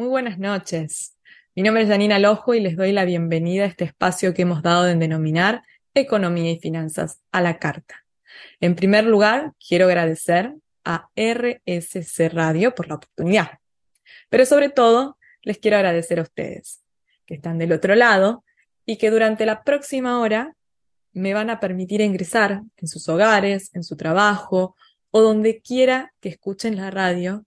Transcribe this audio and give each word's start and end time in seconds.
Muy 0.00 0.08
buenas 0.08 0.38
noches. 0.38 1.14
Mi 1.54 1.62
nombre 1.62 1.82
es 1.82 1.90
Janina 1.90 2.18
Lojo 2.18 2.54
y 2.54 2.60
les 2.60 2.74
doy 2.74 2.90
la 2.90 3.04
bienvenida 3.04 3.64
a 3.64 3.66
este 3.66 3.84
espacio 3.84 4.32
que 4.32 4.40
hemos 4.40 4.62
dado 4.62 4.88
en 4.88 4.98
denominar 4.98 5.62
Economía 5.92 6.52
y 6.52 6.58
Finanzas 6.58 7.20
a 7.32 7.42
la 7.42 7.58
Carta. 7.58 8.02
En 8.60 8.76
primer 8.76 9.04
lugar, 9.04 9.52
quiero 9.68 9.84
agradecer 9.84 10.54
a 10.86 11.10
RSC 11.14 12.30
Radio 12.32 12.74
por 12.74 12.88
la 12.88 12.94
oportunidad. 12.94 13.58
Pero 14.30 14.46
sobre 14.46 14.70
todo, 14.70 15.18
les 15.42 15.58
quiero 15.58 15.76
agradecer 15.76 16.18
a 16.18 16.22
ustedes, 16.22 16.80
que 17.26 17.34
están 17.34 17.58
del 17.58 17.72
otro 17.72 17.94
lado 17.94 18.42
y 18.86 18.96
que 18.96 19.10
durante 19.10 19.44
la 19.44 19.64
próxima 19.64 20.18
hora 20.18 20.56
me 21.12 21.34
van 21.34 21.50
a 21.50 21.60
permitir 21.60 22.00
ingresar 22.00 22.62
en 22.78 22.88
sus 22.88 23.06
hogares, 23.10 23.68
en 23.74 23.84
su 23.84 23.98
trabajo 23.98 24.76
o 25.10 25.20
donde 25.20 25.60
quiera 25.60 26.14
que 26.20 26.30
escuchen 26.30 26.76
la 26.76 26.90
radio. 26.90 27.44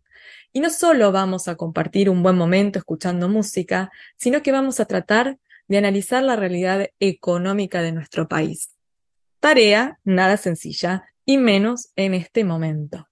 Y 0.54 0.60
no 0.60 0.70
solo 0.70 1.12
vamos 1.12 1.48
a 1.48 1.56
compartir 1.56 2.10
un 2.10 2.22
buen 2.22 2.38
momento 2.38 2.80
escuchando 2.80 3.28
música, 3.28 3.92
sino 4.18 4.44
que 4.44 4.52
vamos 4.52 4.80
a 4.80 4.86
tratar 4.86 5.40
de 5.68 5.78
analizar 5.80 6.24
la 6.24 6.36
realidad 6.36 6.90
económica 7.00 7.82
de 7.82 7.92
nuestro 7.92 8.28
país. 8.28 8.76
Tarea 9.40 10.00
nada 10.04 10.38
sencilla 10.38 11.06
y 11.26 11.38
menos 11.38 11.90
en 11.96 12.14
este 12.14 12.44
momento. 12.44 13.10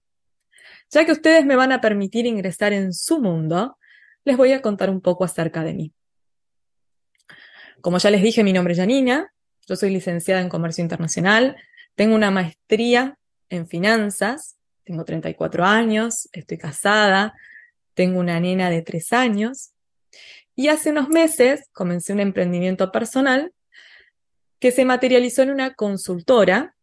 Ya 0.90 1.04
que 1.04 1.12
ustedes 1.12 1.44
me 1.44 1.56
van 1.56 1.72
a 1.72 1.80
permitir 1.80 2.26
ingresar 2.26 2.72
en 2.72 2.92
su 2.92 3.20
mundo, 3.20 3.76
les 4.24 4.36
voy 4.36 4.52
a 4.52 4.62
contar 4.62 4.88
un 4.88 5.00
poco 5.00 5.24
acerca 5.24 5.64
de 5.64 5.74
mí. 5.74 5.92
Como 7.80 7.98
ya 7.98 8.10
les 8.10 8.22
dije, 8.22 8.44
mi 8.44 8.52
nombre 8.52 8.74
es 8.74 8.78
Janina, 8.78 9.34
yo 9.66 9.74
soy 9.74 9.90
licenciada 9.90 10.40
en 10.40 10.48
Comercio 10.48 10.82
Internacional, 10.82 11.56
tengo 11.96 12.14
una 12.14 12.30
maestría 12.30 13.18
en 13.48 13.66
finanzas, 13.66 14.56
tengo 14.84 15.04
34 15.04 15.64
años, 15.64 16.28
estoy 16.32 16.58
casada, 16.58 17.34
tengo 17.94 18.20
una 18.20 18.40
nena 18.40 18.70
de 18.70 18.82
3 18.82 19.12
años 19.12 19.72
y 20.54 20.68
hace 20.68 20.90
unos 20.90 21.08
meses 21.08 21.68
comencé 21.72 22.12
un 22.12 22.20
emprendimiento 22.20 22.92
personal 22.92 23.52
que 24.58 24.70
se 24.70 24.84
materializó 24.84 25.42
en 25.42 25.50
una 25.50 25.74
consultora 25.74 26.76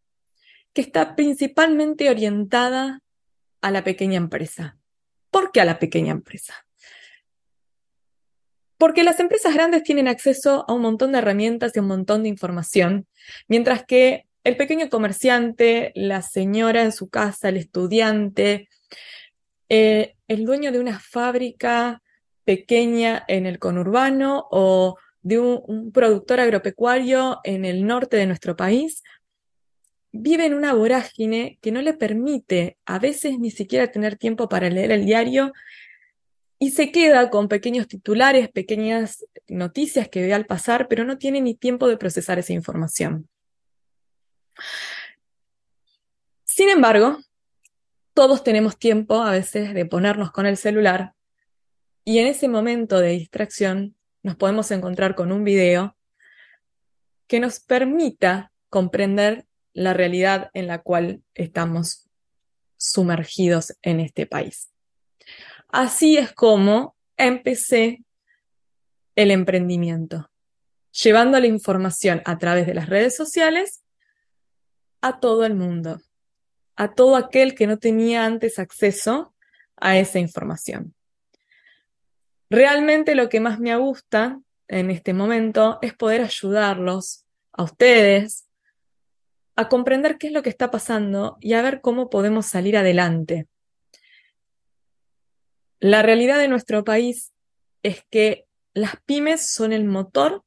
que 0.72 0.82
está 0.82 1.16
principalmente 1.16 2.10
orientada 2.10 3.02
a 3.60 3.70
la 3.70 3.84
pequeña 3.84 4.18
empresa. 4.18 4.78
¿Por 5.30 5.52
qué 5.52 5.60
a 5.60 5.64
la 5.64 5.78
pequeña 5.78 6.12
empresa? 6.12 6.66
Porque 8.76 9.04
las 9.04 9.20
empresas 9.20 9.54
grandes 9.54 9.82
tienen 9.82 10.08
acceso 10.08 10.64
a 10.66 10.72
un 10.72 10.82
montón 10.82 11.12
de 11.12 11.18
herramientas 11.18 11.72
y 11.74 11.80
un 11.80 11.86
montón 11.86 12.22
de 12.22 12.30
información, 12.30 13.06
mientras 13.46 13.84
que 13.84 14.26
el 14.44 14.56
pequeño 14.56 14.88
comerciante, 14.88 15.92
la 15.94 16.22
señora 16.22 16.82
en 16.82 16.92
su 16.92 17.08
casa, 17.08 17.48
el 17.48 17.56
estudiante, 17.56 18.68
eh, 19.68 20.14
el 20.28 20.44
dueño 20.44 20.72
de 20.72 20.80
una 20.80 20.98
fábrica 20.98 22.02
pequeña 22.44 23.24
en 23.28 23.46
el 23.46 23.58
conurbano 23.58 24.46
o 24.50 24.96
de 25.22 25.38
un, 25.38 25.92
productor 25.92 26.40
agropecuario 26.40 27.38
en 27.44 27.64
el 27.64 27.86
norte 27.86 28.16
de 28.16 28.26
nuestro 28.26 28.56
país, 28.56 29.02
vive 30.12 30.46
en 30.46 30.54
una 30.54 30.72
vorágine 30.72 31.58
que 31.60 31.70
no 31.70 31.82
le 31.82 31.94
permite 31.94 32.78
a 32.86 32.98
veces 32.98 33.38
ni 33.38 33.50
siquiera 33.50 33.92
tener 33.92 34.16
tiempo 34.16 34.48
para 34.48 34.70
leer 34.70 34.90
el 34.90 35.04
diario 35.04 35.52
y 36.58 36.72
se 36.72 36.90
queda 36.90 37.30
con 37.30 37.48
pequeños 37.48 37.86
titulares, 37.86 38.50
pequeñas 38.50 39.24
noticias 39.48 40.08
que 40.08 40.22
ve 40.22 40.34
al 40.34 40.46
pasar, 40.46 40.88
pero 40.88 41.04
no 41.04 41.18
tiene 41.18 41.40
ni 41.40 41.54
tiempo 41.54 41.86
de 41.86 41.96
procesar 41.96 42.38
esa 42.38 42.52
información. 42.52 43.28
Sin 46.44 46.68
embargo, 46.68 47.18
todos 48.14 48.42
tenemos 48.44 48.78
tiempo 48.78 49.22
a 49.22 49.30
veces 49.30 49.72
de 49.72 49.86
ponernos 49.86 50.30
con 50.30 50.46
el 50.46 50.56
celular 50.56 51.14
y 52.04 52.18
en 52.18 52.26
ese 52.26 52.48
momento 52.48 52.98
de 52.98 53.10
distracción 53.10 53.96
nos 54.22 54.36
podemos 54.36 54.70
encontrar 54.70 55.14
con 55.14 55.32
un 55.32 55.44
video 55.44 55.96
que 57.26 57.40
nos 57.40 57.60
permita 57.60 58.52
comprender 58.68 59.46
la 59.72 59.94
realidad 59.94 60.50
en 60.52 60.66
la 60.66 60.82
cual 60.82 61.22
estamos 61.34 62.08
sumergidos 62.76 63.76
en 63.82 64.00
este 64.00 64.26
país. 64.26 64.70
Así 65.68 66.16
es 66.16 66.32
como 66.32 66.96
empecé 67.16 68.02
el 69.14 69.30
emprendimiento, 69.30 70.30
llevando 70.90 71.38
la 71.38 71.46
información 71.46 72.22
a 72.24 72.38
través 72.38 72.66
de 72.66 72.74
las 72.74 72.88
redes 72.88 73.14
sociales 73.14 73.82
a 75.00 75.20
todo 75.20 75.44
el 75.44 75.54
mundo, 75.54 76.00
a 76.76 76.94
todo 76.94 77.16
aquel 77.16 77.54
que 77.54 77.66
no 77.66 77.78
tenía 77.78 78.24
antes 78.24 78.58
acceso 78.58 79.34
a 79.76 79.98
esa 79.98 80.18
información. 80.18 80.94
Realmente 82.50 83.14
lo 83.14 83.28
que 83.28 83.40
más 83.40 83.60
me 83.60 83.74
gusta 83.76 84.40
en 84.68 84.90
este 84.90 85.14
momento 85.14 85.78
es 85.82 85.94
poder 85.94 86.22
ayudarlos 86.22 87.26
a 87.52 87.64
ustedes 87.64 88.48
a 89.56 89.68
comprender 89.68 90.16
qué 90.16 90.28
es 90.28 90.32
lo 90.32 90.42
que 90.42 90.48
está 90.48 90.70
pasando 90.70 91.36
y 91.40 91.52
a 91.52 91.62
ver 91.62 91.80
cómo 91.80 92.08
podemos 92.08 92.46
salir 92.46 92.76
adelante. 92.76 93.46
La 95.80 96.02
realidad 96.02 96.38
de 96.38 96.48
nuestro 96.48 96.84
país 96.84 97.32
es 97.82 98.04
que 98.10 98.46
las 98.74 98.96
pymes 99.04 99.50
son 99.52 99.72
el 99.72 99.84
motor 99.84 100.44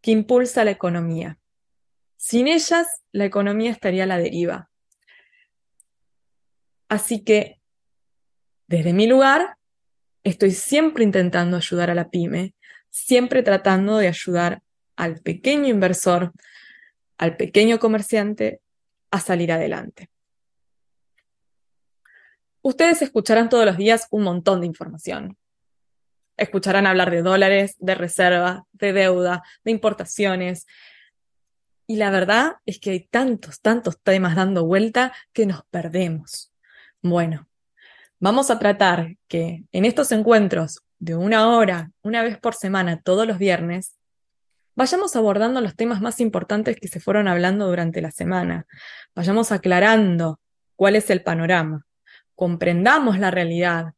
que 0.00 0.12
impulsa 0.12 0.64
la 0.64 0.70
economía. 0.70 1.38
Sin 2.22 2.48
ellas, 2.48 2.86
la 3.12 3.24
economía 3.24 3.70
estaría 3.70 4.04
a 4.04 4.06
la 4.06 4.18
deriva. 4.18 4.68
Así 6.86 7.24
que, 7.24 7.62
desde 8.66 8.92
mi 8.92 9.06
lugar, 9.06 9.56
estoy 10.22 10.50
siempre 10.50 11.02
intentando 11.02 11.56
ayudar 11.56 11.88
a 11.88 11.94
la 11.94 12.10
pyme, 12.10 12.54
siempre 12.90 13.42
tratando 13.42 13.96
de 13.96 14.08
ayudar 14.08 14.62
al 14.96 15.20
pequeño 15.22 15.68
inversor, 15.68 16.32
al 17.16 17.38
pequeño 17.38 17.78
comerciante 17.78 18.60
a 19.10 19.18
salir 19.18 19.50
adelante. 19.50 20.10
Ustedes 22.60 23.00
escucharán 23.00 23.48
todos 23.48 23.64
los 23.64 23.78
días 23.78 24.06
un 24.10 24.24
montón 24.24 24.60
de 24.60 24.66
información. 24.66 25.38
Escucharán 26.36 26.86
hablar 26.86 27.10
de 27.10 27.22
dólares, 27.22 27.76
de 27.78 27.94
reserva, 27.94 28.66
de 28.72 28.92
deuda, 28.92 29.42
de 29.64 29.70
importaciones, 29.70 30.66
y 31.90 31.96
la 31.96 32.12
verdad 32.12 32.52
es 32.66 32.78
que 32.78 32.90
hay 32.90 33.00
tantos, 33.00 33.60
tantos 33.62 34.00
temas 34.00 34.36
dando 34.36 34.64
vuelta 34.64 35.12
que 35.32 35.44
nos 35.44 35.64
perdemos. 35.70 36.52
Bueno, 37.02 37.48
vamos 38.20 38.48
a 38.52 38.60
tratar 38.60 39.16
que 39.26 39.64
en 39.72 39.84
estos 39.84 40.12
encuentros 40.12 40.84
de 41.00 41.16
una 41.16 41.48
hora, 41.48 41.90
una 42.02 42.22
vez 42.22 42.38
por 42.38 42.54
semana, 42.54 43.02
todos 43.02 43.26
los 43.26 43.38
viernes, 43.38 43.98
vayamos 44.76 45.16
abordando 45.16 45.60
los 45.60 45.74
temas 45.74 46.00
más 46.00 46.20
importantes 46.20 46.76
que 46.76 46.86
se 46.86 47.00
fueron 47.00 47.26
hablando 47.26 47.66
durante 47.66 48.00
la 48.00 48.12
semana. 48.12 48.68
Vayamos 49.16 49.50
aclarando 49.50 50.38
cuál 50.76 50.94
es 50.94 51.10
el 51.10 51.24
panorama, 51.24 51.86
comprendamos 52.36 53.18
la 53.18 53.32
realidad 53.32 53.94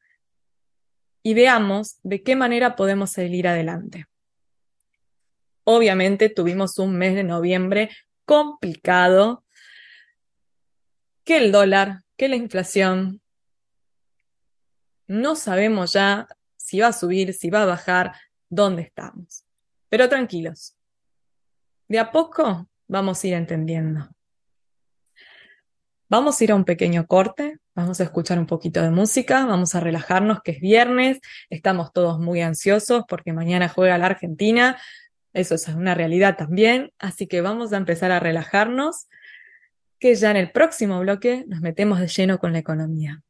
y 1.22 1.34
veamos 1.34 1.98
de 2.02 2.22
qué 2.22 2.36
manera 2.36 2.74
podemos 2.74 3.10
seguir 3.10 3.48
adelante. 3.48 4.06
Obviamente 5.64 6.28
tuvimos 6.28 6.78
un 6.78 6.96
mes 6.96 7.14
de 7.14 7.24
noviembre 7.24 7.90
complicado, 8.24 9.44
que 11.24 11.38
el 11.38 11.52
dólar, 11.52 12.02
que 12.16 12.28
la 12.28 12.36
inflación. 12.36 13.20
No 15.06 15.36
sabemos 15.36 15.92
ya 15.92 16.26
si 16.56 16.80
va 16.80 16.88
a 16.88 16.92
subir, 16.92 17.34
si 17.34 17.50
va 17.50 17.62
a 17.62 17.66
bajar, 17.66 18.12
dónde 18.48 18.82
estamos. 18.82 19.44
Pero 19.88 20.08
tranquilos, 20.08 20.76
de 21.88 21.98
a 21.98 22.10
poco 22.10 22.68
vamos 22.88 23.22
a 23.22 23.26
ir 23.26 23.34
entendiendo. 23.34 24.08
Vamos 26.08 26.40
a 26.40 26.44
ir 26.44 26.52
a 26.52 26.54
un 26.54 26.64
pequeño 26.64 27.06
corte, 27.06 27.58
vamos 27.74 28.00
a 28.00 28.04
escuchar 28.04 28.38
un 28.38 28.46
poquito 28.46 28.82
de 28.82 28.90
música, 28.90 29.46
vamos 29.46 29.74
a 29.74 29.80
relajarnos, 29.80 30.42
que 30.42 30.52
es 30.52 30.60
viernes, 30.60 31.20
estamos 31.48 31.92
todos 31.92 32.18
muy 32.18 32.42
ansiosos 32.42 33.04
porque 33.08 33.32
mañana 33.32 33.68
juega 33.68 33.96
la 33.96 34.06
Argentina, 34.06 34.78
eso 35.32 35.54
es 35.54 35.68
una 35.68 35.94
realidad 35.94 36.36
también, 36.36 36.92
así 36.98 37.26
que 37.26 37.40
vamos 37.40 37.72
a 37.72 37.76
empezar 37.78 38.10
a 38.10 38.20
relajarnos, 38.20 39.08
que 39.98 40.14
ya 40.14 40.30
en 40.30 40.36
el 40.36 40.50
próximo 40.52 41.00
bloque 41.00 41.44
nos 41.48 41.60
metemos 41.60 42.00
de 42.00 42.08
lleno 42.08 42.38
con 42.38 42.52
la 42.52 42.58
economía. 42.58 43.22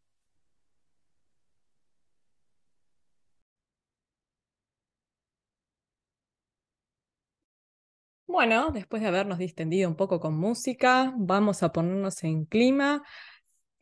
Bueno, 8.27 8.71
después 8.73 9.03
de 9.03 9.09
habernos 9.09 9.39
distendido 9.39 9.91
un 9.91 9.95
poco 9.97 10.19
con 10.19 10.35
música, 10.35 11.13
vamos 11.19 11.63
a 11.63 11.71
ponernos 11.71 12.25
en 12.25 12.47
clima 12.47 13.03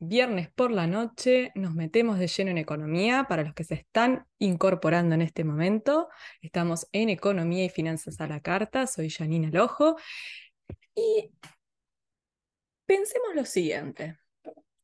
Viernes 0.02 0.48
por 0.50 0.70
la 0.70 0.86
noche 0.86 1.52
nos 1.54 1.74
metemos 1.74 2.18
de 2.18 2.26
lleno 2.26 2.50
en 2.52 2.56
economía. 2.56 3.26
Para 3.28 3.44
los 3.44 3.52
que 3.52 3.64
se 3.64 3.74
están 3.74 4.26
incorporando 4.38 5.14
en 5.14 5.20
este 5.20 5.44
momento, 5.44 6.08
estamos 6.40 6.88
en 6.92 7.10
Economía 7.10 7.66
y 7.66 7.68
Finanzas 7.68 8.18
a 8.18 8.26
la 8.26 8.40
Carta. 8.40 8.86
Soy 8.86 9.10
Janina 9.10 9.50
Lojo. 9.50 9.96
Y 10.94 11.30
pensemos 12.86 13.34
lo 13.34 13.44
siguiente. 13.44 14.18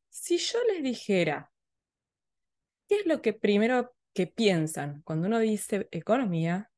Si 0.07 0.37
yo 0.37 0.59
les 0.71 0.83
dijera, 0.83 1.51
¿qué 2.87 2.97
es 2.97 3.07
lo 3.07 3.19
que 3.23 3.33
primero 3.33 3.95
que 4.13 4.27
piensan 4.27 5.01
cuando 5.01 5.25
uno 5.25 5.39
dice 5.39 5.87
economía, 5.89 6.69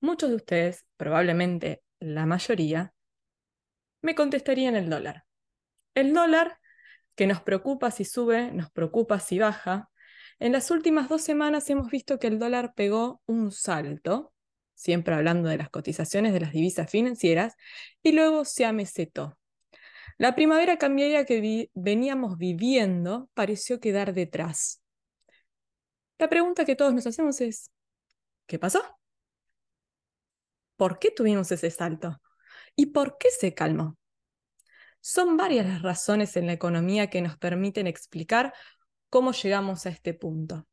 muchos 0.00 0.30
de 0.30 0.36
ustedes, 0.36 0.86
probablemente 0.96 1.82
la 2.00 2.24
mayoría, 2.24 2.94
me 4.00 4.14
contestarían 4.14 4.76
el 4.76 4.88
dólar. 4.88 5.26
El 5.94 6.14
dólar 6.14 6.58
que 7.14 7.26
nos 7.26 7.40
preocupa 7.40 7.90
si 7.90 8.04
sube, 8.04 8.52
nos 8.52 8.70
preocupa 8.70 9.20
si 9.20 9.38
baja. 9.38 9.90
En 10.38 10.52
las 10.52 10.70
últimas 10.70 11.08
dos 11.08 11.22
semanas 11.22 11.68
hemos 11.70 11.90
visto 11.90 12.18
que 12.18 12.26
el 12.26 12.38
dólar 12.38 12.74
pegó 12.74 13.22
un 13.26 13.52
salto, 13.52 14.32
siempre 14.74 15.14
hablando 15.14 15.48
de 15.48 15.58
las 15.58 15.70
cotizaciones 15.70 16.32
de 16.32 16.40
las 16.40 16.52
divisas 16.52 16.90
financieras, 16.90 17.56
y 18.02 18.12
luego 18.12 18.44
se 18.44 18.64
amesetó. 18.64 19.38
La 20.18 20.34
primavera 20.34 20.78
cambiaria 20.78 21.24
que 21.24 21.70
veníamos 21.74 22.38
viviendo 22.38 23.28
pareció 23.34 23.80
quedar 23.80 24.14
detrás. 24.14 24.82
La 26.18 26.28
pregunta 26.28 26.64
que 26.64 26.76
todos 26.76 26.94
nos 26.94 27.06
hacemos 27.06 27.40
es, 27.40 27.70
¿qué 28.46 28.58
pasó? 28.58 28.82
¿Por 30.76 30.98
qué 30.98 31.10
tuvimos 31.10 31.50
ese 31.52 31.70
salto? 31.70 32.20
¿Y 32.76 32.86
por 32.86 33.18
qué 33.18 33.28
se 33.30 33.54
calmó? 33.54 33.96
Son 35.04 35.36
varias 35.36 35.66
las 35.66 35.82
razones 35.82 36.36
en 36.36 36.46
la 36.46 36.52
economía 36.52 37.10
que 37.10 37.20
nos 37.22 37.36
permiten 37.36 37.88
explicar 37.88 38.54
cómo 39.10 39.32
llegamos 39.32 39.84
a 39.84 39.88
este 39.88 40.14
punto. 40.14 40.68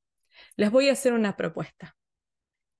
Les 0.56 0.70
voy 0.70 0.88
a 0.88 0.92
hacer 0.92 1.14
una 1.14 1.36
propuesta. 1.36 1.98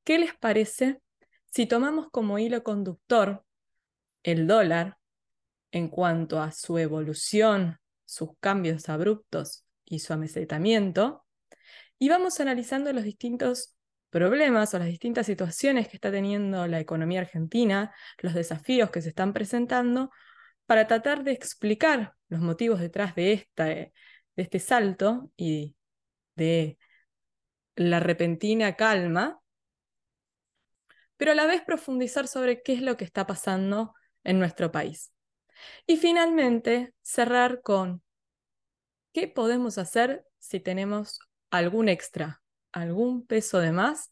¿Qué 0.04 0.20
les 0.20 0.36
parece 0.36 1.02
si 1.46 1.66
tomamos 1.66 2.10
como 2.12 2.38
hilo 2.38 2.64
conductor 2.64 3.44
el 4.22 4.46
dólar 4.46 5.00
en 5.72 5.88
cuanto 5.88 6.40
a 6.40 6.52
su 6.52 6.78
evolución, 6.78 7.80
sus 8.06 8.30
cambios 8.40 8.88
abruptos 8.88 9.66
y 9.86 10.00
su 10.00 10.14
amesetamiento, 10.14 11.26
y 11.98 12.10
vamos 12.10 12.40
analizando 12.40 12.94
los 12.94 13.04
distintos 13.04 13.76
problemas 14.12 14.72
o 14.76 14.80
las 14.80 14.88
distintas 14.88 15.26
situaciones 15.26 15.88
que 15.88 15.98
está 15.98 16.12
teniendo 16.12 16.68
la 16.68 16.80
economía 16.80 17.22
argentina, 17.22 17.92
los 18.20 18.36
desafíos 18.36 18.92
que 18.92 19.02
se 19.02 19.10
están 19.10 19.34
presentando, 19.34 20.12
para 20.70 20.86
tratar 20.86 21.24
de 21.24 21.32
explicar 21.32 22.14
los 22.28 22.42
motivos 22.42 22.80
detrás 22.80 23.16
de, 23.16 23.34
esta, 23.34 23.66
de 23.66 23.92
este 24.36 24.60
salto 24.60 25.32
y 25.36 25.76
de 26.36 26.78
la 27.76 28.00
repentina 28.00 28.76
calma, 28.76 29.42
pero 31.18 31.32
a 31.32 31.36
la 31.36 31.48
vez 31.48 31.64
profundizar 31.64 32.28
sobre 32.28 32.62
qué 32.62 32.74
es 32.74 32.84
lo 32.84 32.98
que 32.98 33.04
está 33.04 33.26
pasando 33.26 33.96
en 34.24 34.38
nuestro 34.38 34.72
país. 34.72 35.12
Y 35.88 35.98
finalmente, 35.98 36.94
cerrar 37.02 37.64
con 37.64 38.04
qué 39.12 39.28
podemos 39.28 39.80
hacer 39.80 40.24
si 40.38 40.60
tenemos 40.60 41.20
algún 41.50 41.90
extra, 41.90 42.44
algún 42.72 43.26
peso 43.26 43.58
de 43.58 43.72
más, 43.72 44.12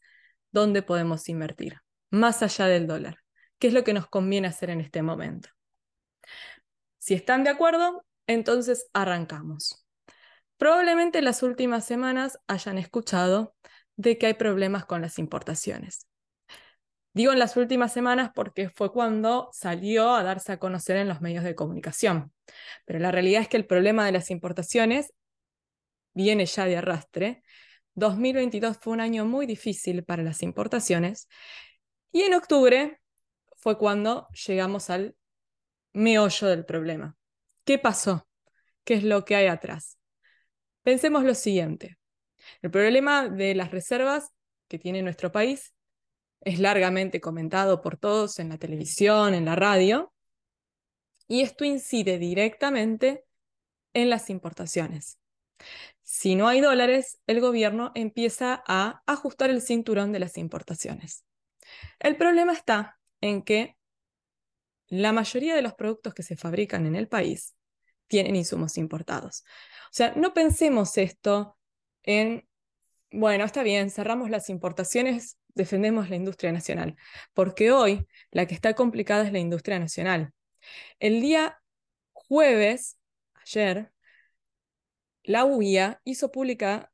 dónde 0.49 0.81
podemos 0.81 1.29
invertir, 1.29 1.81
más 2.09 2.41
allá 2.41 2.65
del 2.65 2.87
dólar. 2.87 3.19
¿Qué 3.59 3.67
es 3.67 3.75
lo 3.75 3.83
que 3.83 3.93
nos 3.93 4.07
conviene 4.07 4.47
hacer 4.47 4.71
en 4.71 4.81
este 4.81 5.03
momento? 5.03 5.49
Si 7.07 7.13
están 7.13 7.45
de 7.45 7.49
acuerdo, 7.49 8.05
entonces 8.27 8.89
arrancamos. 8.91 9.87
Probablemente 10.57 11.19
en 11.19 11.23
las 11.23 11.41
últimas 11.41 11.85
semanas 11.85 12.37
hayan 12.47 12.77
escuchado 12.77 13.55
de 13.95 14.17
que 14.17 14.25
hay 14.25 14.33
problemas 14.33 14.83
con 14.85 15.01
las 15.01 15.17
importaciones. 15.17 16.05
Digo 17.13 17.31
en 17.31 17.39
las 17.39 17.55
últimas 17.55 17.93
semanas 17.93 18.31
porque 18.35 18.69
fue 18.69 18.91
cuando 18.91 19.49
salió 19.53 20.15
a 20.15 20.21
darse 20.21 20.51
a 20.51 20.59
conocer 20.59 20.97
en 20.97 21.07
los 21.07 21.21
medios 21.21 21.45
de 21.45 21.55
comunicación. 21.55 22.33
Pero 22.83 22.99
la 22.99 23.13
realidad 23.13 23.43
es 23.43 23.47
que 23.47 23.55
el 23.55 23.65
problema 23.65 24.05
de 24.05 24.11
las 24.11 24.29
importaciones 24.29 25.13
viene 26.13 26.45
ya 26.45 26.65
de 26.65 26.75
arrastre. 26.75 27.41
2022 27.93 28.79
fue 28.81 28.91
un 28.91 28.99
año 28.99 29.23
muy 29.23 29.45
difícil 29.45 30.03
para 30.03 30.23
las 30.23 30.43
importaciones 30.43 31.29
y 32.11 32.23
en 32.23 32.33
octubre 32.33 32.99
fue 33.55 33.77
cuando 33.77 34.27
llegamos 34.45 34.89
al 34.89 35.15
meollo 35.97 36.47
del 36.47 36.65
problema. 36.65 37.15
¿Qué 37.65 37.79
pasó? 37.79 38.27
¿Qué 38.83 38.93
es 38.93 39.03
lo 39.03 39.25
que 39.25 39.35
hay 39.35 39.47
atrás? 39.47 39.97
Pensemos 40.83 41.23
lo 41.23 41.33
siguiente. 41.33 41.97
El 42.61 42.71
problema 42.71 43.27
de 43.27 43.55
las 43.55 43.71
reservas 43.71 44.29
que 44.67 44.79
tiene 44.79 45.01
nuestro 45.01 45.31
país 45.31 45.73
es 46.41 46.59
largamente 46.59 47.19
comentado 47.19 47.81
por 47.81 47.97
todos 47.97 48.39
en 48.39 48.49
la 48.49 48.57
televisión, 48.57 49.33
en 49.33 49.45
la 49.45 49.55
radio, 49.55 50.13
y 51.27 51.41
esto 51.41 51.65
incide 51.65 52.19
directamente 52.19 53.25
en 53.93 54.09
las 54.09 54.29
importaciones. 54.29 55.19
Si 56.03 56.35
no 56.35 56.47
hay 56.47 56.61
dólares, 56.61 57.19
el 57.27 57.41
gobierno 57.41 57.91
empieza 57.95 58.63
a 58.67 59.01
ajustar 59.07 59.49
el 59.49 59.61
cinturón 59.61 60.11
de 60.11 60.19
las 60.19 60.37
importaciones. 60.37 61.25
El 61.99 62.15
problema 62.15 62.53
está 62.53 62.99
en 63.19 63.41
que 63.41 63.76
la 64.87 65.11
mayoría 65.11 65.55
de 65.55 65.61
los 65.61 65.73
productos 65.73 66.13
que 66.13 66.23
se 66.23 66.35
fabrican 66.35 66.85
en 66.85 66.95
el 66.95 67.07
país 67.07 67.55
tienen 68.07 68.35
insumos 68.35 68.77
importados. 68.77 69.43
O 69.85 69.93
sea, 69.93 70.13
no 70.15 70.33
pensemos 70.33 70.97
esto 70.97 71.57
en, 72.03 72.47
bueno, 73.11 73.45
está 73.45 73.63
bien, 73.63 73.89
cerramos 73.89 74.29
las 74.29 74.49
importaciones, 74.49 75.37
defendemos 75.49 76.09
la 76.09 76.15
industria 76.15 76.51
nacional, 76.51 76.95
porque 77.33 77.71
hoy 77.71 78.07
la 78.31 78.45
que 78.45 78.55
está 78.55 78.73
complicada 78.73 79.25
es 79.25 79.33
la 79.33 79.39
industria 79.39 79.79
nacional. 79.79 80.33
El 80.99 81.21
día 81.21 81.61
jueves, 82.13 82.97
ayer, 83.35 83.91
la 85.23 85.45
UIA 85.45 86.01
hizo 86.05 86.31
pública 86.31 86.91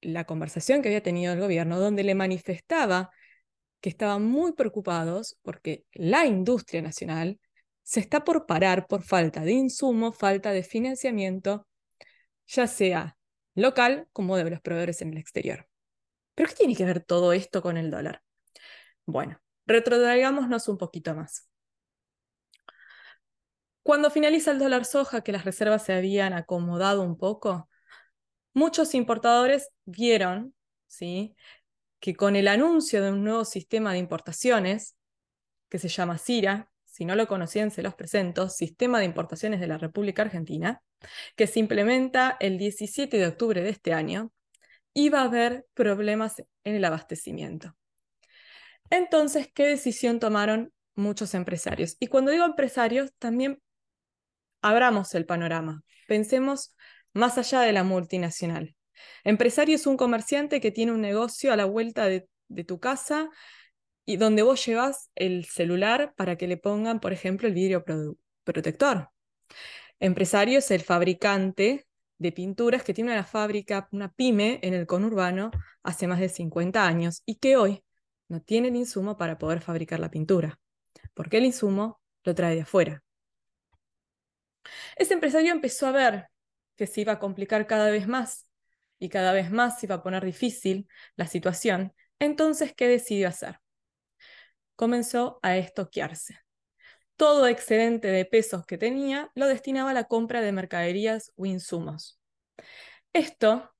la 0.00 0.24
conversación 0.24 0.82
que 0.82 0.88
había 0.88 1.02
tenido 1.02 1.32
el 1.32 1.40
gobierno, 1.40 1.80
donde 1.80 2.04
le 2.04 2.14
manifestaba 2.14 3.10
que 3.80 3.88
estaban 3.88 4.24
muy 4.24 4.52
preocupados 4.52 5.38
porque 5.42 5.84
la 5.92 6.26
industria 6.26 6.82
nacional 6.82 7.38
se 7.82 8.00
está 8.00 8.24
por 8.24 8.46
parar 8.46 8.86
por 8.86 9.02
falta 9.02 9.42
de 9.42 9.52
insumo, 9.52 10.12
falta 10.12 10.50
de 10.50 10.62
financiamiento, 10.62 11.66
ya 12.46 12.66
sea 12.66 13.16
local 13.54 14.08
como 14.12 14.36
de 14.36 14.50
los 14.50 14.60
proveedores 14.60 15.02
en 15.02 15.12
el 15.12 15.18
exterior. 15.18 15.68
¿Pero 16.34 16.48
qué 16.48 16.54
tiene 16.56 16.74
que 16.74 16.84
ver 16.84 17.04
todo 17.04 17.32
esto 17.32 17.62
con 17.62 17.76
el 17.76 17.90
dólar? 17.90 18.22
Bueno, 19.04 19.40
retrotraigámonos 19.66 20.68
un 20.68 20.78
poquito 20.78 21.14
más. 21.14 21.48
Cuando 23.82 24.10
finaliza 24.10 24.50
el 24.50 24.58
dólar 24.58 24.84
soja, 24.84 25.22
que 25.22 25.30
las 25.30 25.44
reservas 25.44 25.84
se 25.84 25.92
habían 25.92 26.32
acomodado 26.32 27.02
un 27.02 27.16
poco, 27.16 27.70
muchos 28.52 28.94
importadores 28.94 29.70
vieron 29.84 30.56
¿sí? 30.86 31.36
Que 32.06 32.14
con 32.14 32.36
el 32.36 32.46
anuncio 32.46 33.02
de 33.02 33.10
un 33.10 33.24
nuevo 33.24 33.44
sistema 33.44 33.92
de 33.92 33.98
importaciones, 33.98 34.94
que 35.68 35.80
se 35.80 35.88
llama 35.88 36.18
CIRA, 36.18 36.70
si 36.84 37.04
no 37.04 37.16
lo 37.16 37.26
conocían 37.26 37.72
se 37.72 37.82
los 37.82 37.96
presento, 37.96 38.48
Sistema 38.48 39.00
de 39.00 39.06
Importaciones 39.06 39.58
de 39.58 39.66
la 39.66 39.76
República 39.76 40.22
Argentina, 40.22 40.84
que 41.34 41.48
se 41.48 41.58
implementa 41.58 42.36
el 42.38 42.58
17 42.58 43.18
de 43.18 43.26
octubre 43.26 43.60
de 43.60 43.70
este 43.70 43.92
año, 43.92 44.30
iba 44.94 45.20
a 45.20 45.24
haber 45.24 45.66
problemas 45.74 46.44
en 46.62 46.76
el 46.76 46.84
abastecimiento. 46.84 47.76
Entonces, 48.88 49.50
¿qué 49.52 49.66
decisión 49.66 50.20
tomaron 50.20 50.72
muchos 50.94 51.34
empresarios? 51.34 51.96
Y 51.98 52.06
cuando 52.06 52.30
digo 52.30 52.44
empresarios, 52.44 53.14
también 53.18 53.60
abramos 54.62 55.12
el 55.16 55.26
panorama. 55.26 55.82
Pensemos 56.06 56.76
más 57.12 57.36
allá 57.36 57.62
de 57.62 57.72
la 57.72 57.82
multinacional. 57.82 58.75
Empresario 59.24 59.74
es 59.74 59.86
un 59.86 59.96
comerciante 59.96 60.60
que 60.60 60.70
tiene 60.70 60.92
un 60.92 61.00
negocio 61.00 61.52
a 61.52 61.56
la 61.56 61.64
vuelta 61.64 62.06
de, 62.06 62.28
tu 62.66 62.78
casa 62.78 63.28
y 64.04 64.18
donde 64.18 64.42
vos 64.42 64.64
llevas 64.64 65.10
el 65.16 65.44
celular 65.46 66.14
para 66.16 66.36
que 66.36 66.46
le 66.46 66.56
pongan, 66.56 67.00
por 67.00 67.12
ejemplo, 67.12 67.48
el 67.48 67.54
vidrio 67.54 67.84
protector. 68.44 69.10
Empresario 69.98 70.58
es 70.58 70.70
el 70.70 70.82
fabricante 70.82 71.86
de 72.18 72.32
pinturas 72.32 72.82
que 72.82 72.94
tiene 72.94 73.12
una 73.12 73.24
fábrica, 73.24 73.88
una 73.92 74.12
pyme 74.12 74.60
en 74.62 74.74
el 74.74 74.86
conurbano 74.86 75.50
hace 75.82 76.06
más 76.06 76.20
de 76.20 76.28
50 76.28 76.86
años 76.86 77.22
y 77.26 77.36
que 77.36 77.56
hoy 77.56 77.82
no 78.28 78.40
tiene 78.40 78.68
el 78.68 78.76
insumo 78.76 79.16
para 79.16 79.38
poder 79.38 79.60
fabricar 79.60 80.00
la 80.00 80.10
pintura, 80.10 80.58
porque 81.14 81.38
el 81.38 81.44
insumo 81.44 82.00
lo 82.24 82.34
trae 82.34 82.54
de 82.54 82.62
afuera. 82.62 83.02
Ese 84.96 85.14
empresario 85.14 85.52
empezó 85.52 85.86
a 85.86 85.92
ver 85.92 86.28
que 86.76 86.86
se 86.86 87.00
iba 87.00 87.14
a 87.14 87.18
complicar 87.18 87.66
cada 87.66 87.90
vez 87.90 88.06
más 88.06 88.45
y 88.98 89.08
cada 89.08 89.32
vez 89.32 89.50
más 89.50 89.80
se 89.80 89.86
iba 89.86 89.96
a 89.96 90.02
poner 90.02 90.24
difícil 90.24 90.88
la 91.16 91.26
situación, 91.26 91.92
entonces, 92.18 92.74
¿qué 92.74 92.88
decidió 92.88 93.28
hacer? 93.28 93.60
Comenzó 94.74 95.38
a 95.42 95.56
estoquearse. 95.56 96.38
Todo 97.16 97.46
excedente 97.46 98.08
de 98.08 98.24
pesos 98.24 98.66
que 98.66 98.78
tenía 98.78 99.30
lo 99.34 99.46
destinaba 99.46 99.90
a 99.90 99.94
la 99.94 100.04
compra 100.04 100.40
de 100.40 100.52
mercaderías 100.52 101.32
o 101.36 101.46
insumos. 101.46 102.20
Esto 103.12 103.72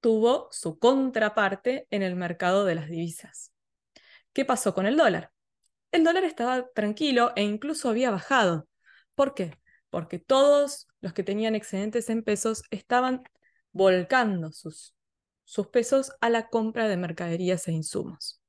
tuvo 0.00 0.48
su 0.50 0.78
contraparte 0.78 1.86
en 1.90 2.02
el 2.02 2.16
mercado 2.16 2.64
de 2.64 2.74
las 2.74 2.88
divisas. 2.88 3.52
¿Qué 4.32 4.44
pasó 4.44 4.74
con 4.74 4.86
el 4.86 4.96
dólar? 4.96 5.30
El 5.92 6.04
dólar 6.04 6.24
estaba 6.24 6.68
tranquilo 6.70 7.32
e 7.36 7.42
incluso 7.42 7.88
había 7.88 8.10
bajado. 8.10 8.68
¿Por 9.14 9.34
qué? 9.34 9.58
Porque 9.90 10.18
todos 10.18 10.88
los 11.00 11.12
que 11.12 11.22
tenían 11.22 11.54
excedentes 11.54 12.08
en 12.08 12.22
pesos 12.22 12.62
estaban 12.70 13.22
volcando 13.72 14.52
sus, 14.52 14.94
sus 15.44 15.68
pesos 15.68 16.12
a 16.20 16.30
la 16.30 16.48
compra 16.48 16.88
de 16.88 16.96
mercaderías 16.96 17.66
e 17.68 17.72
insumos. 17.72 18.40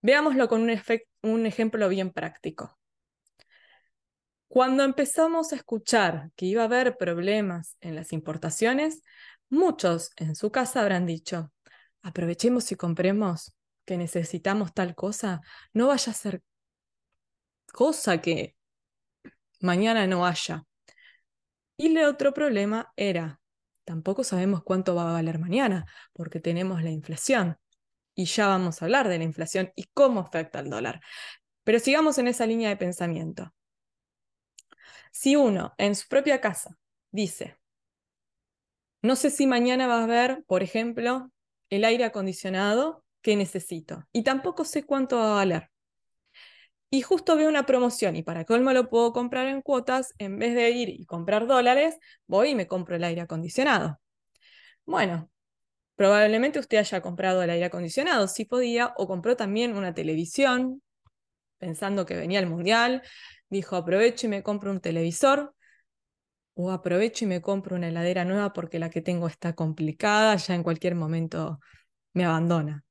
Veámoslo 0.00 0.48
con 0.48 0.62
un, 0.62 0.80
un 1.22 1.46
ejemplo 1.46 1.88
bien 1.88 2.12
práctico. 2.12 2.78
Cuando 4.48 4.82
empezamos 4.82 5.52
a 5.52 5.56
escuchar 5.56 6.30
que 6.34 6.46
iba 6.46 6.62
a 6.62 6.66
haber 6.66 6.96
problemas 6.96 7.76
en 7.80 7.94
las 7.94 8.12
importaciones, 8.12 9.02
muchos 9.50 10.10
en 10.16 10.36
su 10.36 10.50
casa 10.50 10.80
habrán 10.80 11.04
dicho, 11.04 11.52
aprovechemos 12.02 12.70
y 12.72 12.76
compremos 12.76 13.52
que 13.84 13.98
necesitamos 13.98 14.72
tal 14.72 14.94
cosa, 14.94 15.40
no 15.72 15.88
vaya 15.88 16.12
a 16.12 16.14
ser 16.14 16.42
cosa 17.72 18.20
que 18.20 18.56
mañana 19.60 20.06
no 20.06 20.26
haya. 20.26 20.64
Y 21.76 21.86
el 21.86 22.04
otro 22.04 22.32
problema 22.32 22.92
era, 22.96 23.40
tampoco 23.88 24.22
sabemos 24.22 24.62
cuánto 24.62 24.94
va 24.94 25.08
a 25.08 25.12
valer 25.14 25.38
mañana, 25.38 25.86
porque 26.12 26.40
tenemos 26.40 26.82
la 26.82 26.90
inflación. 26.90 27.56
Y 28.14 28.26
ya 28.26 28.46
vamos 28.46 28.82
a 28.82 28.84
hablar 28.84 29.08
de 29.08 29.16
la 29.16 29.24
inflación 29.24 29.72
y 29.76 29.84
cómo 29.94 30.20
afecta 30.20 30.58
al 30.58 30.68
dólar. 30.68 31.00
Pero 31.64 31.78
sigamos 31.78 32.18
en 32.18 32.28
esa 32.28 32.44
línea 32.44 32.68
de 32.68 32.76
pensamiento. 32.76 33.54
Si 35.10 35.36
uno 35.36 35.72
en 35.78 35.94
su 35.94 36.06
propia 36.06 36.38
casa 36.42 36.76
dice, 37.10 37.56
no 39.00 39.16
sé 39.16 39.30
si 39.30 39.46
mañana 39.46 39.86
va 39.86 40.00
a 40.00 40.04
haber, 40.04 40.44
por 40.46 40.62
ejemplo, 40.62 41.30
el 41.70 41.86
aire 41.86 42.04
acondicionado 42.04 43.06
que 43.22 43.36
necesito 43.36 44.06
y 44.12 44.22
tampoco 44.22 44.66
sé 44.66 44.84
cuánto 44.84 45.16
va 45.16 45.30
a 45.30 45.34
valer. 45.36 45.70
Y 46.90 47.02
justo 47.02 47.36
veo 47.36 47.48
una 47.48 47.66
promoción 47.66 48.16
y 48.16 48.22
para 48.22 48.44
colmo 48.44 48.72
lo 48.72 48.88
puedo 48.88 49.12
comprar 49.12 49.46
en 49.48 49.60
cuotas, 49.60 50.14
en 50.18 50.38
vez 50.38 50.54
de 50.54 50.70
ir 50.70 50.88
y 50.88 51.04
comprar 51.04 51.46
dólares, 51.46 51.98
voy 52.26 52.50
y 52.50 52.54
me 52.54 52.66
compro 52.66 52.96
el 52.96 53.04
aire 53.04 53.20
acondicionado. 53.20 54.00
Bueno, 54.86 55.30
probablemente 55.96 56.58
usted 56.58 56.78
haya 56.78 57.02
comprado 57.02 57.42
el 57.42 57.50
aire 57.50 57.66
acondicionado, 57.66 58.28
si 58.28 58.46
podía, 58.46 58.94
o 58.96 59.06
compró 59.06 59.36
también 59.36 59.76
una 59.76 59.94
televisión, 59.94 60.82
pensando 61.58 62.06
que 62.06 62.16
venía 62.16 62.40
el 62.40 62.46
mundial, 62.48 63.02
dijo 63.50 63.76
aprovecho 63.76 64.26
y 64.26 64.30
me 64.30 64.42
compro 64.42 64.70
un 64.70 64.80
televisor, 64.80 65.54
o 66.54 66.70
aprovecho 66.72 67.24
y 67.24 67.28
me 67.28 67.42
compro 67.42 67.76
una 67.76 67.88
heladera 67.88 68.24
nueva 68.24 68.52
porque 68.52 68.78
la 68.78 68.90
que 68.90 69.02
tengo 69.02 69.28
está 69.28 69.54
complicada, 69.54 70.36
ya 70.36 70.54
en 70.54 70.62
cualquier 70.62 70.94
momento 70.94 71.60
me 72.14 72.24
abandona. 72.24 72.84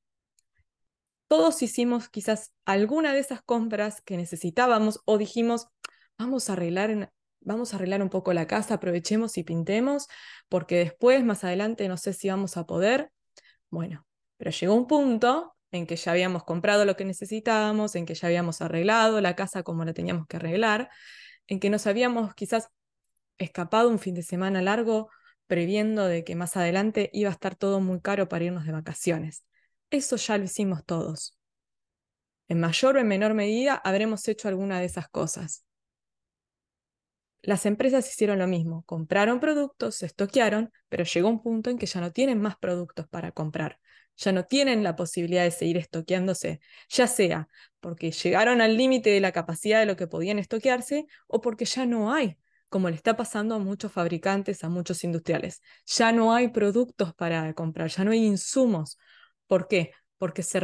Todos 1.27 1.61
hicimos 1.61 2.09
quizás 2.09 2.53
alguna 2.65 3.13
de 3.13 3.19
esas 3.19 3.41
compras 3.41 4.01
que 4.01 4.17
necesitábamos 4.17 5.01
o 5.05 5.17
dijimos, 5.17 5.67
vamos 6.17 6.49
a 6.49 6.53
arreglar, 6.53 7.11
vamos 7.41 7.73
a 7.73 7.77
arreglar 7.77 8.01
un 8.01 8.09
poco 8.09 8.33
la 8.33 8.47
casa, 8.47 8.75
aprovechemos 8.75 9.37
y 9.37 9.43
pintemos, 9.43 10.07
porque 10.49 10.77
después, 10.77 11.23
más 11.23 11.43
adelante, 11.43 11.87
no 11.87 11.97
sé 11.97 12.13
si 12.13 12.29
vamos 12.29 12.57
a 12.57 12.65
poder. 12.65 13.11
Bueno, 13.69 14.05
pero 14.37 14.51
llegó 14.51 14.73
un 14.73 14.87
punto 14.87 15.55
en 15.71 15.85
que 15.85 15.97
ya 15.97 16.11
habíamos 16.11 16.43
comprado 16.43 16.85
lo 16.85 16.95
que 16.95 17.05
necesitábamos, 17.05 17.95
en 17.95 18.05
que 18.05 18.15
ya 18.15 18.27
habíamos 18.27 18.61
arreglado 18.61 19.19
la 19.21 19.35
casa 19.35 19.63
como 19.63 19.83
la 19.85 19.93
teníamos 19.93 20.27
que 20.27 20.37
arreglar, 20.37 20.89
en 21.47 21.59
que 21.59 21.69
nos 21.69 21.87
habíamos 21.87 22.33
quizás 22.35 22.69
escapado 23.37 23.89
un 23.89 23.99
fin 23.99 24.15
de 24.15 24.23
semana 24.23 24.61
largo 24.61 25.09
previendo 25.47 26.05
de 26.05 26.23
que 26.23 26.35
más 26.35 26.57
adelante 26.57 27.09
iba 27.13 27.29
a 27.29 27.33
estar 27.33 27.55
todo 27.55 27.79
muy 27.81 28.01
caro 28.01 28.27
para 28.29 28.45
irnos 28.45 28.65
de 28.65 28.73
vacaciones. 28.73 29.46
Eso 29.89 30.15
ya 30.15 30.37
lo 30.37 30.43
hicimos 30.45 30.85
todos. 30.85 31.37
En 32.47 32.59
mayor 32.59 32.97
o 32.97 32.99
en 32.99 33.07
menor 33.07 33.33
medida 33.33 33.75
habremos 33.75 34.27
hecho 34.27 34.47
alguna 34.47 34.79
de 34.79 34.85
esas 34.85 35.09
cosas. 35.09 35.65
Las 37.41 37.65
empresas 37.65 38.09
hicieron 38.09 38.39
lo 38.39 38.47
mismo, 38.47 38.83
compraron 38.85 39.39
productos, 39.39 39.95
se 39.95 40.05
estoquearon, 40.05 40.71
pero 40.89 41.03
llegó 41.03 41.29
un 41.29 41.41
punto 41.41 41.69
en 41.69 41.77
que 41.77 41.85
ya 41.85 42.01
no 42.01 42.11
tienen 42.11 42.41
más 42.41 42.57
productos 42.57 43.07
para 43.07 43.31
comprar 43.31 43.79
ya 44.17 44.31
no 44.31 44.45
tienen 44.45 44.83
la 44.83 44.95
posibilidad 44.95 45.43
de 45.43 45.51
seguir 45.51 45.77
estoqueándose, 45.77 46.59
ya 46.89 47.07
sea 47.07 47.47
porque 47.79 48.11
llegaron 48.11 48.61
al 48.61 48.75
límite 48.75 49.11
de 49.11 49.19
la 49.19 49.31
capacidad 49.31 49.79
de 49.79 49.85
lo 49.85 49.95
que 49.95 50.07
podían 50.07 50.39
estoquearse 50.39 51.05
o 51.27 51.39
porque 51.41 51.65
ya 51.65 51.85
no 51.85 52.11
hay, 52.11 52.37
como 52.69 52.89
le 52.89 52.95
está 52.95 53.15
pasando 53.15 53.55
a 53.55 53.59
muchos 53.59 53.91
fabricantes, 53.91 54.63
a 54.63 54.69
muchos 54.69 55.03
industriales. 55.03 55.61
Ya 55.85 56.11
no 56.11 56.33
hay 56.33 56.49
productos 56.49 57.13
para 57.13 57.53
comprar, 57.53 57.89
ya 57.89 58.03
no 58.03 58.11
hay 58.11 58.25
insumos. 58.25 58.97
¿Por 59.47 59.67
qué? 59.67 59.91
Porque 60.17 60.43
se 60.43 60.61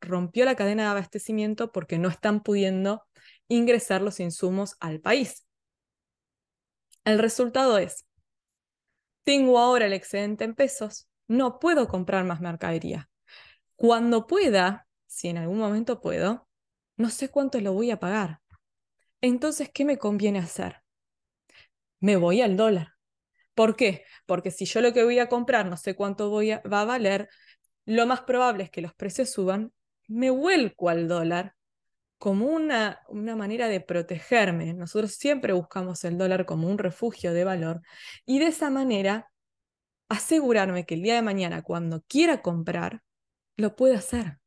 rompió 0.00 0.44
la 0.44 0.56
cadena 0.56 0.84
de 0.84 0.88
abastecimiento 0.90 1.70
porque 1.72 1.98
no 1.98 2.08
están 2.08 2.42
pudiendo 2.42 3.04
ingresar 3.48 4.02
los 4.02 4.20
insumos 4.20 4.76
al 4.80 5.00
país. 5.00 5.46
El 7.04 7.18
resultado 7.18 7.78
es, 7.78 8.06
tengo 9.24 9.58
ahora 9.58 9.86
el 9.86 9.92
excedente 9.92 10.44
en 10.44 10.54
pesos, 10.54 11.08
no 11.28 11.58
puedo 11.58 11.88
comprar 11.88 12.24
más 12.24 12.40
mercadería. 12.40 13.08
Cuando 13.76 14.26
pueda, 14.26 14.86
si 15.06 15.28
en 15.28 15.38
algún 15.38 15.58
momento 15.58 16.00
puedo, 16.00 16.48
no 16.96 17.10
sé 17.10 17.30
cuánto 17.30 17.60
lo 17.60 17.72
voy 17.72 17.90
a 17.90 17.98
pagar. 17.98 18.40
Entonces, 19.20 19.70
¿qué 19.72 19.84
me 19.84 19.98
conviene 19.98 20.40
hacer? 20.40 20.82
Me 22.00 22.16
voy 22.16 22.42
al 22.42 22.56
dólar. 22.56 22.94
¿Por 23.54 23.76
qué? 23.76 24.04
Porque 24.26 24.50
si 24.50 24.64
yo 24.64 24.80
lo 24.80 24.92
que 24.92 25.04
voy 25.04 25.18
a 25.18 25.28
comprar 25.28 25.66
no 25.66 25.76
sé 25.76 25.94
cuánto 25.94 26.30
voy 26.30 26.50
va 26.50 26.82
a 26.82 26.84
valer, 26.84 27.28
lo 27.86 28.06
más 28.06 28.22
probable 28.22 28.64
es 28.64 28.70
que 28.70 28.82
los 28.82 28.94
precios 28.94 29.30
suban, 29.30 29.72
me 30.08 30.30
vuelco 30.30 30.88
al 30.88 31.08
dólar 31.08 31.54
como 32.18 32.46
una, 32.46 33.00
una 33.08 33.34
manera 33.34 33.68
de 33.68 33.80
protegerme. 33.80 34.74
Nosotros 34.74 35.12
siempre 35.12 35.52
buscamos 35.52 36.04
el 36.04 36.18
dólar 36.18 36.46
como 36.46 36.68
un 36.68 36.78
refugio 36.78 37.32
de 37.32 37.44
valor 37.44 37.82
y 38.24 38.38
de 38.38 38.46
esa 38.46 38.70
manera 38.70 39.28
asegurarme 40.08 40.86
que 40.86 40.94
el 40.94 41.02
día 41.02 41.14
de 41.16 41.22
mañana, 41.22 41.62
cuando 41.62 42.02
quiera 42.02 42.42
comprar, 42.42 43.02
lo 43.56 43.74
pueda 43.74 43.98
hacer. 43.98 44.38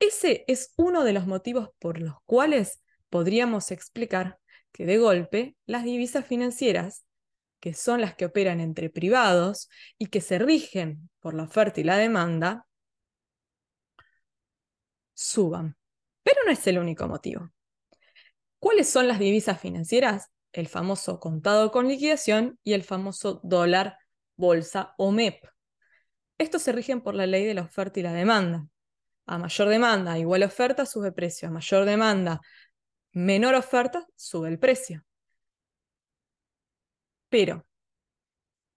Ese 0.00 0.44
es 0.48 0.74
uno 0.76 1.04
de 1.04 1.12
los 1.12 1.26
motivos 1.26 1.70
por 1.78 2.00
los 2.00 2.16
cuales 2.26 2.82
podríamos 3.08 3.70
explicar 3.70 4.38
que 4.72 4.86
de 4.86 4.98
golpe 4.98 5.56
las 5.66 5.84
divisas 5.84 6.26
financieras, 6.26 7.06
que 7.64 7.72
son 7.72 8.02
las 8.02 8.14
que 8.14 8.26
operan 8.26 8.60
entre 8.60 8.90
privados 8.90 9.70
y 9.96 10.08
que 10.08 10.20
se 10.20 10.38
rigen 10.38 11.08
por 11.18 11.32
la 11.32 11.44
oferta 11.44 11.80
y 11.80 11.84
la 11.84 11.96
demanda, 11.96 12.66
suban. 15.14 15.74
Pero 16.22 16.42
no 16.44 16.52
es 16.52 16.66
el 16.66 16.78
único 16.78 17.08
motivo. 17.08 17.48
¿Cuáles 18.58 18.90
son 18.90 19.08
las 19.08 19.18
divisas 19.18 19.58
financieras? 19.58 20.30
el 20.52 20.68
famoso 20.68 21.18
contado 21.18 21.72
con 21.72 21.88
liquidación 21.88 22.60
y 22.62 22.74
el 22.74 22.84
famoso 22.84 23.40
dólar 23.42 23.98
bolsa 24.36 24.94
o 24.98 25.10
MEP. 25.10 25.42
Estos 26.38 26.62
se 26.62 26.70
rigen 26.70 27.00
por 27.00 27.14
la 27.14 27.26
ley 27.26 27.44
de 27.44 27.54
la 27.54 27.62
oferta 27.62 27.98
y 27.98 28.04
la 28.04 28.12
demanda. 28.12 28.68
A 29.26 29.38
mayor 29.38 29.68
demanda, 29.68 30.16
igual 30.16 30.42
oferta, 30.42 30.86
sube 30.86 31.12
precio. 31.12 31.48
A 31.48 31.50
mayor 31.50 31.86
demanda, 31.86 32.40
menor 33.12 33.54
oferta, 33.56 34.06
sube 34.14 34.48
el 34.48 34.60
precio. 34.60 35.04
Pero, 37.34 37.66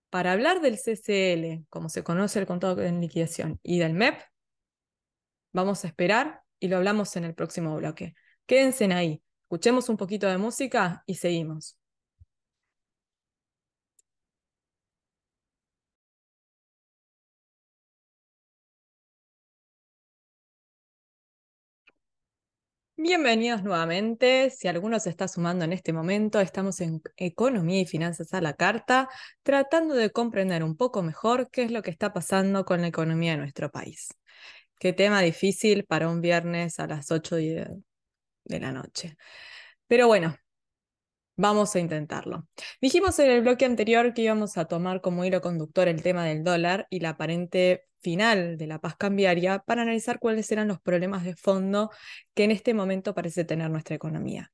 para 0.10 0.32
hablar 0.32 0.62
del 0.62 0.80
CCL, 0.80 1.68
como 1.70 1.90
se 1.90 2.04
conoce 2.04 2.40
el 2.40 2.48
contado 2.48 2.78
con 2.78 3.02
liquidación, 3.02 3.60
y 3.62 3.78
del 3.78 3.94
MEP, 3.94 4.20
vamos 5.54 5.86
a 5.86 5.88
esperar 5.90 6.42
y 6.60 6.68
lo 6.68 6.78
hablamos 6.78 7.16
en 7.18 7.26
el 7.26 7.36
próximo 7.36 7.76
bloque. 7.76 8.16
Quédense 8.48 8.92
ahí. 8.92 9.22
Escuchemos 9.44 9.90
un 9.90 9.98
poquito 9.98 10.26
de 10.28 10.40
música 10.40 11.04
y 11.06 11.14
seguimos. 11.14 11.77
Bienvenidos 23.00 23.62
nuevamente. 23.62 24.50
Si 24.50 24.68
alguno 24.68 25.00
se 25.00 25.12
está 25.12 25.28
sumando 25.28 25.64
en 25.64 25.72
este 25.72 25.94
momento, 25.94 26.40
estamos 26.40 26.82
en 26.82 27.00
Economía 27.16 27.82
y 27.82 27.86
Finanzas 27.86 28.34
a 28.34 28.42
la 28.42 28.54
Carta, 28.54 29.08
tratando 29.44 29.94
de 29.94 30.10
comprender 30.10 30.64
un 30.64 30.76
poco 30.76 31.04
mejor 31.04 31.52
qué 31.52 31.62
es 31.62 31.72
lo 31.72 31.84
que 31.84 31.92
está 31.92 32.12
pasando 32.12 32.66
con 32.66 32.82
la 32.82 32.88
economía 32.88 33.34
de 33.34 33.38
nuestro 33.38 33.70
país. 33.70 34.08
Qué 34.80 34.94
tema 34.94 35.22
difícil 35.22 35.86
para 35.86 36.10
un 36.10 36.22
viernes 36.22 36.80
a 36.80 36.88
las 36.88 37.12
8 37.12 37.36
de, 37.36 37.68
la 38.46 38.72
noche. 38.72 39.16
Pero 39.86 40.08
bueno, 40.08 40.36
vamos 41.36 41.76
a 41.76 41.80
intentarlo. 41.80 42.48
Dijimos 42.82 43.20
en 43.20 43.30
el 43.30 43.42
bloque 43.42 43.66
anterior 43.66 44.16
que 44.16 44.24
íbamos 44.24 44.58
a 44.58 44.66
tomar 44.66 45.02
como 45.02 45.24
hilo 45.24 45.42
conductor 45.42 45.88
el 45.88 46.02
tema 46.02 46.26
del 46.26 46.44
dólar 46.44 46.88
y 46.90 47.00
la 47.02 47.10
aparente 47.10 47.87
final 48.00 48.58
de 48.58 48.68
la 48.68 48.80
paz 48.80 48.96
cambiaria 48.96 49.60
para 49.60 49.82
analizar 49.82 50.20
cuáles 50.20 50.52
eran 50.52 50.68
los 50.68 50.80
problemas 50.80 51.24
de 51.24 51.36
fondo 51.36 51.92
que 52.34 52.44
en 52.44 52.52
este 52.52 52.74
momento 52.74 53.14
parece 53.14 53.44
tener 53.44 53.70
nuestra 53.70 53.96
economía. 53.96 54.52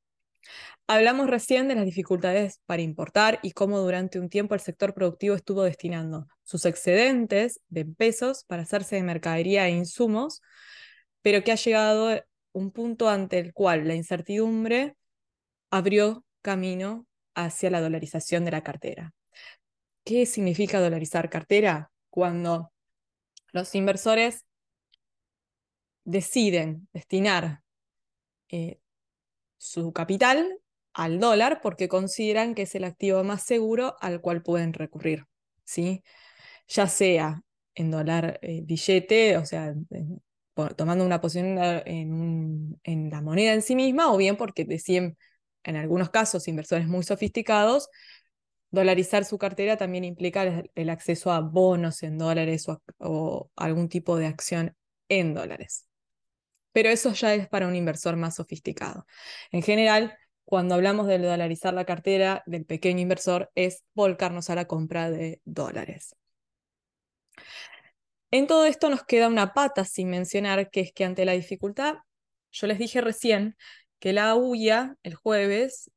Hablamos 0.88 1.30
recién 1.30 1.70
de 1.70 1.76
las 1.76 1.86
dificultades 1.86 2.60
para 2.66 2.82
importar 2.82 3.40
y 3.42 3.52
cómo 3.52 3.80
durante 3.80 4.20
un 4.20 4.30
tiempo 4.30 4.54
el 4.54 4.60
sector 4.60 4.94
productivo 4.94 5.36
estuvo 5.36 5.64
destinando 5.64 6.28
sus 6.44 6.66
excedentes 6.66 7.62
de 7.70 7.86
pesos 7.86 8.44
para 8.44 8.64
hacerse 8.64 8.98
de 8.98 9.04
mercadería 9.04 9.68
e 9.68 9.72
insumos, 9.72 10.42
pero 11.22 11.44
que 11.44 11.54
ha 11.54 11.56
llegado 11.56 12.22
un 12.52 12.72
punto 12.72 13.08
ante 13.10 13.40
el 13.40 13.54
cual 13.54 13.88
la 13.88 13.96
incertidumbre 13.96 14.96
abrió 15.72 16.26
camino 16.42 17.08
hacia 17.34 17.70
la 17.70 17.80
dolarización 17.80 18.44
de 18.44 18.52
la 18.52 18.64
cartera. 18.64 19.14
¿Qué 20.04 20.26
significa 20.26 20.82
dolarizar 20.82 21.30
cartera? 21.30 21.92
Cuando 22.10 22.73
los 23.54 23.74
inversores 23.76 24.46
deciden 26.04 26.90
destinar 26.92 27.62
eh, 28.50 28.80
su 29.58 29.94
capital 29.94 30.60
al 30.94 31.20
dólar 31.20 31.62
porque 31.62 31.88
consideran 31.88 32.56
que 32.56 32.64
es 32.64 32.76
el 32.76 32.84
activo 32.84 33.24
más 33.24 33.44
seguro 33.44 33.96
al 34.02 34.22
cual 34.22 34.44
pueden 34.44 34.74
recurrir, 34.74 35.26
¿sí? 35.64 36.04
Ya 36.68 36.88
sea 36.88 37.42
en 37.76 37.92
dólar 37.92 38.40
eh, 38.42 38.62
billete, 38.64 39.38
o 39.38 39.46
sea, 39.46 39.74
tomando 40.76 41.06
una 41.06 41.22
posición 41.22 41.58
en, 41.86 42.80
en, 42.84 43.10
la 43.10 43.22
moneda 43.22 43.54
en 43.54 43.62
sí 43.62 43.76
misma, 43.76 44.12
o 44.14 44.18
bien 44.18 44.38
porque 44.38 44.66
deciden, 44.66 45.18
en 45.64 45.76
algunos 45.78 46.10
casos, 46.12 46.48
inversores 46.48 46.88
muy 46.88 47.04
sofisticados, 47.04 47.90
dolarizar 48.74 49.24
su 49.24 49.38
cartera 49.38 49.78
también 49.78 50.04
implica 50.04 50.66
el, 50.76 50.90
acceso 50.90 51.32
a 51.32 51.40
bonos 51.40 52.04
en 52.04 52.18
dólares 52.18 52.68
o 53.00 53.52
algún 53.56 53.88
tipo 53.88 54.18
de 54.18 54.26
acción 54.26 54.76
en 55.08 55.34
dólares 55.34 55.88
pero 56.74 56.90
eso 56.90 57.14
ya 57.14 57.34
es 57.36 57.48
para 57.48 57.68
un 57.68 57.76
inversor 57.76 58.18
más 58.18 58.36
sofisticado. 58.36 59.06
En 59.52 59.62
general, 59.62 60.18
cuando 60.44 60.76
hablamos 60.76 61.08
de 61.08 61.20
dolarizar 61.20 61.74
la 61.74 61.86
cartera 61.86 62.44
del 62.46 62.66
pequeño 62.66 63.00
inversor, 63.00 63.52
es 63.56 63.84
volcarnos 63.94 64.50
a 64.50 64.56
la 64.56 64.66
compra 64.66 65.10
de 65.10 65.40
dólares. 65.46 66.16
En 68.32 68.48
todo 68.48 68.66
esto 68.66 68.90
nos 68.90 69.04
queda 69.04 69.28
una 69.28 69.54
pata 69.54 69.86
sin 69.86 70.10
mencionar, 70.10 70.72
que 70.72 70.82
es 70.82 70.92
que 70.92 71.06
ante 71.06 71.24
la 71.26 71.34
dificultad, 71.34 71.98
yo 72.52 72.68
les 72.68 72.80
dije 72.80 73.00
recién 73.00 73.56
que 74.00 74.12
la 74.12 74.36
UIA 74.36 74.98
el 75.04 75.14
jueves 75.14 75.92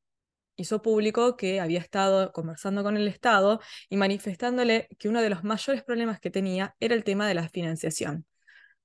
hizo 0.56 0.82
público 0.82 1.36
que 1.36 1.60
había 1.60 1.78
estado 1.78 2.32
conversando 2.32 2.82
con 2.82 2.96
el 2.96 3.08
Estado 3.08 3.60
y 3.88 3.96
manifestándole 3.96 4.88
que 4.98 5.08
uno 5.08 5.22
de 5.22 5.30
los 5.30 5.44
mayores 5.44 5.82
problemas 5.84 6.18
que 6.20 6.30
tenía 6.30 6.74
era 6.80 6.94
el 6.94 7.04
tema 7.04 7.28
de 7.28 7.34
la 7.34 7.48
financiación. 7.48 8.26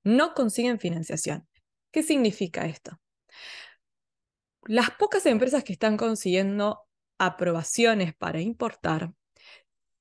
No 0.04 0.34
consiguen 0.34 0.78
financiación. 0.78 1.48
¿Qué 1.90 2.02
significa 2.02 2.66
esto? 2.66 3.00
Las 4.64 4.90
pocas 4.92 5.26
empresas 5.26 5.64
que 5.64 5.72
están 5.72 5.96
consiguiendo 5.96 6.80
aprobaciones 7.18 8.14
para 8.14 8.40
importar 8.40 9.12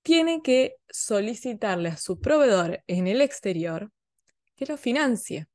tienen 0.04 0.42
que 0.42 0.76
solicitarle 0.90 1.90
a 1.90 1.98
su 1.98 2.20
proveedor 2.20 2.84
en 2.88 3.08
el 3.08 3.22
exterior 3.22 3.92
que 4.56 4.66
lo 4.66 4.78
financie. 4.78 5.48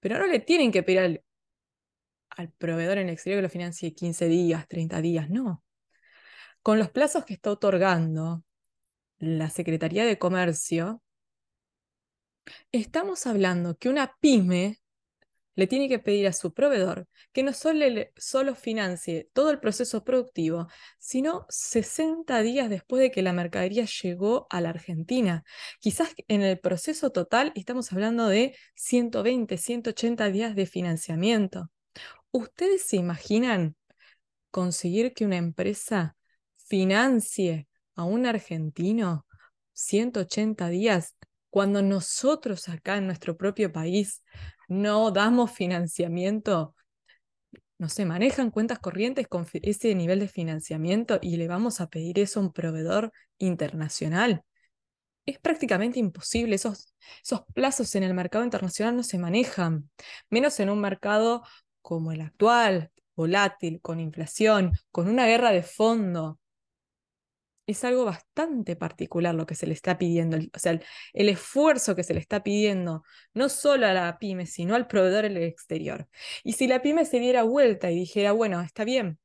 Pero 0.00 0.18
no 0.18 0.26
le 0.26 0.40
tienen 0.40 0.72
que 0.72 0.82
pedir 0.82 0.98
al, 1.00 1.24
al, 2.36 2.50
proveedor 2.52 2.98
en 2.98 3.08
el 3.08 3.14
exterior 3.14 3.38
que 3.38 3.42
lo 3.42 3.50
financie 3.50 3.94
15 3.94 4.26
días, 4.28 4.68
30 4.68 5.00
días, 5.00 5.30
no. 5.30 5.62
Con 6.62 6.78
los 6.78 6.90
plazos 6.90 7.24
que 7.24 7.34
está 7.34 7.50
otorgando 7.50 8.44
la 9.18 9.50
Secretaría 9.50 10.04
de 10.04 10.18
Comercio, 10.18 11.02
estamos 12.72 13.26
hablando 13.26 13.76
que 13.76 13.88
una 13.88 14.16
pyme 14.20 14.80
le 15.56 15.66
tiene 15.66 15.88
que 15.88 15.98
pedir 15.98 16.26
a 16.26 16.32
su 16.32 16.52
proveedor 16.52 17.08
que 17.32 17.42
no 17.42 17.52
solo, 17.52 18.54
financie 18.54 19.28
todo 19.32 19.50
el 19.50 19.58
proceso 19.58 20.04
productivo, 20.04 20.68
sino 20.98 21.46
60 21.48 22.40
días 22.42 22.70
después 22.70 23.02
de 23.02 23.10
que 23.10 23.22
la 23.22 23.32
mercadería 23.32 23.86
llegó 24.02 24.46
a 24.50 24.60
la 24.60 24.70
Argentina. 24.70 25.44
Quizás 25.80 26.14
en 26.28 26.42
el 26.42 26.58
proceso 26.60 27.10
total 27.10 27.52
estamos 27.54 27.92
hablando 27.92 28.28
de 28.28 28.56
120, 28.74 29.56
180 29.58 30.30
días 30.30 30.54
de 30.54 30.66
financiamiento. 30.66 31.70
¿Ustedes 32.30 32.82
se 32.82 32.96
imaginan 32.96 33.76
conseguir 34.50 35.14
que 35.14 35.24
una 35.24 35.36
empresa 35.36 36.16
financie 36.56 37.68
a 37.94 38.04
un 38.04 38.26
argentino 38.26 39.26
180 39.72 40.68
días 40.68 41.14
cuando 41.50 41.82
nosotros 41.82 42.68
acá 42.68 42.96
en 42.96 43.06
nuestro 43.06 43.36
propio 43.36 43.72
país 43.72 44.22
no 44.68 45.10
damos 45.10 45.52
financiamiento, 45.52 46.74
no 47.78 47.88
se 47.88 48.04
manejan 48.04 48.50
cuentas 48.50 48.78
corrientes 48.78 49.28
con 49.28 49.46
ese 49.62 49.94
nivel 49.94 50.20
de 50.20 50.28
financiamiento 50.28 51.18
y 51.22 51.36
le 51.36 51.48
vamos 51.48 51.80
a 51.80 51.88
pedir 51.88 52.18
eso 52.18 52.40
a 52.40 52.42
un 52.42 52.52
proveedor 52.52 53.12
internacional. 53.38 54.42
Es 55.24 55.38
prácticamente 55.38 55.98
imposible, 55.98 56.54
esos, 56.54 56.94
esos 57.22 57.42
plazos 57.52 57.94
en 57.94 58.02
el 58.04 58.14
mercado 58.14 58.44
internacional 58.44 58.96
no 58.96 59.02
se 59.02 59.18
manejan, 59.18 59.90
menos 60.30 60.60
en 60.60 60.70
un 60.70 60.80
mercado 60.80 61.42
como 61.86 62.10
el 62.10 62.20
actual, 62.20 62.90
volátil, 63.14 63.80
con 63.80 64.00
inflación, 64.00 64.72
con 64.90 65.06
una 65.08 65.24
guerra 65.24 65.52
de 65.52 65.62
fondo, 65.62 66.40
es 67.64 67.84
algo 67.84 68.04
bastante 68.04 68.74
particular 68.74 69.36
lo 69.36 69.46
que 69.46 69.54
se 69.54 69.68
le 69.68 69.72
está 69.74 69.96
pidiendo, 69.96 70.36
o 70.36 70.58
sea, 70.58 70.80
el, 71.12 71.28
esfuerzo 71.28 71.94
que 71.94 72.02
se 72.02 72.12
le 72.12 72.18
está 72.18 72.42
pidiendo, 72.42 73.04
no 73.34 73.48
solo 73.48 73.86
a 73.86 73.92
la 73.92 74.18
pyme, 74.18 74.46
sino 74.46 74.74
al 74.74 74.88
proveedor 74.88 75.26
en 75.26 75.36
el 75.36 75.44
exterior. 75.44 76.08
Y 76.42 76.54
si 76.54 76.66
la 76.66 76.82
pyme 76.82 77.04
se 77.04 77.20
diera 77.20 77.44
vuelta 77.44 77.88
y 77.92 77.94
dijera, 77.94 78.32
bueno, 78.32 78.60
está 78.62 78.82
bien, 78.82 79.20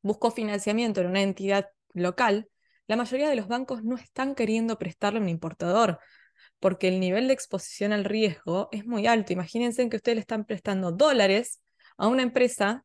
busco 0.00 0.30
financiamiento 0.30 1.02
en 1.02 1.08
una 1.08 1.20
entidad 1.20 1.68
local, 1.92 2.48
la 2.86 2.96
mayoría 2.96 3.28
de 3.28 3.36
los 3.36 3.46
bancos 3.46 3.84
no 3.84 3.96
están 3.96 4.34
queriendo 4.34 4.78
prestarle 4.78 5.18
a 5.18 5.22
un 5.22 5.28
importador, 5.28 5.98
porque 6.60 6.88
el 6.88 6.98
nivel 6.98 7.28
de 7.28 7.34
exposición 7.34 7.92
al 7.92 8.04
riesgo 8.04 8.70
es 8.72 8.86
muy 8.86 9.06
alto. 9.06 9.34
Imagínense 9.34 9.86
que 9.90 9.96
ustedes 9.96 10.16
le 10.16 10.20
están 10.20 10.46
prestando 10.46 10.90
dólares 10.90 11.60
a 11.96 12.08
una 12.08 12.22
empresa 12.22 12.84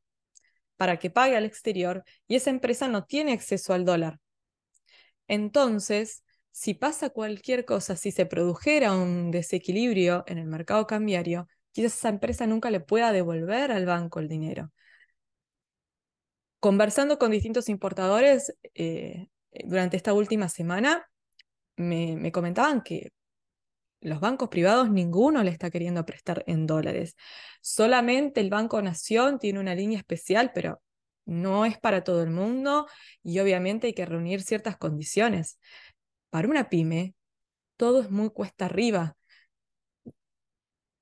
para 0.78 0.98
que 0.98 1.10
pague 1.10 1.36
al 1.36 1.46
exterior 1.46 2.04
y 2.28 2.36
esa 2.36 2.50
empresa 2.50 2.88
no 2.88 3.06
tiene 3.06 3.34
acceso 3.34 3.74
al 3.74 3.86
dólar. 3.86 4.20
Entonces, 5.28 6.24
si 6.52 6.74
pasa 6.74 7.10
cualquier 7.10 7.66
cosa, 7.66 7.96
si 7.96 8.12
se 8.12 8.26
produjera 8.26 8.94
un 8.94 9.32
desequilibrio 9.32 10.24
en 10.28 10.40
el 10.40 10.46
mercado 10.48 10.88
cambiario, 10.88 11.48
quizás 11.72 11.96
esa 11.96 12.10
empresa 12.10 12.48
nunca 12.48 12.72
le 12.72 12.80
pueda 12.80 13.12
devolver 13.12 13.72
al 13.72 13.86
banco 13.86 14.20
el 14.20 14.28
dinero. 14.28 14.72
Conversando 16.60 17.18
con 17.20 17.32
distintos 17.32 17.70
importadores 17.70 18.54
eh, 18.74 19.30
durante 19.64 19.96
esta 19.98 20.14
última 20.14 20.50
semana, 20.50 21.10
me, 21.78 22.32
comentaban 22.32 22.82
que 22.82 23.12
los 24.02 24.20
bancos 24.20 24.50
privados 24.50 24.90
ninguno 24.90 25.44
le 25.44 25.52
está 25.52 25.70
queriendo 25.70 26.06
prestar 26.06 26.44
en 26.48 26.68
dólares. 26.68 27.16
Solamente 27.62 28.40
el 28.42 28.50
Banco 28.50 28.82
Nación 28.82 29.40
tiene 29.40 29.60
una 29.60 29.76
línea 29.76 29.98
especial, 29.98 30.52
pero 30.54 30.82
no 31.26 31.66
es 31.66 31.78
para 31.78 32.04
todo 32.04 32.24
el 32.24 32.32
mundo 32.32 32.88
y 33.24 33.40
obviamente 33.40 33.88
hay 33.88 33.94
que 33.94 34.06
reunir 34.06 34.42
ciertas 34.42 34.78
condiciones. 34.78 35.60
Para 36.30 36.48
una 36.48 36.70
pyme, 36.70 37.16
todo 37.78 38.02
es 38.02 38.10
muy 38.12 38.30
cuesta 38.30 38.66
arriba. 38.66 39.16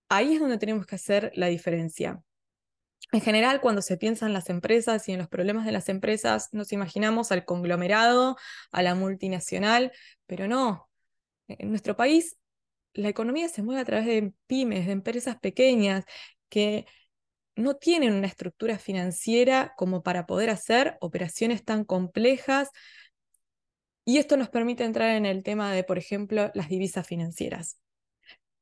Ahí 0.10 0.34
es 0.36 0.40
donde 0.40 0.58
tenemos 0.58 0.86
que 0.86 0.96
hacer 0.96 1.32
la 1.36 1.48
diferencia. 1.48 2.22
En 3.12 3.22
general, 3.22 3.62
cuando 3.62 3.82
se 3.82 3.98
piensa 3.98 4.26
en 4.26 4.34
las 4.34 4.50
empresas 4.50 5.08
y 5.08 5.14
en 5.14 5.20
los 5.20 5.30
problemas 5.30 5.66
de 5.66 5.72
las 5.72 5.88
empresas, 5.88 6.50
nos 6.52 6.74
imaginamos 6.74 7.32
al 7.32 7.46
conglomerado, 7.46 8.38
a 8.72 8.82
la 8.84 8.96
multinacional, 8.96 9.94
pero 10.26 10.48
no. 10.48 10.90
En 11.48 11.70
nuestro 11.70 11.96
país, 11.96 12.38
la 12.98 13.10
economía 13.10 13.48
se 13.50 13.64
mueve 13.64 13.82
a 13.82 13.86
través 13.86 14.06
de 14.08 14.34
pymes, 14.48 14.86
de 14.88 14.92
empresas 14.92 15.38
pequeñas, 15.40 16.06
que 16.50 16.86
no 17.56 17.76
tienen 17.76 18.14
una 18.14 18.28
estructura 18.28 18.78
financiera 18.78 19.74
como 19.78 20.04
para 20.04 20.26
poder 20.26 20.50
hacer 20.50 20.98
operaciones 21.02 21.64
tan 21.64 21.86
complejas. 21.86 22.70
Y 24.06 24.18
esto 24.18 24.38
nos 24.38 24.50
permite 24.50 24.84
entrar 24.84 25.16
en 25.16 25.26
el 25.26 25.44
tema 25.44 25.72
de, 25.74 25.84
por 25.84 25.98
ejemplo, 25.98 26.52
las 26.54 26.70
divisas 26.70 27.06
financieras. 27.06 27.80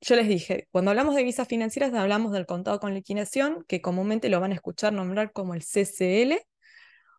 Yo 0.02 0.15
les 0.15 0.28
dije, 0.28 0.67
cuando 0.71 0.91
hablamos 0.91 1.15
de 1.15 1.21
divisas 1.21 1.48
financieras 1.48 1.93
hablamos 1.93 2.32
del 2.32 2.45
contado 2.45 2.80
con 2.80 2.93
liquidación, 2.93 3.65
que 3.67 3.82
comúnmente 3.82 4.30
lo 4.30 4.39
van 4.39 4.52
a 4.52 4.56
escuchar 4.56 4.93
nombrar 4.93 5.32
como 5.32 5.56
el 5.56 5.63
CCL, 5.63 6.45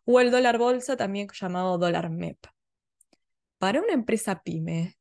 o 0.05 0.21
el 0.21 0.31
dólar 0.31 0.59
bolsa, 0.59 0.97
también 0.97 1.29
llamado 1.33 1.79
dólar 1.79 2.11
MEP. 2.11 2.39
Para 3.59 3.81
una 3.81 3.93
empresa 3.93 4.43
pyme, 4.43 4.97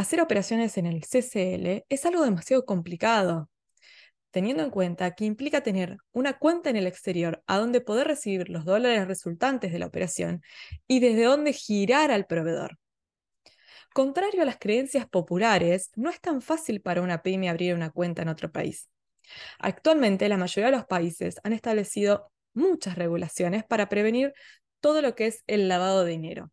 hacer 0.00 0.20
operaciones 0.20 0.78
en 0.78 0.86
el 0.86 1.04
CCL 1.04 1.84
es 1.88 2.06
algo 2.06 2.24
demasiado 2.24 2.64
complicado 2.64 3.48
teniendo 4.30 4.62
en 4.62 4.70
cuenta 4.70 5.14
que 5.14 5.24
implica 5.24 5.62
tener 5.62 5.98
una 6.12 6.38
cuenta 6.38 6.70
en 6.70 6.76
el 6.76 6.86
exterior 6.86 7.42
a 7.46 7.58
donde 7.58 7.80
poder 7.80 8.06
recibir 8.06 8.48
los 8.48 8.64
dólares 8.64 9.06
resultantes 9.06 9.72
de 9.72 9.78
la 9.78 9.86
operación 9.86 10.42
y 10.86 11.00
desde 11.00 11.24
donde 11.24 11.52
girar 11.52 12.10
al 12.10 12.26
proveedor. 12.26 12.78
Contrario 13.92 14.42
a 14.42 14.44
las 14.44 14.58
creencias 14.58 15.08
populares, 15.08 15.90
no 15.96 16.10
es 16.10 16.20
tan 16.20 16.42
fácil 16.42 16.80
para 16.80 17.02
una 17.02 17.22
pyme 17.22 17.48
abrir 17.48 17.74
una 17.74 17.90
cuenta 17.90 18.22
en 18.22 18.28
otro 18.28 18.52
país. 18.52 18.88
Actualmente, 19.58 20.28
la 20.28 20.36
mayoría 20.36 20.70
de 20.70 20.76
los 20.76 20.86
países 20.86 21.40
han 21.42 21.52
establecido 21.52 22.30
muchas 22.54 22.96
regulaciones 22.96 23.64
para 23.64 23.88
prevenir 23.88 24.32
todo 24.80 25.02
lo 25.02 25.14
que 25.14 25.26
es 25.26 25.42
el 25.46 25.68
lavado 25.68 26.04
de 26.04 26.12
dinero. 26.12 26.50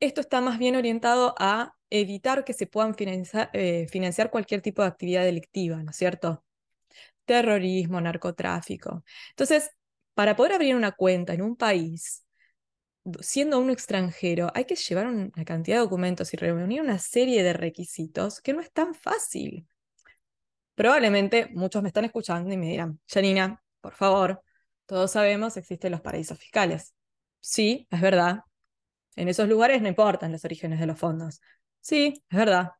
Esto 0.00 0.20
está 0.20 0.40
más 0.40 0.58
bien 0.58 0.76
orientado 0.76 1.34
a 1.38 1.74
evitar 1.90 2.44
que 2.44 2.52
se 2.52 2.66
puedan 2.66 2.94
eh, 3.52 3.86
financiar, 3.90 4.30
cualquier 4.30 4.60
tipo 4.62 4.82
de 4.82 4.88
actividad 4.88 5.24
delictiva, 5.24 5.82
¿no 5.82 5.90
es 5.90 5.96
cierto? 5.96 6.44
Terrorismo, 7.24 8.00
narcotráfico. 8.00 9.04
Entonces, 9.30 9.70
para 10.14 10.36
poder 10.36 10.54
abrir 10.54 10.76
una 10.76 10.92
cuenta 10.92 11.34
en 11.34 11.42
un 11.42 11.56
país 11.56 12.24
siendo 13.20 13.58
un 13.58 13.70
extranjero, 13.70 14.50
hay 14.54 14.64
que 14.64 14.76
llevar 14.76 15.06
una 15.06 15.44
cantidad 15.44 15.76
de 15.78 15.82
documentos 15.82 16.32
y 16.34 16.36
reunir 16.36 16.80
una 16.82 16.98
serie 16.98 17.42
de 17.42 17.52
requisitos 17.52 18.40
que 18.40 18.52
no 18.52 18.60
es 18.60 18.72
tan 18.72 18.94
fácil. 18.94 19.66
Probablemente 20.74 21.48
muchos 21.54 21.82
me 21.82 21.88
están 21.88 22.04
escuchando 22.04 22.52
y 22.52 22.56
me 22.56 22.66
dirán, 22.68 23.00
Janina, 23.08 23.62
por 23.80 23.94
favor, 23.94 24.42
todos 24.86 25.10
sabemos 25.12 25.56
existen 25.56 25.92
los 25.92 26.00
paraísos 26.00 26.38
fiscales. 26.38 26.94
Sí, 27.40 27.86
es 27.90 28.00
verdad. 28.00 28.40
En 29.18 29.28
esos 29.28 29.48
lugares 29.48 29.82
no 29.82 29.88
importan 29.88 30.30
los 30.30 30.44
orígenes 30.44 30.78
de 30.78 30.86
los 30.86 30.96
fondos. 30.96 31.40
Sí, 31.80 32.22
es 32.30 32.38
verdad. 32.38 32.70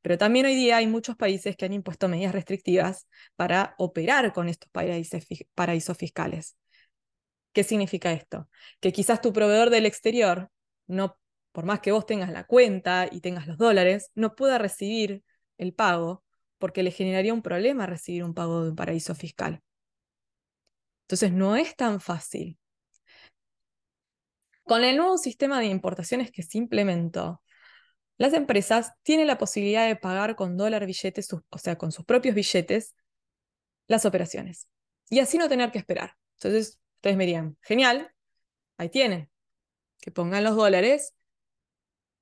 Pero 0.00 0.16
también 0.16 0.46
hoy 0.46 0.54
día 0.54 0.76
hay 0.76 0.86
muchos 0.86 1.16
países 1.16 1.56
que 1.56 1.64
han 1.64 1.72
impuesto 1.72 2.08
medidas 2.08 2.32
restrictivas 2.32 3.08
para 3.36 3.74
operar 3.78 4.32
con 4.32 4.48
estos 4.48 4.70
paraísos 5.54 5.96
fiscales. 5.98 6.56
¿Qué 7.52 7.64
significa 7.64 8.12
esto? 8.12 8.48
Que 8.80 8.92
quizás 8.92 9.20
tu 9.20 9.32
proveedor 9.32 9.70
del 9.70 9.86
exterior, 9.86 10.50
no, 10.86 11.18
por 11.50 11.64
más 11.64 11.80
que 11.80 11.90
vos 11.90 12.06
tengas 12.06 12.30
la 12.30 12.44
cuenta 12.44 13.08
y 13.10 13.20
tengas 13.20 13.48
los 13.48 13.58
dólares, 13.58 14.12
no 14.14 14.36
pueda 14.36 14.58
recibir 14.58 15.24
el 15.58 15.74
pago 15.74 16.22
porque 16.58 16.84
le 16.84 16.92
generaría 16.92 17.34
un 17.34 17.42
problema 17.42 17.86
recibir 17.86 18.22
un 18.22 18.34
pago 18.34 18.62
de 18.62 18.70
un 18.70 18.76
paraíso 18.76 19.16
fiscal. 19.16 19.62
Entonces 21.06 21.32
no 21.32 21.56
es 21.56 21.76
tan 21.76 22.00
fácil. 22.00 22.56
Con 24.72 24.84
el 24.84 24.96
nuevo 24.96 25.18
sistema 25.18 25.60
de 25.60 25.66
importaciones 25.66 26.30
que 26.32 26.42
se 26.42 26.56
implementó, 26.56 27.42
las 28.16 28.32
empresas 28.32 28.94
tienen 29.02 29.26
la 29.26 29.36
posibilidad 29.36 29.86
de 29.86 29.96
pagar 29.96 30.34
con 30.34 30.56
dólar 30.56 30.86
billetes, 30.86 31.30
o 31.30 31.58
sea, 31.58 31.76
con 31.76 31.92
sus 31.92 32.06
propios 32.06 32.34
billetes, 32.34 32.96
las 33.86 34.06
operaciones. 34.06 34.70
Y 35.10 35.18
así 35.18 35.36
no 35.36 35.50
tener 35.50 35.72
que 35.72 35.78
esperar. 35.78 36.16
Entonces, 36.38 36.80
ustedes 36.94 37.18
me 37.18 37.54
genial, 37.60 38.14
ahí 38.78 38.88
tienen, 38.88 39.30
que 40.00 40.10
pongan 40.10 40.42
los 40.42 40.56
dólares 40.56 41.14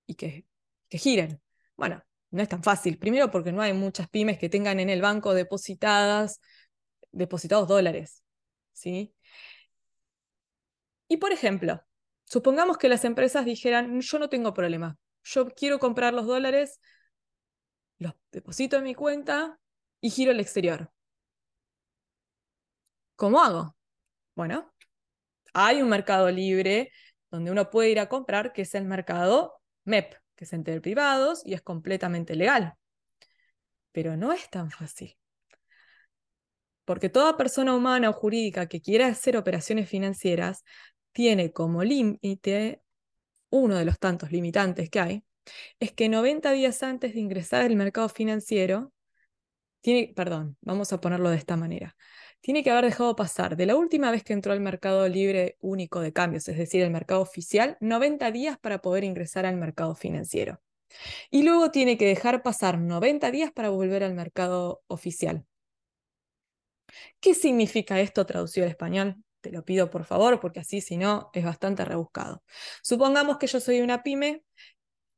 y 0.07 0.17
que, 0.17 0.45
que 0.89 0.99
giren. 0.99 1.41
Bueno, 1.77 2.03
no 2.33 2.43
es 2.43 2.49
tan 2.49 2.65
fácil. 2.65 2.99
Primero 2.99 3.31
porque 3.31 3.53
no 3.53 3.63
hay 3.63 3.75
muchas 3.75 4.09
pymes 4.11 4.39
que 4.41 4.49
tengan 4.49 4.81
en 4.81 4.91
el 4.91 5.03
banco 5.03 5.35
depositadas, 5.35 6.41
depositados 7.13 7.69
dólares. 7.69 8.25
¿sí? 8.73 9.15
Y 11.07 11.19
por 11.19 11.31
ejemplo, 11.31 11.81
supongamos 12.31 12.79
que 12.79 12.89
las 12.89 13.05
empresas 13.05 13.45
dijeran, 13.45 14.01
yo 14.01 14.19
no 14.19 14.29
tengo 14.29 14.55
problema, 14.55 14.97
yo 15.25 15.49
quiero 15.51 15.79
comprar 15.81 16.15
los 16.15 16.27
dólares, 16.27 16.81
los 17.99 18.15
deposito 18.31 18.77
en 18.77 18.85
mi 18.85 18.95
cuenta 18.95 19.59
y 20.01 20.11
giro 20.11 20.31
al 20.31 20.41
exterior. 20.41 20.93
¿Cómo 23.17 23.43
hago? 23.43 23.77
Bueno, 24.35 24.73
hay 25.53 25.83
un 25.83 25.89
mercado 25.89 26.31
libre 26.31 26.93
donde 27.31 27.51
uno 27.51 27.69
puede 27.69 27.91
ir 27.91 28.01
a 28.01 28.09
comprar, 28.09 28.53
que 28.53 28.63
es 28.63 28.75
el 28.75 28.85
mercado 28.85 29.61
MEP, 29.85 30.17
que 30.37 30.45
es 30.45 30.53
entre 30.53 30.81
privados 30.81 31.43
y 31.45 31.55
es 31.55 31.63
completamente 31.63 32.35
legal. 32.37 32.75
Pero 33.93 34.17
no 34.17 34.33
es 34.33 34.49
tan 34.49 34.71
fácil. 34.71 35.17
Porque 36.85 37.09
toda 37.09 37.37
persona 37.37 37.75
humana 37.75 38.09
o 38.09 38.13
jurídica 38.13 38.67
que 38.67 38.81
quiera 38.81 39.09
hacer 39.09 39.37
operaciones 39.37 39.89
financieras 39.89 40.65
tiene 41.13 41.53
como 41.53 41.85
límite, 41.85 42.83
uno 43.51 43.77
de 43.77 43.85
los 43.85 43.99
tantos 43.99 44.33
limitantes 44.33 44.91
que 44.91 45.01
hay, 45.01 45.25
es 45.81 45.93
que 45.93 46.09
90 46.09 46.53
días 46.53 46.83
antes 46.83 47.15
de 47.15 47.21
ingresar 47.21 47.63
al 47.63 47.77
mercado 47.77 48.09
financiero, 48.09 48.93
tiene, 49.81 50.13
perdón, 50.15 50.57
vamos 50.61 50.93
a 50.93 51.01
ponerlo 51.01 51.31
de 51.31 51.37
esta 51.37 51.57
manera, 51.57 51.97
tiene 52.41 52.63
que 52.63 52.71
haber 52.71 52.87
dejado 52.87 53.17
pasar 53.17 53.57
de 53.57 53.67
la 53.67 53.77
última 53.77 54.11
vez 54.11 54.25
que 54.25 54.33
entró 54.33 54.53
al 54.53 54.61
mercado 54.61 55.07
libre 55.09 55.57
único 55.61 56.01
de 56.01 56.13
cambios, 56.13 56.49
es 56.49 56.57
decir, 56.57 56.83
el 56.83 56.91
mercado 56.91 57.21
oficial, 57.21 57.77
90 57.81 58.31
días 58.31 58.59
para 58.59 58.81
poder 58.81 59.05
ingresar 59.05 59.47
al 59.47 59.57
mercado 59.57 59.95
financiero. 59.95 60.61
Y 61.31 61.43
luego 61.45 61.71
tiene 61.71 61.97
que 61.99 62.07
dejar 62.07 62.43
pasar 62.43 62.79
90 62.79 63.31
días 63.31 63.53
para 63.53 63.71
volver 63.71 64.03
al 64.05 64.15
mercado 64.15 64.83
oficial. 64.89 65.45
¿Qué 67.21 67.35
significa 67.35 68.01
esto 68.01 68.27
traducido 68.27 68.65
al 68.67 68.71
español? 68.71 69.23
Te 69.41 69.51
lo 69.51 69.65
pido 69.65 69.91
por 69.91 70.05
favor, 70.05 70.41
porque 70.41 70.61
así 70.61 70.81
si 70.81 70.97
no 70.97 71.31
es 71.33 71.45
bastante 71.45 71.85
rebuscado. 71.85 72.43
Supongamos 72.83 73.39
que 73.39 73.47
yo 73.47 73.61
soy 73.61 73.81
una 73.81 74.03
pyme, 74.03 74.45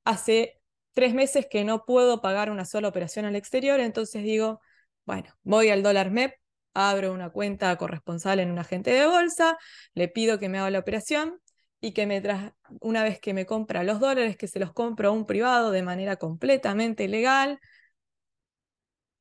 hace 0.04 0.60
tres 0.92 1.14
meses 1.14 1.46
que 1.50 1.64
no 1.64 1.84
puedo 1.84 2.20
pagar 2.20 2.50
una 2.50 2.64
sola 2.64 2.88
operación 2.88 3.24
al 3.24 3.36
exterior, 3.36 3.80
entonces 3.80 4.22
digo, 4.22 4.60
bueno, 5.04 5.34
voy 5.42 5.70
al 5.70 5.82
dólar 5.82 6.08
MEP, 6.08 6.34
abro 6.74 7.12
una 7.12 7.30
cuenta 7.30 7.76
corresponsal 7.76 8.40
en 8.40 8.50
un 8.50 8.58
agente 8.58 8.92
de 8.92 9.06
bolsa, 9.06 9.58
le 9.94 10.08
pido 10.08 10.38
que 10.38 10.48
me 10.48 10.58
haga 10.58 10.70
la 10.70 10.78
operación 10.78 11.40
y 11.80 11.92
que 11.92 12.06
me 12.06 12.20
tras 12.20 12.52
una 12.80 13.02
vez 13.02 13.20
que 13.20 13.34
me 13.34 13.46
compra 13.46 13.82
los 13.84 14.00
dólares, 14.00 14.36
que 14.36 14.48
se 14.48 14.60
los 14.60 14.72
compro 14.72 15.08
a 15.08 15.12
un 15.12 15.26
privado 15.26 15.70
de 15.72 15.82
manera 15.82 16.16
completamente 16.16 17.08
legal, 17.08 17.58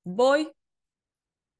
voy, 0.04 0.52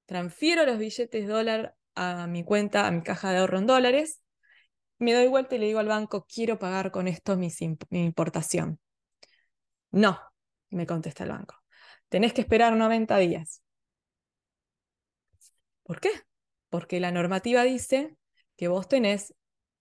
transfiero 0.06 0.66
los 0.66 0.78
billetes 0.78 1.28
dólar 1.28 1.76
a 1.96 2.28
mi 2.28 2.44
cuenta, 2.44 2.88
a 2.88 2.92
mi 2.92 3.02
caja 3.04 3.32
de 3.32 3.40
ahorro 3.40 3.58
en 3.60 3.68
dólares, 3.68 4.22
me 5.02 5.14
doy 5.14 5.28
vuelta 5.28 5.56
y 5.56 5.60
le 5.60 5.66
digo 5.68 5.80
al 5.80 5.88
banco, 5.88 6.26
quiero 6.32 6.60
pagar 6.60 6.92
con 6.92 7.08
esto 7.08 7.36
mi, 7.36 7.50
importación. 7.90 8.80
No, 9.92 10.20
me 10.70 10.86
contesta 10.86 11.24
el 11.24 11.32
banco. 11.32 11.56
Tenés 12.10 12.34
que 12.34 12.42
esperar 12.42 12.76
90 12.76 13.18
días. 13.18 13.64
¿Por 15.84 16.00
qué? 16.00 16.12
Porque 16.70 17.00
la 17.00 17.12
normativa 17.12 17.64
dice 17.64 18.16
que 18.56 18.68
vos 18.68 18.88
tenés 18.88 19.34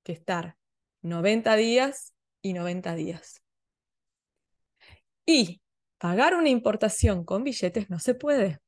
que 0.03 0.13
estar 0.13 0.57
90 1.03 1.55
días 1.57 2.15
y 2.43 2.55
90 2.55 2.95
días. 2.95 3.43
Y 5.27 5.61
pagar 5.99 6.35
una 6.35 6.49
importación 6.49 7.25
con 7.25 7.45
billetes 7.45 7.91
no 7.91 7.99
se 7.99 8.15
puede. 8.15 8.61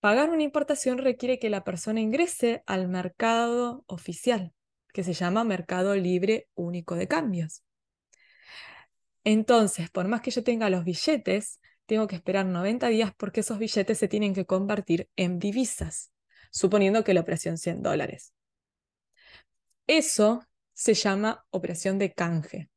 Pagar 0.00 0.30
una 0.30 0.42
importación 0.42 0.96
requiere 0.96 1.38
que 1.38 1.50
la 1.50 1.62
persona 1.62 2.00
ingrese 2.00 2.62
al 2.66 2.88
mercado 2.88 3.84
oficial, 3.86 4.54
que 4.94 5.04
se 5.04 5.12
llama 5.12 5.44
Mercado 5.44 5.94
Libre 5.94 6.48
Único 6.54 6.94
de 6.94 7.06
Cambios. 7.06 7.62
Entonces, 9.24 9.90
por 9.90 10.08
más 10.08 10.22
que 10.22 10.30
yo 10.30 10.42
tenga 10.42 10.70
los 10.70 10.84
billetes, 10.84 11.60
tengo 11.84 12.06
que 12.06 12.16
esperar 12.16 12.46
90 12.46 12.88
días 12.88 13.12
porque 13.14 13.40
esos 13.40 13.58
billetes 13.58 13.98
se 13.98 14.08
tienen 14.08 14.32
que 14.32 14.46
convertir 14.46 15.10
en 15.16 15.38
divisas, 15.38 16.10
suponiendo 16.50 17.04
que 17.04 17.12
la 17.12 17.20
operación 17.20 17.58
sea 17.58 17.74
en 17.74 17.82
dólares. 17.82 18.32
Eso 19.86 20.46
se 20.72 20.94
llama 20.94 21.44
operación 21.50 21.98
de 21.98 22.14
canje. 22.14 22.70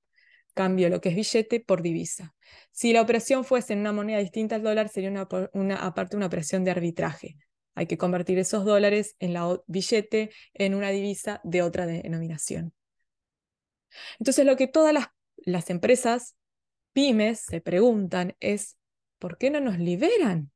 Cambio 0.54 0.90
lo 0.90 1.02
que 1.02 1.10
es 1.10 1.16
billete 1.16 1.60
por 1.60 1.82
divisa. 1.82 2.36
Si 2.72 2.94
la 2.94 3.02
operación 3.02 3.44
fuese 3.44 3.74
en 3.74 3.80
una 3.80 3.92
moneda 3.92 4.20
distinta 4.20 4.56
al 4.56 4.64
dólar, 4.64 4.90
sería 4.90 5.10
una, 5.54 5.76
aparte 5.78 6.16
una 6.16 6.28
operación 6.28 6.64
de 6.64 6.72
arbitraje. 6.72 7.38
Hay 7.76 7.88
que 7.88 7.98
convertir 7.98 8.38
esos 8.38 8.66
dólares 8.66 9.16
en 9.20 9.34
la 9.34 9.60
billete 9.68 10.32
en 10.54 10.76
una 10.76 10.90
divisa 10.90 11.42
de 11.44 11.64
otra 11.64 11.88
denominación. 11.88 12.74
Entonces, 14.20 14.46
lo 14.46 14.56
que 14.56 14.68
todas 14.68 14.94
las, 14.94 15.08
las 15.38 15.70
empresas 15.70 16.36
pymes 16.94 17.40
se 17.40 17.62
preguntan 17.62 18.36
es, 18.40 18.78
¿por 19.18 19.38
qué 19.38 19.50
no 19.50 19.60
nos 19.60 19.80
liberan? 19.80 20.52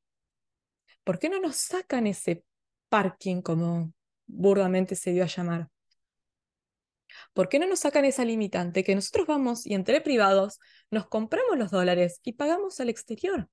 ¿Por 1.04 1.20
qué 1.20 1.30
no 1.30 1.40
nos 1.40 1.56
sacan 1.56 2.06
ese 2.06 2.44
parking 2.90 3.42
como 3.42 3.94
burdamente 4.28 4.96
se 4.96 5.12
dio 5.12 5.24
a 5.24 5.28
llamar? 5.28 5.70
¿Por 7.34 7.50
qué 7.50 7.60
no 7.60 7.68
nos 7.68 7.80
sacan 7.80 8.06
esa 8.06 8.26
limitante 8.26 8.84
que 8.84 8.96
nosotros 8.96 9.28
vamos 9.28 9.66
y 9.66 9.74
entre 9.74 10.02
privados 10.02 10.60
nos 10.90 11.08
compramos 11.08 11.58
los 11.58 11.72
dólares 11.72 12.20
y 12.24 12.34
pagamos 12.34 12.80
al 12.80 12.90
exterior? 12.90 13.50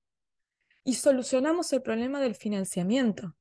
Y 0.84 0.94
solucionamos 0.94 1.72
el 1.72 1.82
problema 1.82 2.20
del 2.20 2.34
financiamiento. 2.34 3.36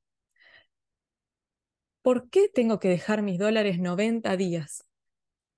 ¿Por 2.02 2.28
qué 2.28 2.48
tengo 2.48 2.78
que 2.78 2.88
dejar 2.88 3.22
mis 3.22 3.38
dólares 3.38 3.78
90 3.78 4.36
días? 4.36 4.84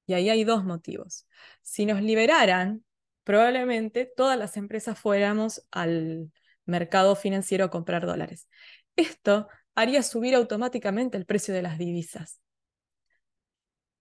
Y 0.07 0.15
ahí 0.15 0.31
hay 0.31 0.45
dos 0.45 0.65
motivos. 0.65 1.27
Si 1.63 1.87
nos 1.87 2.01
liberaran, 2.01 2.85
probablemente 3.25 4.11
todas 4.17 4.39
las 4.39 4.57
empresas 4.57 4.99
fuéramos 4.99 5.67
al 5.73 6.31
mercado 6.65 7.17
financiero 7.17 7.65
a 7.65 7.71
comprar 7.71 8.07
dólares. 8.07 8.49
Esto 8.95 9.49
haría 9.75 10.03
subir 10.03 10.35
automáticamente 10.35 11.17
el 11.17 11.27
precio 11.27 11.53
de 11.53 11.63
las 11.63 11.79
divisas. 11.79 12.41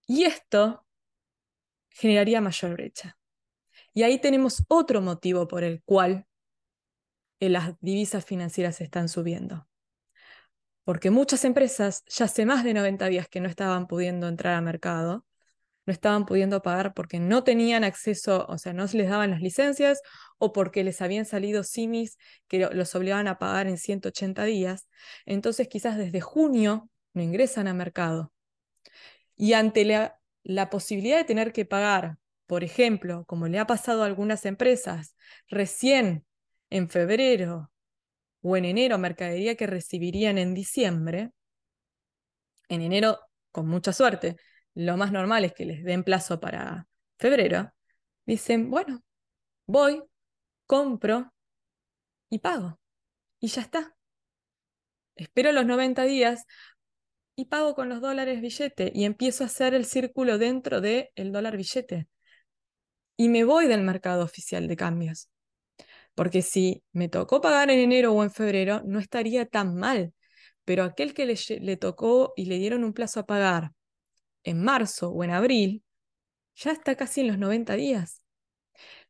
Y 0.05 0.23
esto 0.23 0.85
generaría 1.89 2.41
mayor 2.41 2.73
brecha. 2.73 3.17
Y 3.93 4.03
ahí 4.03 4.19
tenemos 4.19 4.63
otro 4.67 5.01
motivo 5.01 5.47
por 5.47 5.63
el 5.63 5.81
cual 5.83 6.25
eh, 7.39 7.49
las 7.49 7.75
divisas 7.79 8.25
financieras 8.25 8.81
están 8.81 9.09
subiendo. 9.09 9.67
Porque 10.83 11.09
muchas 11.09 11.45
empresas 11.45 12.03
ya 12.07 12.25
hace 12.25 12.45
más 12.45 12.63
de 12.63 12.73
90 12.73 13.07
días 13.07 13.27
que 13.27 13.39
no 13.39 13.49
estaban 13.49 13.87
pudiendo 13.87 14.27
entrar 14.27 14.55
al 14.55 14.63
mercado 14.63 15.25
no 15.85 15.93
estaban 15.93 16.25
pudiendo 16.25 16.61
pagar 16.61 16.93
porque 16.93 17.19
no 17.19 17.43
tenían 17.43 17.83
acceso, 17.83 18.45
o 18.47 18.57
sea, 18.57 18.73
no 18.73 18.85
les 18.91 19.09
daban 19.09 19.31
las 19.31 19.41
licencias 19.41 20.01
o 20.37 20.51
porque 20.51 20.83
les 20.83 21.01
habían 21.01 21.25
salido 21.25 21.63
simis 21.63 22.17
que 22.47 22.67
los 22.71 22.95
obligaban 22.95 23.27
a 23.27 23.37
pagar 23.37 23.67
en 23.67 23.77
180 23.77 24.43
días. 24.45 24.87
Entonces 25.25 25.67
quizás 25.67 25.97
desde 25.97 26.21
junio 26.21 26.89
no 27.13 27.21
ingresan 27.21 27.67
al 27.67 27.75
mercado. 27.75 28.33
Y 29.35 29.53
ante 29.53 29.85
la 30.43 30.69
posibilidad 30.69 31.17
de 31.17 31.23
tener 31.25 31.51
que 31.51 31.65
pagar, 31.65 32.17
por 32.47 32.63
ejemplo, 32.63 33.25
como 33.25 33.47
le 33.47 33.59
ha 33.59 33.67
pasado 33.67 34.03
a 34.03 34.05
algunas 34.05 34.45
empresas, 34.45 35.15
recién 35.47 36.25
en 36.69 36.89
febrero 36.89 37.71
o 38.41 38.57
en 38.57 38.65
enero 38.65 38.97
mercadería 38.97 39.55
que 39.55 39.67
recibirían 39.67 40.37
en 40.37 40.53
diciembre, 40.53 41.31
en 42.69 42.81
enero 42.81 43.19
con 43.51 43.67
mucha 43.67 43.93
suerte, 43.93 44.37
lo 44.73 44.97
más 44.97 45.11
normal 45.11 45.45
es 45.45 45.53
que 45.53 45.65
les 45.65 45.83
den 45.83 46.03
plazo 46.03 46.39
para 46.39 46.87
febrero, 47.17 47.71
dicen, 48.25 48.69
bueno, 48.69 49.03
voy, 49.65 50.03
compro 50.67 51.33
y 52.29 52.39
pago. 52.39 52.79
Y 53.39 53.47
ya 53.47 53.61
está. 53.61 53.95
Espero 55.15 55.51
los 55.51 55.65
90 55.65 56.03
días 56.03 56.45
y 57.35 57.45
pago 57.45 57.75
con 57.75 57.89
los 57.89 58.01
dólares 58.01 58.41
billete 58.41 58.91
y 58.93 59.05
empiezo 59.05 59.43
a 59.43 59.47
hacer 59.47 59.73
el 59.73 59.85
círculo 59.85 60.37
dentro 60.37 60.81
del 60.81 61.09
el 61.15 61.31
dólar 61.31 61.57
billete. 61.57 62.07
Y 63.17 63.29
me 63.29 63.43
voy 63.43 63.67
del 63.67 63.81
mercado 63.81 64.23
oficial 64.23 64.67
de 64.67 64.75
cambios. 64.75 65.29
Porque 66.15 66.41
si 66.41 66.83
me 66.93 67.09
tocó 67.09 67.41
pagar 67.41 67.69
en 67.69 67.79
enero 67.79 68.13
o 68.13 68.23
en 68.23 68.31
febrero, 68.31 68.81
no 68.85 68.99
estaría 68.99 69.45
tan 69.45 69.75
mal. 69.75 70.13
Pero 70.63 70.83
aquel 70.83 71.13
que 71.13 71.25
le, 71.25 71.37
le 71.61 71.77
tocó 71.77 72.33
y 72.35 72.45
le 72.45 72.57
dieron 72.57 72.83
un 72.83 72.93
plazo 72.93 73.19
a 73.19 73.25
pagar 73.25 73.71
en 74.43 74.63
marzo 74.63 75.09
o 75.09 75.23
en 75.23 75.31
abril, 75.31 75.83
ya 76.55 76.71
está 76.71 76.95
casi 76.95 77.21
en 77.21 77.27
los 77.27 77.37
90 77.37 77.73
días. 77.75 78.21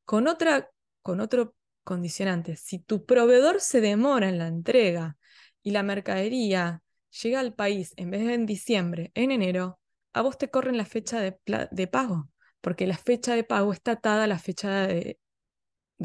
Con, 0.04 0.28
otra, 0.28 0.70
con 1.02 1.20
otro 1.20 1.56
condicionante, 1.84 2.56
si 2.56 2.80
tu 2.80 3.06
proveedor 3.06 3.62
se 3.62 3.82
demora 3.82 4.30
en 4.30 4.40
la 4.40 4.48
entrega 4.48 5.18
y 5.62 5.72
la 5.72 5.84
mercadería 5.84 6.82
llega 7.22 7.40
al 7.40 7.54
país 7.54 7.94
en 7.98 8.12
vez 8.12 8.26
de 8.26 8.34
en 8.34 8.46
diciembre, 8.46 9.12
en 9.14 9.32
enero, 9.32 9.80
a 10.14 10.22
vos 10.22 10.38
te 10.38 10.50
corren 10.50 10.78
la 10.78 10.86
fecha 10.86 11.20
de, 11.20 11.88
pago, 11.88 12.30
porque 12.62 12.88
la 12.88 12.98
fecha 12.98 13.36
de 13.36 13.44
pago 13.44 13.74
está 13.74 13.92
atada 13.92 14.24
a 14.24 14.28
la 14.28 14.40
fecha 14.40 14.88
de, 14.88 15.20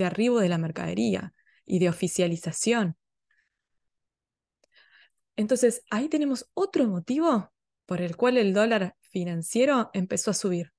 arribo 0.04 0.40
de 0.40 0.48
la 0.48 0.58
mercadería 0.58 1.32
y 1.64 1.78
de 1.78 1.88
oficialización. 1.88 2.96
Entonces, 5.36 5.82
ahí 5.90 6.08
tenemos 6.08 6.50
otro 6.54 6.86
motivo 6.86 7.52
por 7.86 8.02
el 8.02 8.16
cual 8.16 8.36
el 8.36 8.52
dólar 8.52 8.96
financiero 9.00 9.90
empezó 9.94 10.32
a 10.32 10.34
subir, 10.34 10.72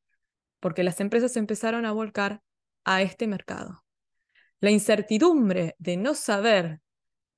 porque 0.60 0.84
las 0.84 1.00
empresas 1.00 1.36
empezaron 1.36 1.86
a 1.86 1.94
volcar 1.94 2.42
a 2.84 3.02
este 3.02 3.28
mercado. 3.28 3.84
La 4.60 4.72
incertidumbre 4.72 5.76
de 5.80 5.98
no 5.98 6.14
saber 6.14 6.82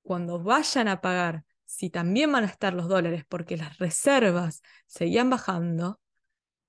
cuando 0.02 0.42
vayan 0.44 0.88
a 0.88 1.02
pagar 1.02 1.46
si 1.74 1.90
también 1.90 2.32
van 2.32 2.44
a 2.44 2.48
estar 2.48 2.76
los 2.76 2.88
dólares 2.88 3.24
porque 3.28 3.58
las 3.58 3.80
reservas 3.80 4.62
seguían 4.86 5.32
bajando, 5.32 6.00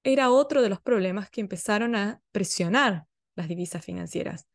era 0.03 0.31
otro 0.31 0.63
de 0.63 0.71
los 0.71 0.81
problemas 0.81 1.29
que 1.29 1.43
empezaron 1.43 1.95
a 1.95 2.23
presionar 2.33 3.05
las 3.35 3.47
divisas 3.47 3.85
financieras. 3.85 4.49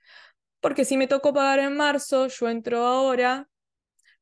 Porque 0.60 0.86
si 0.86 0.98
me 0.98 1.06
tocó 1.06 1.34
pagar 1.36 1.60
en 1.60 1.78
marzo, 1.78 2.28
yo 2.28 2.50
entro 2.50 2.80
ahora, 2.80 3.48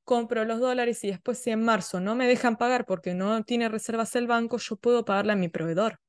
compro 0.04 0.44
los 0.44 0.60
dólares 0.60 1.02
y 1.06 1.08
después 1.08 1.38
si 1.40 1.52
en 1.52 1.64
marzo 1.64 2.02
no 2.02 2.14
me 2.14 2.28
dejan 2.28 2.58
pagar 2.58 2.86
porque 2.86 3.14
no 3.14 3.42
tiene 3.46 3.70
reservas 3.70 4.14
el 4.18 4.28
banco, 4.28 4.58
yo 4.58 4.76
puedo 4.76 5.06
pagarle 5.06 5.32
a 5.32 5.38
mi 5.38 5.48
proveedor. 5.48 6.02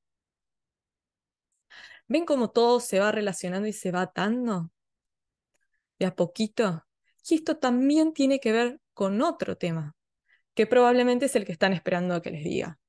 ¿Ven 2.08 2.24
cómo 2.24 2.50
todo 2.50 2.80
se 2.80 2.98
va 2.98 3.12
relacionando 3.12 3.68
y 3.68 3.72
se 3.72 3.92
va 3.92 4.02
atando? 4.02 4.72
De 6.00 6.06
a 6.06 6.16
poquito. 6.16 6.84
Y 7.28 7.36
esto 7.36 7.56
también 7.56 8.12
tiene 8.12 8.40
que 8.40 8.50
ver 8.50 8.80
con 8.94 9.22
otro 9.22 9.56
tema, 9.56 9.94
que 10.58 10.66
probablemente 10.66 11.26
es 11.26 11.36
el 11.36 11.44
que 11.44 11.52
están 11.52 11.72
esperando 11.72 12.20
que 12.20 12.32
les 12.32 12.42
diga. 12.42 12.80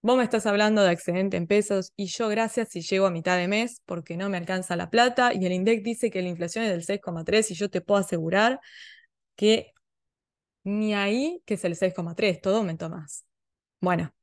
Vos 0.00 0.16
me 0.16 0.22
estás 0.22 0.46
hablando 0.46 0.84
de 0.84 0.92
excedente 0.92 1.36
en 1.36 1.48
pesos 1.48 1.92
y 1.96 2.06
yo 2.06 2.28
gracias 2.28 2.68
si 2.68 2.82
llego 2.82 3.06
a 3.06 3.10
mitad 3.10 3.36
de 3.36 3.48
mes 3.48 3.82
porque 3.84 4.16
no 4.16 4.28
me 4.28 4.36
alcanza 4.36 4.76
la 4.76 4.88
plata 4.88 5.34
y 5.34 5.44
el 5.44 5.50
INDEC 5.50 5.82
dice 5.82 6.08
que 6.08 6.22
la 6.22 6.28
inflación 6.28 6.64
es 6.64 6.70
del 6.70 6.84
6,3 6.84 7.50
y 7.50 7.54
yo 7.54 7.68
te 7.68 7.80
puedo 7.80 7.98
asegurar 7.98 8.60
que 9.34 9.72
ni 10.62 10.94
ahí 10.94 11.42
que 11.46 11.54
es 11.54 11.64
el 11.64 11.74
6,3, 11.74 12.40
todo 12.40 12.58
aumentó 12.58 12.88
más. 12.88 13.26
Bueno, 13.80 14.14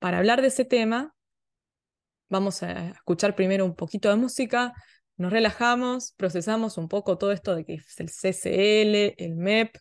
para 0.00 0.18
hablar 0.18 0.42
de 0.42 0.48
ese 0.48 0.64
tema, 0.64 1.14
vamos 2.28 2.64
a 2.64 2.88
escuchar 2.88 3.36
primero 3.36 3.64
un 3.64 3.76
poquito 3.76 4.08
de 4.08 4.16
música, 4.16 4.72
nos 5.16 5.32
relajamos, 5.32 6.12
procesamos 6.16 6.76
un 6.76 6.88
poco 6.88 7.18
todo 7.18 7.30
esto 7.30 7.54
de 7.54 7.64
que 7.64 7.74
es 7.74 8.00
el 8.00 8.08
CCL, 8.08 9.14
el 9.16 9.36
MEP, 9.36 9.76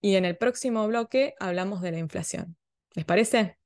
y 0.00 0.16
en 0.16 0.24
el 0.24 0.36
próximo 0.36 0.86
bloque 0.88 1.34
hablamos 1.40 1.82
de 1.82 1.92
la 1.92 1.98
inflación. 1.98 2.56
¿Les 2.94 3.04
parece? 3.04 3.59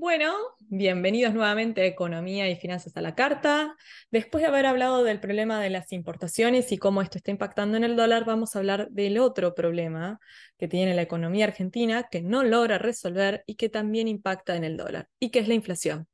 Bueno, 0.00 0.32
bienvenidos 0.60 1.34
nuevamente 1.34 1.80
a 1.80 1.86
Economía 1.86 2.48
y 2.48 2.54
Finanzas 2.54 2.96
a 2.96 3.00
la 3.00 3.16
Carta. 3.16 3.74
Después 4.12 4.42
de 4.42 4.46
haber 4.46 4.64
hablado 4.64 5.02
del 5.02 5.18
problema 5.18 5.60
de 5.60 5.70
las 5.70 5.92
importaciones 5.92 6.70
y 6.70 6.78
cómo 6.78 7.02
esto 7.02 7.18
está 7.18 7.32
impactando 7.32 7.76
en 7.76 7.82
el 7.82 7.96
dólar, 7.96 8.24
vamos 8.24 8.54
a 8.54 8.60
hablar 8.60 8.90
del 8.90 9.18
otro 9.18 9.56
problema 9.56 10.20
que 10.56 10.68
tiene 10.68 10.94
la 10.94 11.02
economía 11.02 11.46
argentina, 11.46 12.06
que 12.08 12.22
no 12.22 12.44
logra 12.44 12.78
resolver 12.78 13.42
y 13.44 13.56
que 13.56 13.70
también 13.70 14.06
impacta 14.06 14.54
en 14.54 14.62
el 14.62 14.76
dólar, 14.76 15.08
y 15.18 15.30
que 15.30 15.40
es 15.40 15.48
la 15.48 15.54
inflación. 15.54 16.06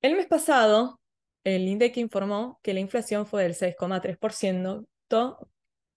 El 0.00 0.14
mes 0.14 0.28
pasado, 0.28 1.00
el 1.42 1.66
INDEC 1.66 1.96
informó 1.96 2.60
que 2.62 2.72
la 2.72 2.78
inflación 2.78 3.26
fue 3.26 3.42
del 3.42 3.56
6,3%, 3.56 4.86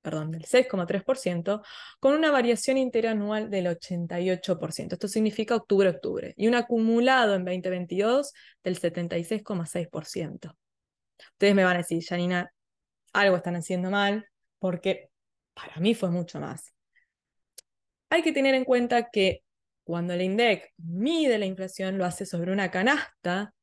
perdón, 0.02 0.32
del 0.32 0.46
6,3%, 0.46 1.62
con 2.00 2.14
una 2.14 2.32
variación 2.32 2.78
interanual 2.78 3.50
del 3.50 3.68
88%. 3.68 4.94
Esto 4.94 5.08
significa 5.08 5.56
octubre-octubre. 5.56 6.34
Y 6.38 6.48
un 6.48 6.56
acumulado 6.56 7.36
en 7.36 7.46
2022 7.46 8.34
del 8.64 8.80
76,6%. 8.80 10.56
Ustedes 11.34 11.56
me 11.56 11.64
van 11.64 11.76
a 11.76 11.80
decir, 11.80 12.04
Janina, 12.04 12.52
algo 13.14 13.38
están 13.38 13.56
haciendo 13.56 13.90
mal, 13.92 14.28
porque 14.60 15.10
para 15.54 15.78
mí 15.78 15.94
fue 15.96 16.10
mucho 16.10 16.40
más. 16.40 16.74
Hay 18.10 18.22
que 18.22 18.32
tener 18.32 18.56
en 18.56 18.64
cuenta 18.64 19.10
que 19.10 19.44
cuando 19.84 20.14
el 20.14 20.22
INDEC 20.22 20.74
mide 20.78 21.38
la 21.38 21.46
inflación, 21.46 21.98
lo 21.98 22.06
hace 22.06 22.26
sobre 22.26 22.52
una 22.52 22.72
canasta 22.72 23.54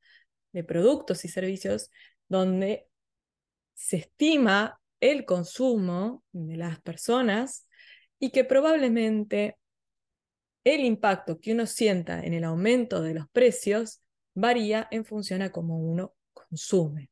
de 0.53 0.65
productos 0.65 1.25
y 1.25 1.29
servicios 1.29 1.91
donde 2.29 2.89
se 3.75 3.99
estima 3.99 4.81
el 5.13 5.25
consumo 5.25 6.23
de 6.33 6.57
las 6.57 6.81
personas 6.81 7.67
y 8.19 8.31
que 8.31 8.45
probablemente 8.45 9.57
el 10.65 10.81
impacto 10.85 11.39
que 11.39 11.53
uno 11.53 11.67
sienta 11.67 12.25
en 12.25 12.35
el 12.35 12.45
aumento 12.45 13.03
de 13.03 13.15
los 13.15 13.29
precios 13.29 14.01
varía 14.35 14.89
en 14.91 15.05
función 15.05 15.43
a 15.43 15.53
cómo 15.53 15.79
uno 15.79 16.15
consume. 16.33 17.11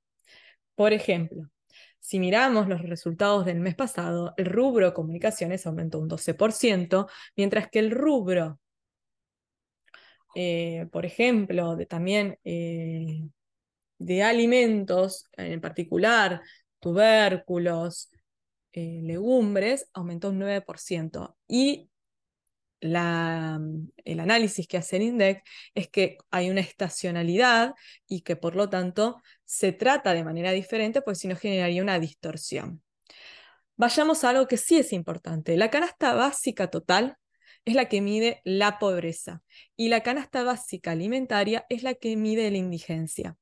Por 0.75 0.93
ejemplo, 0.93 1.49
si 2.01 2.19
miramos 2.19 2.69
los 2.69 2.83
resultados 2.83 3.47
del 3.47 3.61
mes 3.61 3.75
pasado, 3.75 4.35
el 4.37 4.47
rubro 4.47 4.93
comunicaciones 4.93 5.67
aumentó 5.67 6.01
un 6.01 6.09
12%, 6.09 7.09
mientras 7.37 7.69
que 7.71 7.79
el 7.79 7.93
rubro, 7.93 8.61
eh, 10.35 10.87
por 10.93 11.07
ejemplo, 11.07 11.77
de, 11.77 11.87
también 11.87 12.39
eh, 12.45 13.23
de 13.99 14.23
alimentos, 14.23 15.29
en 15.33 15.61
particular 15.61 16.43
tubérculos, 16.85 18.11
eh, 18.73 19.01
legumbres, 19.03 19.89
aumentó 19.95 20.29
un 20.29 20.39
9%. 20.39 21.35
Y 21.49 21.89
la, 22.79 23.59
el 24.05 24.21
análisis 24.21 24.69
que 24.69 24.77
hace 24.77 24.97
el 24.97 25.05
INDEC 25.05 25.43
es 25.75 25.89
que 25.89 26.19
hay 26.31 26.51
una 26.51 26.61
estacionalidad 26.61 27.73
y 28.07 28.21
que 28.21 28.37
por 28.37 28.55
lo 28.55 28.69
tanto 28.69 29.23
se 29.47 29.73
trata 29.73 30.13
de 30.13 30.25
manera 30.25 30.53
diferente, 30.53 31.01
pues 31.01 31.21
si 31.21 31.27
no 31.27 31.37
generaría 31.37 31.81
una 31.81 31.99
distorsión. 31.99 32.83
Vayamos 33.77 34.23
a 34.23 34.31
algo 34.31 34.47
que 34.47 34.59
sí 34.59 34.77
es 34.77 34.93
importante. 34.93 35.57
La 35.57 35.71
canasta 35.71 36.13
básica 36.13 36.69
total 36.69 37.17
es 37.65 37.75
la 37.75 37.89
que 37.89 38.03
mide 38.03 38.43
la 38.45 38.79
pobreza 38.79 39.43
y 39.75 39.89
la 39.89 40.03
canasta 40.03 40.43
básica 40.43 40.91
alimentaria 40.91 41.65
es 41.71 41.83
la 41.83 41.95
que 41.95 42.15
mide 42.17 42.51
la 42.51 42.59
indigencia. 42.59 43.39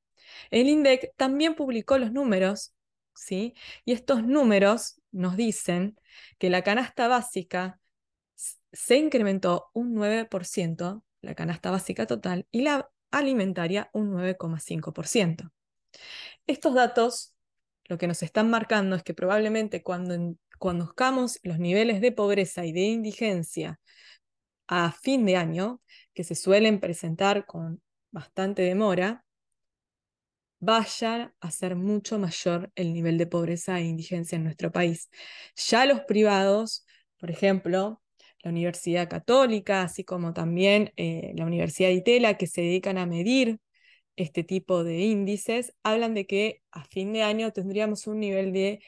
El 0.53 0.69
INDEC 0.69 1.13
también 1.17 1.57
publicó 1.57 1.99
los 1.99 2.13
números 2.13 2.77
¿sí? 3.15 3.55
Y 3.85 3.93
estos 3.93 4.25
números 4.25 5.01
nos 5.11 5.37
dicen 5.37 5.99
que 6.39 6.51
la 6.51 6.63
canasta 6.63 7.09
básica 7.09 7.81
se 8.35 8.97
incrementó 8.97 9.71
un 9.75 9.95
9%, 9.95 11.05
la 11.21 11.35
canasta 11.35 11.71
básica 11.71 12.07
total, 12.07 12.47
y 12.51 12.63
la 12.63 12.91
alimentaria 13.11 13.91
un 13.93 14.13
9,5%. 14.13 15.53
Estos 16.47 16.75
datos 16.75 17.35
lo 17.85 17.99
que 17.99 18.07
nos 18.07 18.23
están 18.23 18.49
marcando 18.49 18.97
es 18.97 19.03
que 19.03 19.15
probablemente 19.15 19.83
cuando 19.83 20.37
conozcamos 20.59 21.39
los 21.43 21.59
niveles 21.59 22.01
de 22.01 22.13
pobreza 22.13 22.65
y 22.65 22.73
de 22.73 22.83
indigencia 22.83 23.81
a 24.69 24.93
fin 24.93 25.27
de 25.27 25.37
año, 25.37 25.83
que 26.15 26.25
se 26.25 26.35
suelen 26.35 26.81
presentar 26.81 27.45
con 27.45 27.83
bastante 28.11 28.63
demora, 28.63 29.25
vaya 30.63 31.35
a 31.41 31.51
ser 31.51 31.75
mucho 31.75 32.19
mayor 32.21 32.71
el 32.77 32.93
nivel 32.93 33.19
de 33.19 33.27
pobreza 33.27 33.81
e 33.81 33.85
indigencia 33.85 34.37
en 34.37 34.45
nuestro 34.45 34.71
país. 34.71 35.11
Ya 35.57 35.87
los 35.87 36.03
privados, 36.03 36.87
por 37.19 37.31
ejemplo, 37.33 38.01
la 38.45 38.51
Universidad 38.51 39.09
Católica, 39.09 39.83
así 39.83 40.05
como 40.05 40.33
también 40.33 40.93
eh, 40.97 41.33
la 41.35 41.47
Universidad 41.47 41.89
de 41.89 41.95
Itela, 41.97 42.39
que 42.39 42.47
se 42.47 42.61
dedican 42.63 42.97
a 42.99 43.07
medir 43.07 43.59
este 44.17 44.45
tipo 44.45 44.85
de 44.85 45.01
índices, 45.01 45.75
hablan 45.83 46.15
de 46.15 46.27
que 46.27 46.63
a 46.71 46.85
fin 46.85 47.13
de 47.13 47.23
año 47.25 47.53
tendríamos 47.53 48.07
un 48.07 48.21
nivel 48.21 48.53
de 48.53 48.81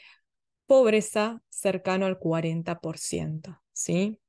pobreza 0.66 1.42
cercano 1.48 2.06
al 2.06 2.18
40%, 2.20 3.60
¿sí? 3.72 4.20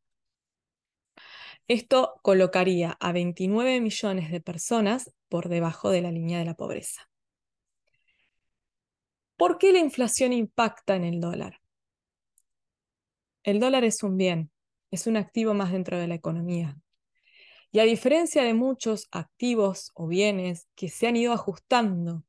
Esto 1.68 2.16
colocaría 2.24 2.98
a 3.00 3.12
29 3.12 3.82
millones 3.82 4.32
de 4.32 4.42
personas 4.42 5.12
por 5.30 5.50
debajo 5.50 5.92
de 5.92 6.02
la 6.02 6.12
línea 6.12 6.40
de 6.40 6.46
la 6.46 6.56
pobreza. 6.56 7.08
¿Por 9.38 9.58
qué 9.58 9.74
la 9.74 9.80
inflación 9.80 10.32
impacta 10.32 10.96
en 10.96 11.04
el 11.04 11.20
dólar? 11.20 11.60
El 13.44 13.60
dólar 13.60 13.84
es 13.84 14.02
un 14.02 14.18
bien, 14.18 14.50
es 14.92 15.08
un 15.08 15.18
activo 15.18 15.54
más 15.54 15.72
dentro 15.74 16.00
de 16.00 16.08
la 16.08 16.16
economía. 16.16 16.78
Y 17.72 17.80
a 17.80 17.84
diferencia 17.84 18.44
de 18.44 18.54
muchos 18.54 19.08
activos 19.12 19.92
o 19.94 20.08
bienes 20.08 20.68
que 20.76 20.90
se 20.90 21.08
han 21.08 21.18
ido 21.18 21.34
ajustando 21.34 22.24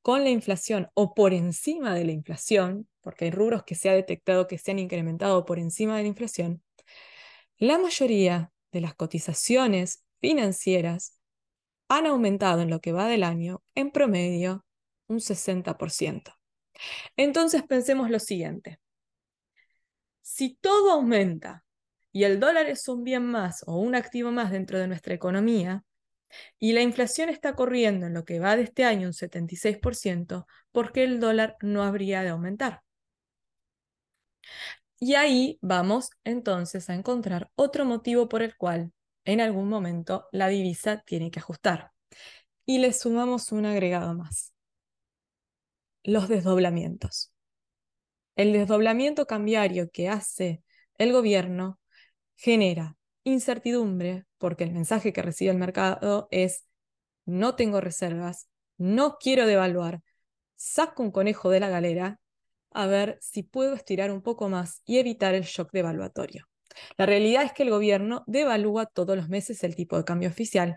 con 0.00 0.24
la 0.24 0.30
inflación 0.30 0.88
o 0.94 1.12
por 1.12 1.34
encima 1.34 1.94
de 1.94 2.06
la 2.06 2.12
inflación, 2.12 2.88
porque 3.02 3.26
hay 3.26 3.30
rubros 3.30 3.64
que 3.64 3.74
se 3.74 3.90
ha 3.90 3.92
detectado 3.92 4.46
que 4.46 4.56
se 4.56 4.70
han 4.70 4.78
incrementado 4.78 5.44
por 5.44 5.58
encima 5.58 5.98
de 5.98 6.04
la 6.04 6.08
inflación, 6.08 6.62
la 7.58 7.76
mayoría 7.76 8.52
de 8.72 8.80
las 8.80 8.94
cotizaciones 8.94 10.04
financieras 10.20 11.18
han 11.88 12.06
aumentado 12.06 12.62
en 12.62 12.70
lo 12.70 12.80
que 12.80 12.92
va 12.92 13.06
del 13.06 13.24
año 13.24 13.62
en 13.74 13.90
promedio 13.90 14.64
un 15.08 15.20
60%. 15.20 16.37
Entonces 17.16 17.62
pensemos 17.62 18.10
lo 18.10 18.18
siguiente. 18.18 18.80
Si 20.22 20.54
todo 20.60 20.92
aumenta 20.92 21.64
y 22.12 22.24
el 22.24 22.40
dólar 22.40 22.66
es 22.66 22.88
un 22.88 23.04
bien 23.04 23.24
más 23.24 23.64
o 23.66 23.78
un 23.78 23.94
activo 23.94 24.30
más 24.30 24.50
dentro 24.50 24.78
de 24.78 24.88
nuestra 24.88 25.14
economía, 25.14 25.84
y 26.58 26.72
la 26.72 26.82
inflación 26.82 27.28
está 27.28 27.54
corriendo 27.54 28.06
en 28.06 28.14
lo 28.14 28.24
que 28.24 28.40
va 28.40 28.56
de 28.56 28.62
este 28.62 28.84
año 28.84 29.08
un 29.08 29.14
76%, 29.14 30.46
¿por 30.72 30.92
qué 30.92 31.04
el 31.04 31.20
dólar 31.20 31.56
no 31.62 31.82
habría 31.82 32.22
de 32.22 32.30
aumentar? 32.30 32.82
Y 35.00 35.14
ahí 35.14 35.58
vamos 35.62 36.10
entonces 36.24 36.90
a 36.90 36.94
encontrar 36.94 37.50
otro 37.54 37.84
motivo 37.84 38.28
por 38.28 38.42
el 38.42 38.56
cual 38.56 38.92
en 39.24 39.40
algún 39.40 39.68
momento 39.68 40.26
la 40.32 40.48
divisa 40.48 41.02
tiene 41.06 41.30
que 41.30 41.38
ajustar. 41.38 41.92
Y 42.66 42.78
le 42.78 42.92
sumamos 42.92 43.52
un 43.52 43.66
agregado 43.66 44.14
más. 44.14 44.52
Los 46.08 46.26
desdoblamientos. 46.30 47.34
El 48.34 48.54
desdoblamiento 48.54 49.26
cambiario 49.26 49.90
que 49.90 50.08
hace 50.08 50.62
el 50.96 51.12
gobierno 51.12 51.78
genera 52.34 52.96
incertidumbre 53.24 54.24
porque 54.38 54.64
el 54.64 54.72
mensaje 54.72 55.12
que 55.12 55.20
recibe 55.20 55.50
el 55.50 55.58
mercado 55.58 56.26
es 56.30 56.64
no 57.26 57.56
tengo 57.56 57.82
reservas, 57.82 58.48
no 58.78 59.18
quiero 59.20 59.46
devaluar, 59.46 60.00
saco 60.56 61.02
un 61.02 61.10
conejo 61.10 61.50
de 61.50 61.60
la 61.60 61.68
galera 61.68 62.18
a 62.70 62.86
ver 62.86 63.18
si 63.20 63.42
puedo 63.42 63.74
estirar 63.74 64.10
un 64.10 64.22
poco 64.22 64.48
más 64.48 64.80
y 64.86 64.96
evitar 64.96 65.34
el 65.34 65.42
shock 65.42 65.70
devaluatorio. 65.72 66.48
La 66.96 67.04
realidad 67.04 67.42
es 67.42 67.52
que 67.52 67.64
el 67.64 67.70
gobierno 67.70 68.24
devalúa 68.26 68.86
todos 68.86 69.14
los 69.14 69.28
meses 69.28 69.62
el 69.62 69.76
tipo 69.76 69.98
de 69.98 70.04
cambio 70.04 70.30
oficial, 70.30 70.74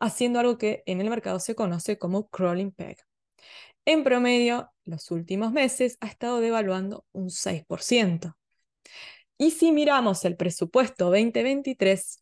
haciendo 0.00 0.38
algo 0.38 0.58
que 0.58 0.82
en 0.84 1.00
el 1.00 1.08
mercado 1.08 1.40
se 1.40 1.54
conoce 1.54 1.96
como 1.96 2.28
crawling 2.28 2.72
peg. 2.72 2.98
En 3.84 4.04
promedio, 4.04 4.70
los 4.84 5.10
últimos 5.10 5.52
meses 5.52 5.96
ha 6.00 6.06
estado 6.06 6.40
devaluando 6.40 7.04
un 7.12 7.30
6%. 7.30 8.36
Y 9.38 9.52
si 9.52 9.72
miramos 9.72 10.24
el 10.24 10.36
presupuesto 10.36 11.06
2023, 11.06 12.20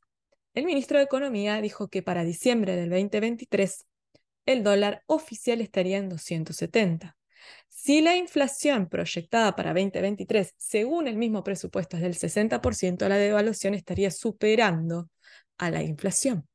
el 0.54 0.64
ministro 0.64 0.98
de 0.98 1.04
Economía 1.04 1.60
dijo 1.60 1.88
que 1.88 2.02
para 2.02 2.24
diciembre 2.24 2.76
del 2.76 2.90
2023 2.90 3.86
el 4.46 4.62
dólar 4.62 5.02
oficial 5.06 5.60
estaría 5.60 5.98
en 5.98 6.08
270. 6.08 7.16
Si 7.68 8.00
la 8.00 8.16
inflación 8.16 8.88
proyectada 8.88 9.54
para 9.54 9.74
2023, 9.74 10.54
según 10.56 11.06
el 11.06 11.16
mismo 11.16 11.44
presupuesto, 11.44 11.96
es 11.96 12.02
del 12.02 12.14
60%, 12.14 13.08
la 13.08 13.16
devaluación 13.16 13.74
estaría 13.74 14.10
superando 14.10 15.10
a 15.58 15.70
la 15.70 15.82
inflación. 15.82 16.48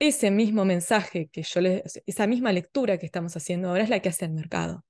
Ese 0.00 0.30
mismo 0.30 0.64
mensaje 0.64 1.28
que 1.28 1.42
yo 1.42 1.60
les, 1.60 2.02
esa 2.06 2.26
misma 2.26 2.52
lectura 2.52 2.96
que 2.96 3.04
estamos 3.04 3.36
haciendo 3.36 3.68
ahora 3.68 3.84
es 3.84 3.90
la 3.90 4.00
que 4.00 4.08
hace 4.08 4.24
el 4.24 4.32
mercado. 4.32 4.82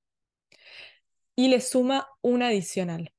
Y 1.35 1.49
le 1.49 1.61
suma 1.61 2.09
una 2.23 2.47
adicional. 2.47 3.13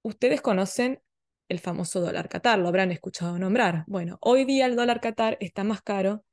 Ustedes 0.00 0.40
conocen 0.40 1.02
el 1.50 1.58
famoso 1.58 2.00
dólar 2.00 2.30
Qatar, 2.30 2.58
lo 2.58 2.68
habrán 2.68 2.90
escuchado 2.90 3.38
nombrar. 3.38 3.84
Bueno, 3.86 4.16
hoy 4.22 4.46
día 4.46 4.64
el 4.64 4.76
dólar 4.76 5.02
Qatar 5.02 5.36
está 5.40 5.62
más 5.62 5.82
caro 5.82 6.24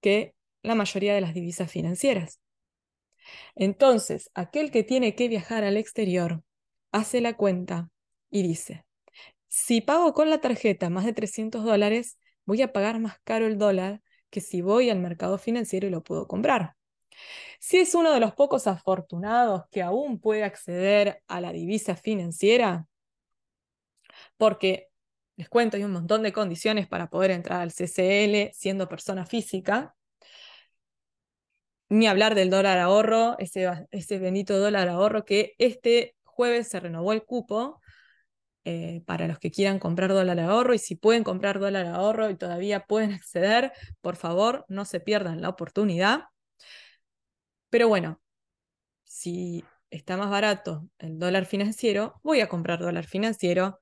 que 0.00 0.34
la 0.62 0.74
mayoría 0.74 1.14
de 1.14 1.20
las 1.20 1.34
divisas 1.34 1.70
financieras. 1.70 2.40
Entonces, 3.54 4.28
aquel 4.34 4.72
que 4.72 4.82
tiene 4.82 5.14
que 5.14 5.28
viajar 5.28 5.62
al 5.62 5.76
exterior 5.76 6.42
hace 6.90 7.20
la 7.20 7.34
cuenta 7.36 7.90
y 8.28 8.42
dice, 8.42 8.84
si 9.46 9.80
pago 9.80 10.12
con 10.14 10.30
la 10.30 10.40
tarjeta 10.40 10.90
más 10.90 11.04
de 11.04 11.12
300 11.12 11.62
dólares, 11.62 12.18
voy 12.44 12.62
a 12.62 12.72
pagar 12.72 12.98
más 13.00 13.18
caro 13.24 13.46
el 13.46 13.58
dólar 13.58 14.02
que 14.30 14.40
si 14.40 14.62
voy 14.62 14.90
al 14.90 14.98
mercado 14.98 15.38
financiero 15.38 15.86
y 15.86 15.90
lo 15.90 16.02
puedo 16.02 16.26
comprar. 16.26 16.76
Si 17.60 17.78
es 17.78 17.94
uno 17.94 18.12
de 18.12 18.20
los 18.20 18.34
pocos 18.34 18.66
afortunados 18.66 19.64
que 19.70 19.82
aún 19.82 20.20
puede 20.20 20.44
acceder 20.44 21.22
a 21.28 21.40
la 21.40 21.52
divisa 21.52 21.96
financiera, 21.96 22.86
porque 24.36 24.88
les 25.36 25.48
cuento, 25.48 25.76
hay 25.76 25.84
un 25.84 25.92
montón 25.92 26.22
de 26.22 26.32
condiciones 26.32 26.86
para 26.86 27.08
poder 27.08 27.30
entrar 27.30 27.60
al 27.60 27.72
CCL 27.72 28.52
siendo 28.52 28.88
persona 28.88 29.26
física. 29.26 29.94
Ni 31.88 32.06
hablar 32.06 32.34
del 32.34 32.50
dólar 32.50 32.78
ahorro, 32.78 33.36
ese, 33.38 33.68
ese 33.90 34.18
bendito 34.18 34.58
dólar 34.58 34.88
ahorro 34.88 35.24
que 35.24 35.54
este 35.58 36.16
jueves 36.24 36.68
se 36.68 36.80
renovó 36.80 37.12
el 37.12 37.24
cupo 37.24 37.80
eh, 38.64 39.02
para 39.06 39.28
los 39.28 39.38
que 39.38 39.50
quieran 39.50 39.78
comprar 39.78 40.10
dólar 40.10 40.40
ahorro 40.40 40.74
y 40.74 40.78
si 40.78 40.96
pueden 40.96 41.22
comprar 41.24 41.58
dólar 41.58 41.86
ahorro 41.86 42.30
y 42.30 42.36
todavía 42.36 42.86
pueden 42.86 43.12
acceder, 43.14 43.72
por 44.00 44.16
favor, 44.16 44.64
no 44.68 44.84
se 44.84 45.00
pierdan 45.00 45.40
la 45.42 45.50
oportunidad. 45.50 46.24
Pero 47.70 47.88
bueno, 47.88 48.20
si 49.04 49.64
está 49.90 50.16
más 50.16 50.30
barato 50.30 50.88
el 50.98 51.18
dólar 51.18 51.46
financiero, 51.46 52.20
voy 52.22 52.40
a 52.40 52.48
comprar 52.48 52.80
dólar 52.80 53.06
financiero 53.06 53.80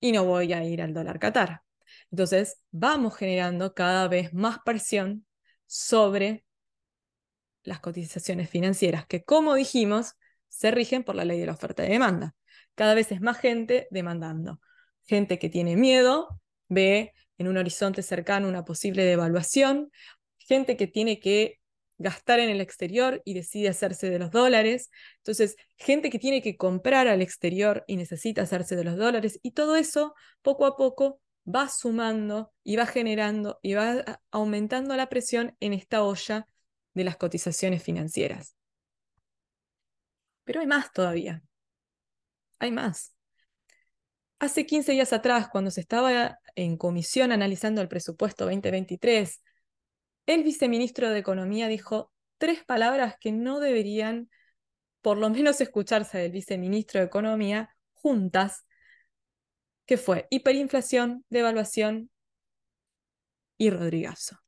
y 0.00 0.12
no 0.12 0.24
voy 0.24 0.52
a 0.52 0.64
ir 0.64 0.82
al 0.82 0.94
dólar 0.94 1.18
Qatar. 1.18 1.62
Entonces, 2.10 2.60
vamos 2.70 3.16
generando 3.16 3.74
cada 3.74 4.08
vez 4.08 4.32
más 4.32 4.58
presión 4.64 5.26
sobre 5.66 6.44
las 7.62 7.80
cotizaciones 7.80 8.48
financieras, 8.50 9.06
que 9.06 9.24
como 9.24 9.54
dijimos, 9.54 10.14
se 10.48 10.70
rigen 10.70 11.02
por 11.02 11.14
la 11.16 11.24
ley 11.24 11.40
de 11.40 11.46
la 11.46 11.52
oferta 11.52 11.84
y 11.84 11.88
demanda. 11.88 12.34
Cada 12.74 12.94
vez 12.94 13.12
es 13.12 13.20
más 13.20 13.38
gente 13.38 13.88
demandando. 13.90 14.60
Gente 15.06 15.38
que 15.38 15.48
tiene 15.48 15.76
miedo, 15.76 16.40
ve 16.68 17.12
en 17.38 17.48
un 17.48 17.56
horizonte 17.56 18.02
cercano 18.02 18.48
una 18.48 18.64
posible 18.64 19.04
devaluación, 19.04 19.90
gente 20.38 20.76
que 20.76 20.86
tiene 20.86 21.20
que 21.20 21.60
gastar 21.98 22.40
en 22.40 22.50
el 22.50 22.60
exterior 22.60 23.22
y 23.24 23.34
decide 23.34 23.68
hacerse 23.68 24.10
de 24.10 24.18
los 24.18 24.30
dólares. 24.30 24.90
Entonces, 25.18 25.56
gente 25.76 26.10
que 26.10 26.18
tiene 26.18 26.42
que 26.42 26.56
comprar 26.56 27.08
al 27.08 27.22
exterior 27.22 27.84
y 27.86 27.96
necesita 27.96 28.42
hacerse 28.42 28.76
de 28.76 28.84
los 28.84 28.96
dólares. 28.96 29.38
Y 29.42 29.52
todo 29.52 29.76
eso, 29.76 30.14
poco 30.42 30.66
a 30.66 30.76
poco, 30.76 31.20
va 31.46 31.68
sumando 31.68 32.52
y 32.62 32.76
va 32.76 32.86
generando 32.86 33.58
y 33.62 33.74
va 33.74 34.20
aumentando 34.30 34.96
la 34.96 35.08
presión 35.08 35.56
en 35.60 35.72
esta 35.72 36.02
olla 36.02 36.48
de 36.94 37.04
las 37.04 37.16
cotizaciones 37.16 37.82
financieras. 37.82 38.56
Pero 40.44 40.60
hay 40.60 40.66
más 40.66 40.92
todavía. 40.92 41.42
Hay 42.58 42.70
más. 42.70 43.14
Hace 44.38 44.66
15 44.66 44.92
días 44.92 45.12
atrás, 45.12 45.48
cuando 45.50 45.70
se 45.70 45.80
estaba 45.80 46.38
en 46.54 46.76
comisión 46.76 47.32
analizando 47.32 47.80
el 47.80 47.88
presupuesto 47.88 48.44
2023, 48.44 49.42
el 50.26 50.42
viceministro 50.42 51.10
de 51.10 51.18
Economía 51.18 51.68
dijo 51.68 52.12
tres 52.38 52.64
palabras 52.64 53.16
que 53.20 53.32
no 53.32 53.60
deberían, 53.60 54.28
por 55.02 55.18
lo 55.18 55.30
menos, 55.30 55.60
escucharse 55.60 56.18
del 56.18 56.32
viceministro 56.32 57.00
de 57.00 57.06
Economía 57.06 57.74
juntas, 57.92 58.66
que 59.86 59.96
fue 59.96 60.26
hiperinflación, 60.30 61.24
devaluación 61.28 62.10
y 63.56 63.70
Rodrigazo. 63.70 64.38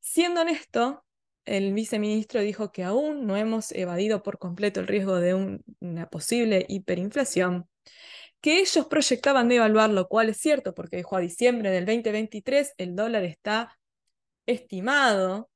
Siendo 0.00 0.40
honesto, 0.40 1.04
el 1.48 1.72
viceministro 1.72 2.42
dijo 2.42 2.72
que 2.72 2.84
aún 2.84 3.26
no 3.26 3.36
hemos 3.36 3.72
evadido 3.72 4.22
por 4.22 4.38
completo 4.38 4.80
el 4.80 4.86
riesgo 4.86 5.16
de 5.16 5.60
una 5.80 6.08
posible 6.10 6.66
hiperinflación, 6.68 7.68
que 8.40 8.60
ellos 8.60 8.86
proyectaban 8.86 9.48
devaluar, 9.48 9.90
lo 9.90 10.08
cual 10.08 10.28
es 10.28 10.36
cierto, 10.36 10.74
porque 10.74 10.98
dijo 10.98 11.16
a 11.16 11.20
diciembre 11.20 11.70
del 11.70 11.86
2023 11.86 12.74
el 12.76 12.94
dólar 12.94 13.24
está 13.24 13.78
estimado 14.46 15.50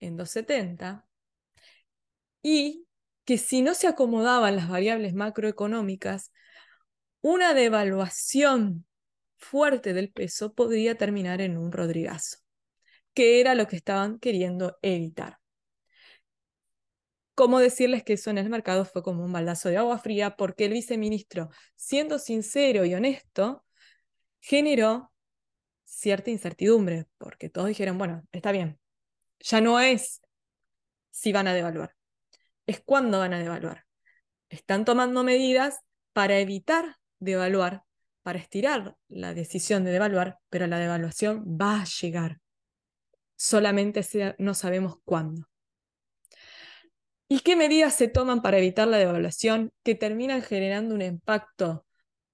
en 0.00 0.16
270, 0.16 1.06
y 2.42 2.86
que 3.24 3.38
si 3.38 3.62
no 3.62 3.74
se 3.74 3.86
acomodaban 3.86 4.56
las 4.56 4.68
variables 4.68 5.14
macroeconómicas, 5.14 6.32
una 7.22 7.54
devaluación 7.54 8.84
fuerte 9.38 9.94
del 9.94 10.10
peso 10.12 10.54
podría 10.54 10.96
terminar 10.96 11.40
en 11.40 11.56
un 11.56 11.72
rodrigazo, 11.72 12.38
que 13.14 13.40
era 13.40 13.54
lo 13.54 13.66
que 13.66 13.76
estaban 13.76 14.18
queriendo 14.18 14.78
evitar. 14.82 15.38
¿Cómo 17.34 17.58
decirles 17.58 18.04
que 18.04 18.12
eso 18.12 18.30
en 18.30 18.38
el 18.38 18.48
mercado 18.48 18.84
fue 18.84 19.02
como 19.02 19.24
un 19.24 19.32
baldazo 19.32 19.68
de 19.68 19.76
agua 19.76 19.98
fría? 19.98 20.36
Porque 20.36 20.66
el 20.66 20.72
viceministro, 20.72 21.50
siendo 21.74 22.18
sincero 22.18 22.84
y 22.84 22.94
honesto, 22.94 23.64
generó 24.40 25.12
cierta 25.84 26.30
incertidumbre, 26.30 27.06
porque 27.18 27.48
todos 27.48 27.68
dijeron, 27.68 27.98
bueno, 27.98 28.22
está 28.30 28.52
bien, 28.52 28.78
ya 29.40 29.60
no 29.60 29.80
es 29.80 30.22
si 31.10 31.32
van 31.32 31.48
a 31.48 31.54
devaluar, 31.54 31.94
es 32.66 32.80
cuándo 32.80 33.18
van 33.18 33.34
a 33.34 33.38
devaluar. 33.38 33.84
Están 34.48 34.84
tomando 34.84 35.24
medidas 35.24 35.80
para 36.12 36.38
evitar 36.38 36.96
devaluar, 37.18 37.82
para 38.22 38.38
estirar 38.38 38.96
la 39.08 39.34
decisión 39.34 39.84
de 39.84 39.90
devaluar, 39.90 40.38
pero 40.50 40.66
la 40.66 40.78
devaluación 40.78 41.44
va 41.44 41.82
a 41.82 41.84
llegar. 41.84 42.40
Solamente 43.44 44.00
no 44.38 44.54
sabemos 44.54 45.00
cuándo. 45.04 45.46
¿Y 47.28 47.40
qué 47.40 47.56
medidas 47.56 47.94
se 47.94 48.08
toman 48.08 48.40
para 48.40 48.56
evitar 48.56 48.88
la 48.88 48.96
devaluación 48.96 49.70
que 49.82 49.94
terminan 49.94 50.40
generando 50.40 50.94
un 50.94 51.02
impacto 51.02 51.84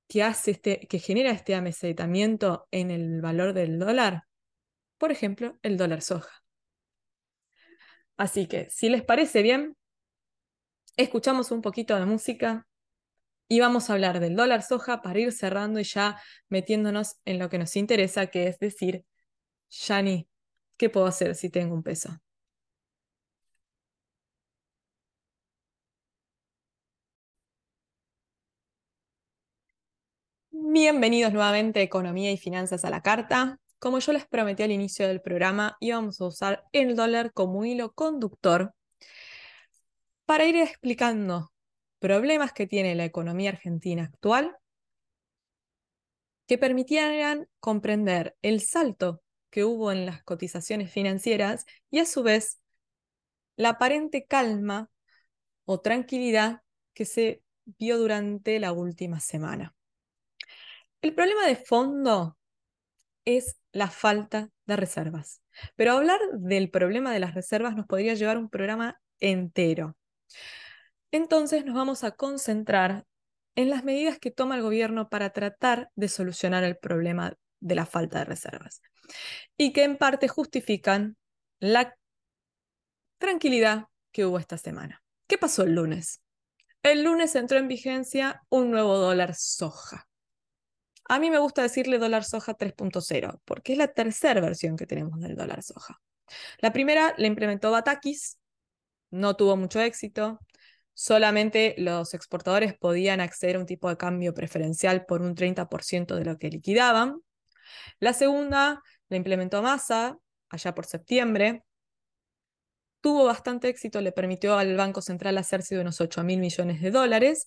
que, 0.07 0.23
hace 0.23 0.53
este, 0.53 0.87
que 0.87 1.01
genera 1.01 1.33
este 1.33 1.57
amesetamiento 1.57 2.69
en 2.71 2.93
el 2.93 3.21
valor 3.21 3.55
del 3.55 3.81
dólar? 3.81 4.29
Por 4.99 5.11
ejemplo, 5.11 5.59
el 5.63 5.77
dólar 5.77 6.03
soja. 6.03 6.45
Así 8.17 8.47
que, 8.47 8.71
si 8.71 8.89
les 8.89 9.03
parece 9.03 9.43
bien, 9.43 9.77
escuchamos 10.97 11.51
un 11.51 11.61
poquito 11.61 11.97
de 11.97 12.07
música 12.07 12.69
y 13.49 13.59
vamos 13.59 13.91
a 13.91 13.95
hablar 13.95 14.21
del 14.21 14.37
dólar 14.37 14.63
soja 14.63 15.03
para 15.03 15.19
ir 15.19 15.33
cerrando 15.33 15.81
y 15.81 15.85
ya 15.85 16.23
metiéndonos 16.49 17.17
en 17.25 17.41
lo 17.41 17.51
que 17.51 17.59
nos 17.59 17.75
interesa, 17.75 18.29
que 18.29 18.47
es 18.47 18.61
decir, 18.61 19.05
Yani, 19.71 20.30
¿qué 20.81 20.89
puedo 20.89 21.07
hacer 21.07 21.35
si 21.35 21.51
tengo 21.51 21.74
un 21.74 21.83
peso? 21.83 22.09
Bienvenidos 30.51 31.35
nuevamente 31.35 31.81
a 31.81 31.83
Economía 31.83 32.33
y 32.33 32.39
Finanzas 32.39 32.87
a 32.87 32.91
la 32.91 33.03
Carta. 33.03 33.59
Como 33.78 33.99
yo 33.99 34.14
les 34.14 34.26
prometí 34.26 34.62
al 34.62 34.70
inicio 34.70 35.07
del 35.07 35.20
programa, 35.20 35.76
íbamos 35.81 36.18
a 36.18 36.26
usar 36.26 36.64
el 36.72 36.97
dólar 36.97 37.35
como 37.35 37.66
hilo 37.66 37.93
conductor 37.93 38.72
para 40.24 40.47
ir 40.47 40.57
explicando 40.57 41.53
problemas 41.99 42.55
que 42.55 42.66
tiene 42.66 42.95
la 42.95 43.05
economía 43.05 43.51
argentina 43.51 44.05
actual 44.05 44.57
que 46.47 46.57
permitieran 46.57 47.49
comprender 47.61 48.35
el 48.41 48.62
salto 48.62 49.20
que 49.51 49.64
hubo 49.64 49.92
en 49.92 50.07
las 50.07 50.22
cotizaciones 50.22 50.90
financieras 50.90 51.66
y 51.90 51.98
a 51.98 52.07
su 52.07 52.22
vez 52.22 52.61
la 53.57 53.70
aparente 53.70 54.26
calma 54.26 54.90
o 55.64 55.80
tranquilidad 55.80 56.62
que 56.94 57.05
se 57.05 57.42
vio 57.64 57.98
durante 57.98 58.59
la 58.59 58.72
última 58.72 59.20
semana. 59.20 59.74
El 61.03 61.14
problema 61.14 61.46
de 61.46 61.57
fondo 61.57 62.36
es 63.24 63.59
la 63.72 63.88
falta 63.88 64.51
de 64.66 64.76
reservas. 64.76 65.42
Pero 65.76 65.92
hablar 65.92 66.20
del 66.32 66.70
problema 66.70 67.12
de 67.12 67.20
las 67.20 67.34
reservas 67.34 67.74
nos 67.74 67.86
podría 67.86 68.14
llevar 68.14 68.38
un 68.38 68.48
programa 68.48 69.01
entero. 69.18 69.96
Entonces 71.11 71.64
nos 71.64 71.74
vamos 71.74 72.05
a 72.05 72.12
concentrar 72.12 73.05
en 73.57 73.68
las 73.68 73.84
medidas 73.84 74.18
que 74.18 74.30
toma 74.30 74.57
el 74.57 74.62
gobierno 74.62 75.09
para 75.09 75.30
tratar 75.30 75.90
de 75.96 76.09
solucionar 76.09 76.64
el 76.64 76.78
problema 76.78 77.34
de 77.61 77.75
la 77.75 77.87
falta 77.87 78.19
de 78.19 78.25
reservas 78.25 78.83
y 79.57 79.73
que 79.73 79.85
en 79.85 79.97
parte 79.97 80.29
justifican 80.29 81.17
la 81.59 81.97
tranquilidad 83.19 83.87
que 84.13 84.25
hubo 84.25 84.39
esta 84.39 84.59
semana. 84.59 85.03
¿Qué 85.27 85.39
pasó 85.39 85.63
el 85.63 85.75
lunes? 85.75 86.23
El 86.83 87.05
lunes 87.05 87.35
entró 87.37 87.59
en 87.59 87.69
vigencia 87.69 88.43
un 88.49 88.71
nuevo 88.71 88.97
dólar 88.97 89.35
soja. 89.35 90.09
A 91.05 91.19
mí 91.19 91.31
me 91.31 91.39
gusta 91.39 91.63
decirle 91.63 91.99
dólar 91.99 92.25
soja 92.25 92.57
3.0, 92.57 93.41
porque 93.45 93.73
es 93.73 93.79
la 93.79 93.89
tercera 93.89 94.41
versión 94.41 94.77
que 94.77 94.87
tenemos 94.87 95.21
del 95.21 95.37
dólar 95.37 95.63
soja. 95.63 96.01
La 96.59 96.73
primera 96.73 97.15
la 97.19 97.27
implementó 97.27 97.71
Batakis, 97.71 98.39
no 99.11 99.37
tuvo 99.37 99.57
mucho 99.57 99.81
éxito, 99.81 100.41
solamente 100.95 101.75
los 101.79 102.15
exportadores 102.15 102.75
podían 102.79 103.21
acceder 103.21 103.57
a 103.57 103.59
un 103.59 103.67
tipo 103.67 103.89
de 103.89 103.97
cambio 103.97 104.35
preferencial 104.35 105.05
por 105.05 105.23
un 105.23 105.35
30% 105.35 106.15
de 106.15 106.25
lo 106.25 106.39
que 106.39 106.49
liquidaban. 106.49 107.21
La 108.01 108.12
segunda 108.14 108.82
la 109.09 109.16
implementó 109.16 109.62
Massa, 109.62 110.18
allá 110.48 110.74
por 110.74 110.86
septiembre, 110.86 111.64
tuvo 113.01 113.24
bastante 113.24 113.68
éxito, 113.68 114.01
le 114.01 114.12
permitió 114.12 114.57
al 114.57 114.76
Banco 114.76 115.03
Central 115.03 115.38
hacerse 115.38 115.74
de 115.74 115.82
unos 115.82 116.01
8 116.01 116.22
mil 116.24 116.40
millones 116.40 116.80
de 116.80 116.90
dólares. 116.90 117.46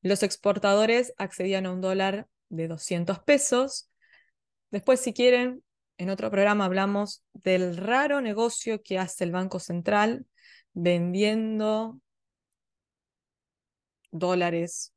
Los 0.00 0.22
exportadores 0.22 1.12
accedían 1.18 1.66
a 1.66 1.72
un 1.72 1.80
dólar 1.80 2.28
de 2.48 2.68
200 2.68 3.20
pesos. 3.20 3.90
Después, 4.70 5.00
si 5.00 5.12
quieren, 5.12 5.62
en 5.98 6.10
otro 6.10 6.30
programa 6.30 6.64
hablamos 6.64 7.24
del 7.32 7.76
raro 7.76 8.20
negocio 8.20 8.82
que 8.82 8.98
hace 8.98 9.24
el 9.24 9.32
Banco 9.32 9.58
Central 9.60 10.26
vendiendo 10.74 12.00
dólares 14.10 14.92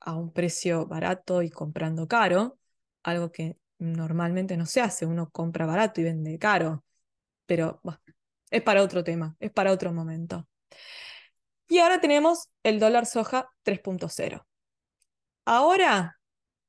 a 0.00 0.14
un 0.14 0.32
precio 0.32 0.86
barato 0.86 1.42
y 1.42 1.50
comprando 1.50 2.08
caro, 2.08 2.59
algo 3.02 3.32
que 3.32 3.56
normalmente 3.78 4.56
no 4.56 4.66
se 4.66 4.80
hace, 4.80 5.06
uno 5.06 5.30
compra 5.30 5.66
barato 5.66 6.00
y 6.00 6.04
vende 6.04 6.38
caro, 6.38 6.84
pero 7.46 7.80
es 8.50 8.62
para 8.62 8.82
otro 8.82 9.02
tema, 9.02 9.36
es 9.40 9.50
para 9.50 9.72
otro 9.72 9.92
momento. 9.92 10.46
Y 11.68 11.78
ahora 11.78 12.00
tenemos 12.00 12.48
el 12.62 12.80
dólar 12.80 13.06
soja 13.06 13.48
3.0. 13.64 14.44
Ahora, 15.44 16.18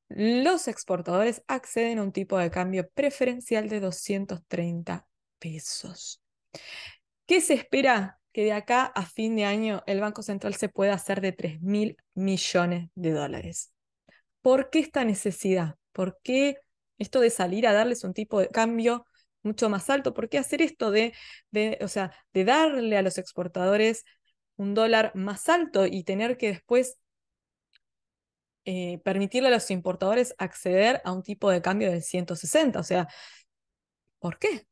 los 0.10 0.68
exportadores 0.68 1.44
acceden 1.48 2.00
a 2.00 2.04
un 2.04 2.12
tipo 2.12 2.38
de 2.38 2.52
cambio 2.52 2.90
preferencial 2.94 3.70
de 3.70 3.80
230 3.80 5.08
pesos. 5.40 6.22
¿Qué 7.26 7.42
se 7.42 7.54
espera? 7.54 8.20
Que 8.34 8.44
de 8.44 8.54
acá 8.54 8.86
a 8.86 9.06
fin 9.06 9.36
de 9.36 9.46
año 9.46 9.84
el 9.88 10.00
Banco 10.00 10.24
Central 10.24 10.56
se 10.56 10.70
pueda 10.70 10.94
hacer 10.94 11.20
de 11.20 11.32
3 11.32 11.62
mil 11.62 11.98
millones 12.14 12.90
de 12.96 13.12
dólares. 13.12 13.74
¿Por 14.42 14.70
qué 14.70 14.80
esta 14.80 15.04
necesidad? 15.04 15.76
¿Por 15.92 16.20
qué 16.24 16.58
esto 16.98 17.20
de 17.20 17.30
salir 17.30 17.68
a 17.68 17.74
darles 17.74 18.04
un 18.04 18.14
tipo 18.14 18.40
de 18.40 18.50
cambio 18.50 19.06
mucho 19.44 19.70
más 19.70 19.90
alto? 19.90 20.14
¿Por 20.14 20.30
qué 20.30 20.38
hacer 20.38 20.62
esto 20.62 20.92
de, 20.92 21.14
de, 21.52 21.80
o 21.82 21.88
sea, 21.88 22.14
de 22.34 22.46
darle 22.46 22.98
a 22.98 23.02
los 23.02 23.18
exportadores 23.18 24.04
un 24.58 24.74
dólar 24.76 25.12
más 25.16 25.50
alto 25.50 25.86
y 25.88 26.04
tener 26.04 26.38
que 26.38 26.50
después 26.50 26.98
eh, 28.66 29.00
permitirle 29.04 29.48
a 29.50 29.52
los 29.52 29.72
importadores 29.72 30.36
acceder 30.38 31.02
a 31.06 31.12
un 31.12 31.24
tipo 31.24 31.50
de 31.50 31.62
cambio 31.62 31.92
de 31.92 32.02
160. 32.02 32.80
O 32.80 32.84
sea, 32.84 33.08
¿por 34.20 34.38
qué? 34.40 34.66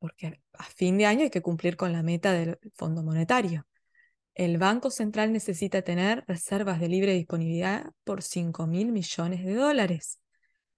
Porque 0.00 0.26
a 0.58 0.64
fin 0.78 0.98
de 0.98 1.06
año 1.06 1.22
hay 1.22 1.30
que 1.30 1.40
cumplir 1.42 1.76
con 1.78 1.92
la 1.92 2.02
meta 2.02 2.32
del 2.32 2.58
Fondo 2.74 3.02
Monetario. 3.02 3.66
El 4.34 4.58
Banco 4.58 4.90
Central 4.90 5.32
necesita 5.32 5.82
tener 5.82 6.24
reservas 6.26 6.80
de 6.80 6.88
libre 6.88 7.12
disponibilidad 7.12 7.92
por 8.04 8.22
5 8.22 8.66
mil 8.66 8.92
millones 8.92 9.44
de 9.44 9.54
dólares. 9.54 10.20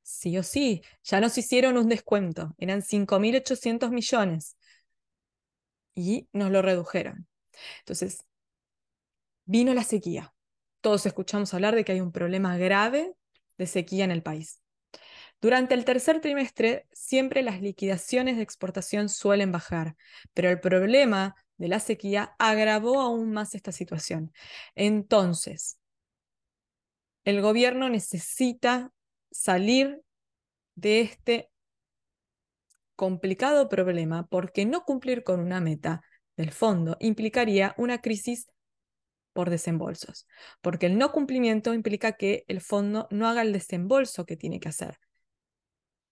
Sí 0.02 0.36
o 0.38 0.42
sí, 0.42 0.82
ya 1.02 1.20
nos 1.20 1.38
hicieron 1.38 1.78
un 1.78 1.88
descuento, 1.88 2.54
eran 2.58 2.82
5.800 2.82 3.90
millones 3.90 4.56
y 5.94 6.28
nos 6.32 6.50
lo 6.50 6.62
redujeron. 6.62 7.26
Entonces, 7.80 8.24
vino 9.46 9.72
la 9.72 9.84
sequía 9.84 10.34
todos 10.84 11.06
escuchamos 11.06 11.54
hablar 11.54 11.74
de 11.74 11.82
que 11.82 11.92
hay 11.92 12.02
un 12.02 12.12
problema 12.12 12.58
grave 12.58 13.14
de 13.56 13.66
sequía 13.66 14.04
en 14.04 14.10
el 14.10 14.22
país. 14.22 14.60
Durante 15.40 15.72
el 15.72 15.86
tercer 15.86 16.20
trimestre, 16.20 16.86
siempre 16.92 17.42
las 17.42 17.62
liquidaciones 17.62 18.36
de 18.36 18.42
exportación 18.42 19.08
suelen 19.08 19.50
bajar, 19.50 19.96
pero 20.34 20.50
el 20.50 20.60
problema 20.60 21.36
de 21.56 21.68
la 21.68 21.80
sequía 21.80 22.34
agravó 22.38 23.00
aún 23.00 23.32
más 23.32 23.54
esta 23.54 23.72
situación. 23.72 24.32
Entonces, 24.74 25.78
el 27.24 27.40
gobierno 27.40 27.88
necesita 27.88 28.92
salir 29.30 30.00
de 30.74 31.00
este 31.00 31.50
complicado 32.96 33.68
problema 33.68 34.26
porque 34.26 34.66
no 34.66 34.84
cumplir 34.84 35.24
con 35.24 35.40
una 35.40 35.60
meta 35.60 36.02
del 36.36 36.50
fondo 36.50 36.96
implicaría 37.00 37.74
una 37.78 38.00
crisis 38.00 38.46
por 39.32 39.50
desembolsos, 39.50 40.26
porque 40.60 40.86
el 40.86 40.96
no 40.96 41.12
cumplimiento 41.12 41.74
implica 41.74 42.12
que 42.12 42.44
el 42.46 42.60
fondo 42.60 43.08
no 43.10 43.26
haga 43.26 43.42
el 43.42 43.52
desembolso 43.52 44.24
que 44.26 44.36
tiene 44.36 44.60
que 44.60 44.68
hacer. 44.68 44.98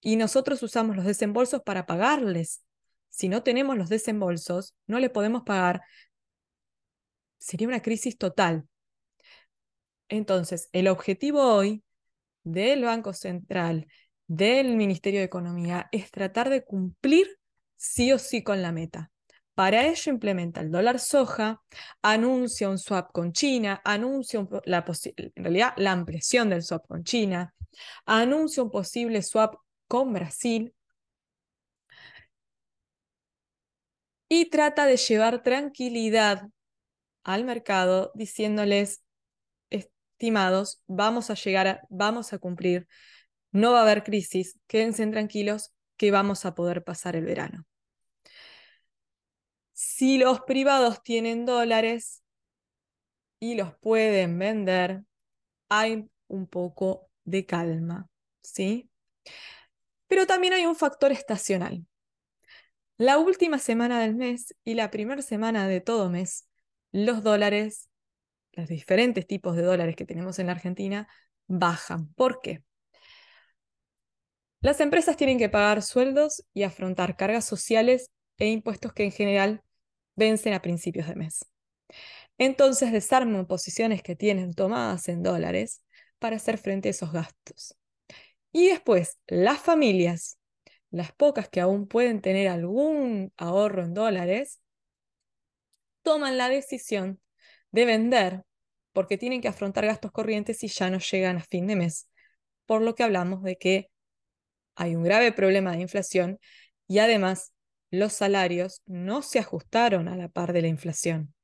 Y 0.01 0.17
nosotros 0.17 0.63
usamos 0.63 0.97
los 0.97 1.05
desembolsos 1.05 1.63
para 1.63 1.87
pagarles. 1.87 2.65
Si 3.13 3.29
no 3.29 3.43
tenemos 3.43 3.77
los 3.77 3.91
desembolsos, 3.91 4.75
no 4.87 4.99
le 4.99 5.11
podemos 5.11 5.43
pagar. 5.43 5.83
Sería 7.37 7.69
una 7.69 7.83
crisis 7.83 8.17
total. 8.17 8.67
Entonces, 10.09 10.71
el 10.73 10.89
objetivo 10.89 11.43
hoy 11.43 11.85
del 12.43 12.85
Banco 12.85 13.13
Central, 13.13 13.87
del 14.27 14.77
Ministerio 14.77 15.21
de 15.21 15.27
Economía, 15.27 15.91
es 15.93 16.11
tratar 16.11 16.49
de 16.49 16.65
cumplir 16.65 17.39
sí 17.77 18.13
o 18.13 18.19
sí 18.19 18.43
con 18.43 18.63
la 18.63 18.73
meta. 18.73 19.11
Para 19.55 19.87
ello 19.87 20.11
implementa 20.11 20.63
el 20.63 20.71
dólar 20.71 20.99
soja, 20.99 21.63
anuncia 22.01 22.71
un 22.71 22.79
swap 22.79 23.13
con 23.13 23.35
China, 23.35 23.83
anuncia 23.85 24.49
la 24.65 24.87
en 24.87 25.45
realidad 25.45 25.75
la 25.77 25.93
ampliación 25.93 26.49
del 26.49 26.63
swap 26.63 26.87
con 26.87 27.05
China, 27.05 27.55
anuncia 28.07 28.63
un 28.63 28.71
posible 28.71 29.21
swap 29.21 29.57
con 29.87 30.15
Brasil 30.15 30.75
y 34.35 34.47
trata 34.47 34.87
de 34.87 34.97
llevar 34.97 35.43
tranquilidad 35.43 36.49
al 37.23 37.45
mercado 37.45 38.13
diciéndoles, 38.15 39.05
estimados, 39.69 40.83
vamos 40.87 41.29
a 41.29 41.35
llegar, 41.35 41.83
vamos 41.91 42.33
a 42.33 42.39
cumplir, 42.39 42.89
no 43.51 43.73
va 43.73 43.81
a 43.81 43.83
haber 43.83 44.05
crisis, 44.05 44.59
quédense 44.67 45.07
tranquilos 45.09 45.75
que 45.99 46.11
vamos 46.11 46.47
a 46.47 46.55
poder 46.55 46.83
pasar 46.83 47.15
el 47.15 47.27
verano. 47.27 47.67
Si 49.75 50.17
los 50.17 50.41
privados 50.41 51.03
tienen 51.03 51.45
dólares 51.45 52.23
y 53.39 53.55
los 53.55 53.77
pueden 53.81 54.39
vender, 54.39 55.03
hay 55.69 56.09
un 56.29 56.47
poco 56.47 57.11
de 57.25 57.45
calma, 57.45 58.09
¿sí? 58.41 58.89
Pero 60.07 60.27
también 60.27 60.55
hay 60.55 60.65
un 60.65 60.75
factor 60.75 61.13
estacional. 61.13 61.85
La 62.99 63.19
última 63.19 63.59
semana 63.59 64.01
del 64.01 64.15
mes 64.15 64.55
y 64.65 64.75
la 64.75 64.91
primera 64.91 65.23
semana 65.23 65.67
de 65.67 65.81
todo 65.81 66.11
mes, 66.11 66.47
los 66.93 67.23
dólares, 67.23 67.89
los 68.53 68.69
diferentes 68.69 69.27
tipos 69.27 69.57
de 69.57 69.63
dólares 69.63 69.97
que 69.97 70.05
tenemos 70.05 70.39
en 70.39 70.47
la 70.47 70.53
Argentina, 70.53 71.09
bajan. 71.47 72.13
¿Por 72.15 72.41
qué? 72.41 72.63
Las 74.61 74.81
empresas 74.81 75.17
tienen 75.17 75.39
que 75.39 75.49
pagar 75.49 75.83
sueldos 75.83 76.45
y 76.55 76.63
afrontar 76.63 77.17
cargas 77.17 77.45
sociales 77.45 78.11
e 78.39 78.49
impuestos 78.49 78.93
que 78.93 79.05
en 79.05 79.11
general 79.11 79.63
vencen 80.15 80.53
a 80.55 80.63
principios 80.63 81.09
de 81.09 81.17
mes. 81.17 81.47
Entonces 82.39 82.93
desarman 82.93 83.47
posiciones 83.47 84.03
que 84.03 84.15
tienen 84.15 84.55
tomadas 84.55 85.09
en 85.09 85.23
dólares 85.23 85.83
para 86.19 86.37
hacer 86.37 86.59
frente 86.59 86.89
a 86.89 86.93
esos 86.93 87.13
gastos. 87.13 87.77
Y 88.53 88.69
después, 88.69 89.19
las 89.27 89.59
familias, 89.59 90.39
las 90.93 91.11
pocas 91.13 91.49
que 91.49 91.61
aún 91.61 91.89
pueden 91.89 92.21
tener 92.21 92.49
algún 92.49 93.33
ahorro 93.37 93.83
en 93.83 93.95
dólares, 93.95 94.61
toman 96.03 96.37
la 96.39 96.49
decisión 96.49 97.21
de 97.73 97.87
vender 97.87 98.45
porque 98.93 99.19
tienen 99.19 99.41
que 99.41 99.49
afrontar 99.49 99.87
gastos 99.87 100.13
corrientes 100.13 100.63
y 100.63 100.69
ya 100.69 100.91
no 100.91 100.99
llegan 100.99 101.39
a 101.39 101.43
fin 101.43 101.67
de 101.67 101.77
mes. 101.77 102.09
Por 102.67 102.83
lo 102.83 102.95
que 102.95 103.03
hablamos 103.03 103.43
de 103.43 103.57
que 103.57 103.91
hay 104.75 104.95
un 104.95 105.03
grave 105.03 105.33
problema 105.33 105.73
de 105.73 105.81
inflación 105.81 106.39
y 106.87 106.99
además 106.99 107.53
los 107.91 108.13
salarios 108.13 108.83
no 108.87 109.23
se 109.23 109.39
ajustaron 109.39 110.09
a 110.09 110.17
la 110.17 110.29
par 110.29 110.53
de 110.53 110.63
la 110.63 110.69
inflación. 110.69 111.35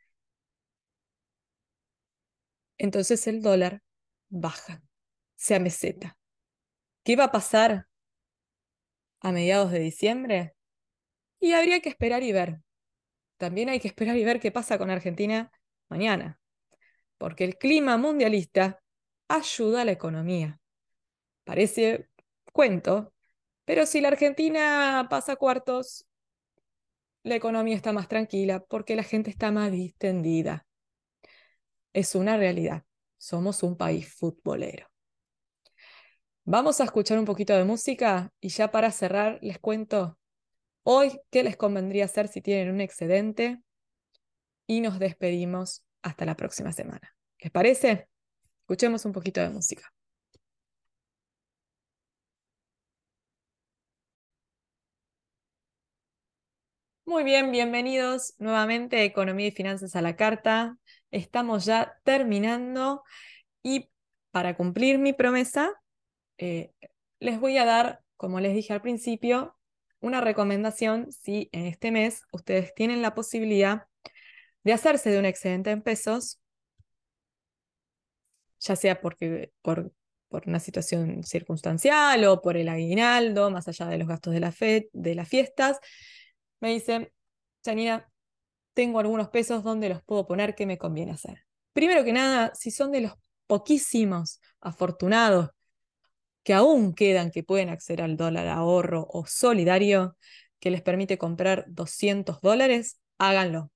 Entonces 2.77 3.27
el 3.27 3.43
dólar 3.43 3.83
baja, 4.29 4.83
se 5.37 5.55
ameseta. 5.55 6.19
¿Qué 7.03 7.17
va 7.17 7.25
a 7.25 7.33
pasar 7.33 7.88
a 9.21 9.33
mediados 9.33 9.71
de 9.71 9.81
diciembre? 9.81 10.55
Y 11.41 11.53
habría 11.53 11.81
que 11.81 11.89
esperar 11.89 12.23
y 12.23 12.33
ver. 12.33 12.61
También 13.37 13.69
hay 13.69 13.81
que 13.81 13.89
esperar 13.89 14.17
y 14.17 14.25
ver 14.25 14.41
qué 14.41 14.51
pasa 14.51 14.79
con 14.79 14.91
Argentina 14.91 15.53
mañana, 15.89 16.41
porque 17.19 17.45
el 17.45 17.57
clima 17.57 17.97
mundialista 17.97 18.83
ayuda 19.29 19.83
a 19.83 19.85
la 19.85 19.93
economía. 19.93 20.61
Parece 21.45 22.09
cuento, 22.53 23.15
pero 23.65 23.87
si 23.87 24.01
la 24.01 24.09
Argentina 24.09 25.07
pasa 25.09 25.37
cuartos, 25.37 26.07
la 27.23 27.37
economía 27.37 27.77
está 27.77 27.93
más 27.93 28.09
tranquila 28.09 28.65
porque 28.65 28.97
la 28.97 29.03
gente 29.03 29.31
está 29.31 29.53
más 29.53 29.71
distendida. 29.71 30.67
Es 31.93 32.15
una 32.15 32.37
realidad. 32.37 32.85
Somos 33.19 33.63
un 33.63 33.77
país 33.77 34.13
futbolero. 34.15 34.88
Vamos 36.51 36.81
a 36.81 36.85
escuchar 36.85 37.19
un 37.19 37.27
poquito 37.27 37.55
de 37.55 37.65
música 37.65 38.33
y 38.41 38.49
ya 38.49 38.71
para 38.71 38.91
cerrar 38.91 39.39
les 39.43 39.59
cuento 39.59 40.19
hoy 40.83 41.21
qué 41.31 41.43
les 41.43 41.59
convendría 41.59 42.07
hacer 42.07 42.27
si 42.27 42.41
tienen 42.41 42.73
un 42.73 42.81
excedente 42.81 43.61
y 44.67 44.81
nos 44.81 44.99
despedimos 44.99 45.85
hasta 46.01 46.25
la 46.25 46.37
próxima 46.37 46.73
semana. 46.73 47.15
¿Les 47.39 47.53
parece? 47.53 48.09
Escuchemos 48.61 49.05
un 49.05 49.13
poquito 49.13 49.43
de 49.43 49.51
música. 49.51 49.93
Muy 57.05 57.25
bien, 57.25 57.53
bienvenidos 57.53 58.33
nuevamente 58.39 58.97
a 58.97 59.05
Economía 59.05 59.49
y 59.49 59.51
Finanzas 59.51 59.95
a 59.97 60.01
la 60.01 60.17
Carta. 60.17 60.79
Estamos 61.11 61.67
ya 61.67 62.01
terminando 62.05 63.03
y 63.63 63.91
para 64.31 64.57
cumplir 64.57 64.99
mi 64.99 65.13
promesa, 65.13 65.79
eh, 66.39 66.73
les 67.21 67.41
voy 67.41 67.59
a 67.59 67.65
dar, 67.65 68.03
como 68.17 68.41
les 68.41 68.55
dije 68.55 68.73
al 68.73 68.81
principio, 68.81 69.57
una 70.01 70.21
recomendación 70.21 71.11
si 71.13 71.49
en 71.53 71.67
este 71.67 71.91
mes 71.91 72.23
ustedes 72.33 72.75
tienen 72.75 73.03
la 73.03 73.15
posibilidad 73.15 73.87
de 74.63 74.73
hacerse 74.73 75.11
de 75.11 75.19
un 75.19 75.25
excedente 75.25 75.71
en 75.71 75.83
pesos, 75.83 76.41
ya 78.61 78.77
sea 78.77 79.01
porque, 79.01 79.53
por, 79.63 79.93
una 80.31 80.61
situación 80.61 81.25
circunstancial 81.25 82.23
o 82.27 82.43
por 82.43 82.57
el 82.59 82.69
aguinaldo, 82.69 83.51
más 83.51 83.67
allá 83.67 83.87
de 83.87 83.99
los 83.99 84.09
gastos 84.09 84.35
de, 84.35 84.41
la 84.41 84.53
fe, 84.53 84.91
de 84.93 85.15
las 85.15 85.27
fiestas, 85.27 85.79
me 86.61 86.71
dice, 86.71 87.13
Janina, 87.65 88.11
tengo 88.75 89.01
algunos 89.01 89.29
pesos, 89.31 89.65
¿dónde 89.65 89.89
los 89.89 90.03
puedo 90.03 90.27
poner? 90.27 90.55
¿Qué 90.55 90.67
me 90.67 90.77
conviene 90.77 91.13
hacer? 91.13 91.47
Primero 91.73 92.05
que 92.05 92.13
nada, 92.13 92.53
si 92.55 92.71
son 92.71 92.93
de 92.93 93.01
los 93.01 93.15
poquísimos 93.47 94.41
afortunados 94.61 95.51
que 96.43 96.55
aún 96.55 96.95
quedan 96.95 97.31
que 97.31 97.43
pueden 97.43 97.69
acceder 97.69 98.03
al 98.03 98.17
dólar 98.17 98.49
ahorro 98.49 99.07
o 99.11 99.27
solidario 99.27 100.17
que 100.61 100.71
les 100.71 100.83
permite 100.83 101.19
comprar 101.19 101.65
200 101.69 102.41
dólares, 102.41 103.01
háganlo. 103.19 103.71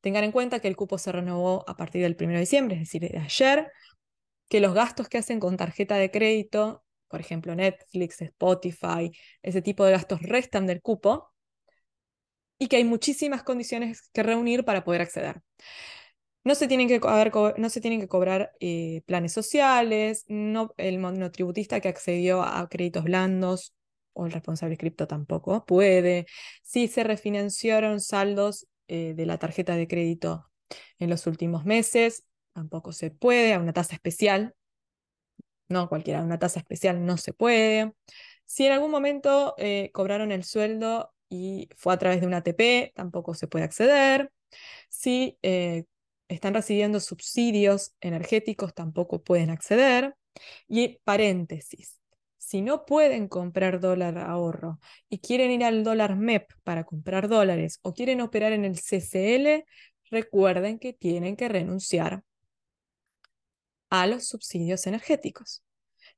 Tengan 0.00 0.24
en 0.24 0.32
cuenta 0.32 0.60
que 0.60 0.68
el 0.68 0.76
cupo 0.76 0.98
se 0.98 1.12
renovó 1.12 1.64
a 1.68 1.76
partir 1.76 2.02
del 2.02 2.16
1 2.18 2.34
de 2.34 2.40
diciembre, 2.40 2.76
es 2.76 2.82
decir, 2.82 3.02
de 3.02 3.18
ayer, 3.18 3.72
que 4.48 4.60
los 4.60 4.74
gastos 4.74 5.08
que 5.08 5.18
hacen 5.18 5.40
con 5.40 5.56
tarjeta 5.56 5.96
de 5.96 6.10
crédito, 6.10 6.84
por 7.08 7.20
ejemplo 7.20 7.54
Netflix, 7.54 8.22
Spotify, 8.22 9.10
ese 9.42 9.62
tipo 9.62 9.84
de 9.84 9.92
gastos 9.92 10.22
restan 10.22 10.66
del 10.66 10.80
cupo 10.82 11.32
y 12.58 12.68
que 12.68 12.76
hay 12.76 12.84
muchísimas 12.84 13.42
condiciones 13.42 14.08
que 14.12 14.22
reunir 14.22 14.64
para 14.64 14.84
poder 14.84 15.02
acceder. 15.02 15.40
No 16.48 16.54
se 16.54 16.66
tienen 16.66 16.88
que, 16.88 16.98
no 17.58 17.68
se 17.68 17.80
tienen 17.82 18.00
que 18.00 18.08
cobrar 18.08 18.52
eh, 18.58 19.02
planes 19.04 19.34
sociales, 19.34 20.24
no, 20.28 20.72
el 20.78 20.98
monotributista 20.98 21.80
que 21.80 21.88
accedió 21.88 22.42
a 22.42 22.66
créditos 22.70 23.04
blandos 23.04 23.74
o 24.14 24.24
el 24.24 24.32
responsable 24.32 24.78
cripto 24.78 25.06
tampoco 25.06 25.66
puede. 25.66 26.24
Si 26.62 26.88
se 26.88 27.04
refinanciaron 27.04 28.00
saldos 28.00 28.66
eh, 28.86 29.12
de 29.14 29.26
la 29.26 29.36
tarjeta 29.36 29.76
de 29.76 29.88
crédito 29.88 30.46
en 30.98 31.10
los 31.10 31.26
últimos 31.26 31.66
meses, 31.66 32.24
tampoco 32.54 32.92
se 32.92 33.10
puede, 33.10 33.52
a 33.52 33.60
una 33.60 33.74
tasa 33.74 33.96
especial. 33.96 34.54
No 35.68 35.90
cualquiera, 35.90 36.22
una 36.22 36.38
tasa 36.38 36.60
especial 36.60 37.04
no 37.04 37.18
se 37.18 37.34
puede. 37.34 37.92
Si 38.46 38.64
en 38.64 38.72
algún 38.72 38.90
momento 38.90 39.54
eh, 39.58 39.90
cobraron 39.92 40.32
el 40.32 40.44
sueldo 40.44 41.12
y 41.28 41.68
fue 41.76 41.92
a 41.92 41.98
través 41.98 42.22
de 42.22 42.26
una 42.26 42.38
ATP, 42.38 42.94
tampoco 42.94 43.34
se 43.34 43.48
puede 43.48 43.66
acceder. 43.66 44.32
Si 44.88 45.36
están 46.28 46.54
recibiendo 46.54 47.00
subsidios 47.00 47.94
energéticos, 48.00 48.74
tampoco 48.74 49.22
pueden 49.22 49.50
acceder. 49.50 50.14
Y 50.68 50.98
paréntesis, 51.04 51.98
si 52.36 52.62
no 52.62 52.86
pueden 52.86 53.28
comprar 53.28 53.80
dólar 53.80 54.18
ahorro 54.18 54.78
y 55.08 55.18
quieren 55.18 55.50
ir 55.50 55.64
al 55.64 55.84
dólar 55.84 56.16
MEP 56.16 56.50
para 56.64 56.84
comprar 56.84 57.28
dólares 57.28 57.80
o 57.82 57.92
quieren 57.92 58.20
operar 58.20 58.52
en 58.52 58.64
el 58.64 58.76
CCL, 58.76 59.64
recuerden 60.10 60.78
que 60.78 60.92
tienen 60.92 61.36
que 61.36 61.48
renunciar 61.48 62.22
a 63.90 64.06
los 64.06 64.28
subsidios 64.28 64.86
energéticos. 64.86 65.62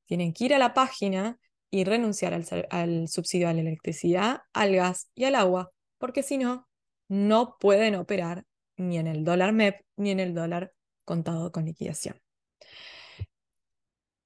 Tienen 0.04 0.32
que 0.32 0.44
ir 0.44 0.54
a 0.54 0.58
la 0.58 0.74
página 0.74 1.38
y 1.70 1.84
renunciar 1.84 2.34
al, 2.70 3.08
subsidio 3.08 3.48
a 3.48 3.52
la 3.52 3.60
electricidad, 3.60 4.42
al 4.52 4.74
gas 4.74 5.08
y 5.14 5.24
al 5.24 5.36
agua, 5.36 5.70
porque 5.98 6.22
si 6.22 6.36
no, 6.36 6.68
no 7.08 7.56
pueden 7.58 7.94
operar 7.94 8.44
ni 8.80 8.98
en 8.98 9.06
el 9.06 9.24
dólar 9.24 9.52
MEP 9.52 9.80
ni 9.96 10.10
en 10.10 10.20
el 10.20 10.34
dólar 10.34 10.72
contado 11.04 11.52
con 11.52 11.64
liquidación. 11.64 12.20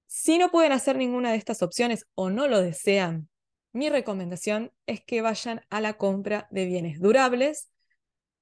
Si 0.07 0.39
no 0.39 0.51
pueden 0.51 0.73
hacer 0.73 0.97
ninguna 0.97 1.33
de 1.33 1.37
estas 1.37 1.63
opciones 1.63 2.07
o 2.15 2.31
no 2.31 2.49
lo 2.49 2.61
desean, 2.61 3.29
mi 3.73 3.91
recomendación 3.91 4.73
es 4.87 5.05
que 5.05 5.21
vayan 5.21 5.63
a 5.69 5.81
la 5.81 5.95
compra 5.95 6.47
de 6.51 6.65
bienes 6.67 7.01
durables, 7.01 7.71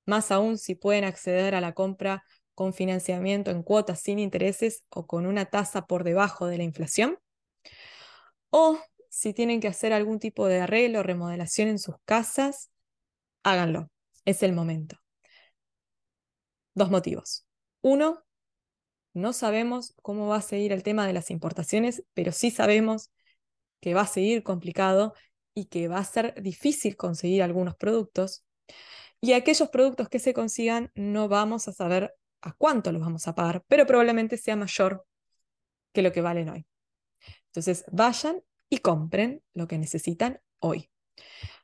más 0.05 0.31
aún 0.31 0.59
si 0.59 0.75
pueden 0.75 1.05
acceder 1.05 1.55
a 1.55 1.61
la 1.61 1.73
compra 1.73 2.25
con 2.55 2.75
financiamiento 2.75 3.51
en 3.51 3.63
cuotas 3.63 4.01
sin 4.01 4.19
intereses 4.19 4.85
o 4.91 5.07
con 5.07 5.27
una 5.27 5.47
tasa 5.47 5.87
por 5.87 6.05
debajo 6.05 6.47
de 6.47 6.59
la 6.59 6.65
inflación, 6.65 7.19
o 8.51 8.79
si 9.09 9.33
tienen 9.33 9.61
que 9.61 9.69
hacer 9.69 9.93
algún 9.93 10.19
tipo 10.19 10.47
de 10.47 10.61
arreglo 10.61 11.01
o 11.01 11.03
remodelación 11.03 11.69
en 11.69 11.79
sus 11.79 11.97
casas, 12.05 12.71
háganlo, 13.43 13.91
es 14.25 14.43
el 14.43 14.53
momento. 14.53 15.02
Dos 16.75 16.91
motivos. 16.91 17.47
Uno, 17.83 18.25
no 19.15 19.33
sabemos 19.33 19.95
cómo 20.03 20.27
va 20.27 20.37
a 20.37 20.43
seguir 20.43 20.73
el 20.73 20.83
tema 20.83 21.07
de 21.07 21.13
las 21.13 21.31
importaciones, 21.31 22.05
pero 22.15 22.33
sí 22.33 22.51
sabemos 22.51 23.11
que 23.81 23.95
va 23.95 24.03
a 24.03 24.07
seguir 24.07 24.43
complicado 24.43 25.15
y 25.55 25.67
que 25.67 25.89
va 25.89 25.99
a 25.99 26.05
ser 26.05 26.41
difícil 26.43 26.97
conseguir 26.97 27.43
algunos 27.43 27.77
productos. 27.77 28.45
Y 29.21 29.35
aquellos 29.35 29.69
productos 29.69 30.09
que 30.09 30.19
se 30.19 30.33
consigan 30.33 30.91
no 30.95 31.29
vamos 31.29 31.69
a 31.69 31.73
saber 31.73 32.15
a 32.41 32.53
cuánto 32.53 32.91
los 32.91 33.03
vamos 33.03 33.29
a 33.29 33.35
pagar, 33.35 33.65
pero 33.69 33.87
probablemente 33.87 34.37
sea 34.37 34.57
mayor 34.57 35.05
que 35.93 36.03
lo 36.03 36.13
que 36.13 36.23
valen 36.23 36.49
hoy. 36.49 36.67
Entonces 37.47 37.85
vayan 37.93 38.43
y 38.69 38.79
compren 38.79 39.43
lo 39.53 39.69
que 39.69 39.79
necesitan 39.79 40.41
hoy. 40.59 40.91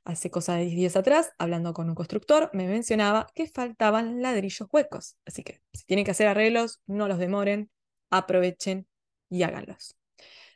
Hace 0.09 0.30
cosa 0.30 0.54
de 0.54 0.64
10 0.64 0.74
días 0.74 0.96
atrás, 0.96 1.32
hablando 1.36 1.74
con 1.74 1.90
un 1.90 1.94
constructor, 1.94 2.48
me 2.54 2.66
mencionaba 2.66 3.26
que 3.34 3.46
faltaban 3.46 4.22
ladrillos 4.22 4.66
huecos. 4.72 5.18
Así 5.26 5.42
que 5.42 5.61
si 5.74 5.84
tienen 5.84 6.06
que 6.06 6.12
hacer 6.12 6.28
arreglos, 6.28 6.80
no 6.86 7.09
los 7.09 7.18
demoren, 7.18 7.70
aprovechen 8.09 8.86
y 9.28 9.42
háganlos. 9.42 9.98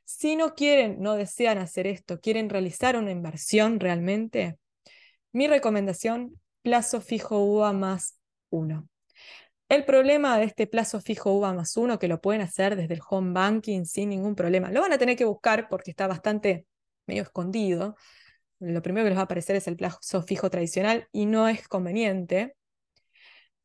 Si 0.07 0.37
no 0.37 0.55
quieren, 0.55 1.03
no 1.03 1.17
desean 1.17 1.59
hacer 1.59 1.87
esto, 1.87 2.19
quieren 2.19 2.49
realizar 2.49 2.97
una 2.97 3.11
inversión 3.11 3.79
realmente, 3.79 4.57
mi 5.33 5.49
recomendación, 5.49 6.41
plazo 6.63 7.03
fijo 7.03 7.39
UVA 7.41 7.75
más 7.75 8.17
uno. 8.49 8.89
El 9.69 9.85
problema 9.85 10.39
de 10.39 10.45
este 10.45 10.67
plazo 10.67 10.99
fijo 10.99 11.31
UVA 11.31 11.53
más 11.53 11.77
uno, 11.77 11.99
que 11.99 12.09
lo 12.09 12.23
pueden 12.23 12.41
hacer 12.41 12.75
desde 12.75 12.95
el 12.95 13.03
home 13.07 13.35
banking 13.35 13.85
sin 13.85 14.09
ningún 14.09 14.35
problema, 14.35 14.71
lo 14.71 14.81
van 14.81 14.95
a 14.95 14.99
tener 14.99 15.15
que 15.15 15.27
buscar 15.27 15.69
porque 15.69 15.91
está 15.91 16.07
bastante 16.07 16.67
medio 17.07 17.25
escondido, 17.25 17.97
lo 18.63 18.81
primero 18.81 19.05
que 19.05 19.11
les 19.11 19.19
va 19.19 19.23
a 19.23 19.25
aparecer 19.25 19.57
es 19.57 19.67
el 19.67 19.77
plazo 19.77 20.23
fijo 20.23 20.49
tradicional 20.49 21.09
y 21.11 21.27
no 21.27 21.49
es 21.49 21.67
conveniente, 21.67 22.55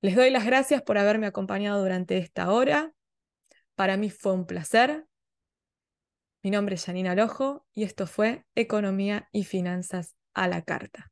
Les 0.00 0.16
doy 0.16 0.30
las 0.30 0.44
gracias 0.44 0.82
por 0.82 0.98
haberme 0.98 1.26
acompañado 1.26 1.80
durante 1.82 2.18
esta 2.18 2.50
hora. 2.50 2.92
Para 3.74 3.96
mí 3.96 4.10
fue 4.10 4.32
un 4.32 4.46
placer. 4.46 5.06
Mi 6.42 6.50
nombre 6.50 6.76
es 6.76 6.84
Janina 6.84 7.14
Lojo 7.14 7.66
y 7.74 7.84
esto 7.84 8.06
fue 8.06 8.44
Economía 8.54 9.28
y 9.32 9.44
Finanzas 9.44 10.14
a 10.32 10.48
la 10.48 10.62
Carta. 10.62 11.10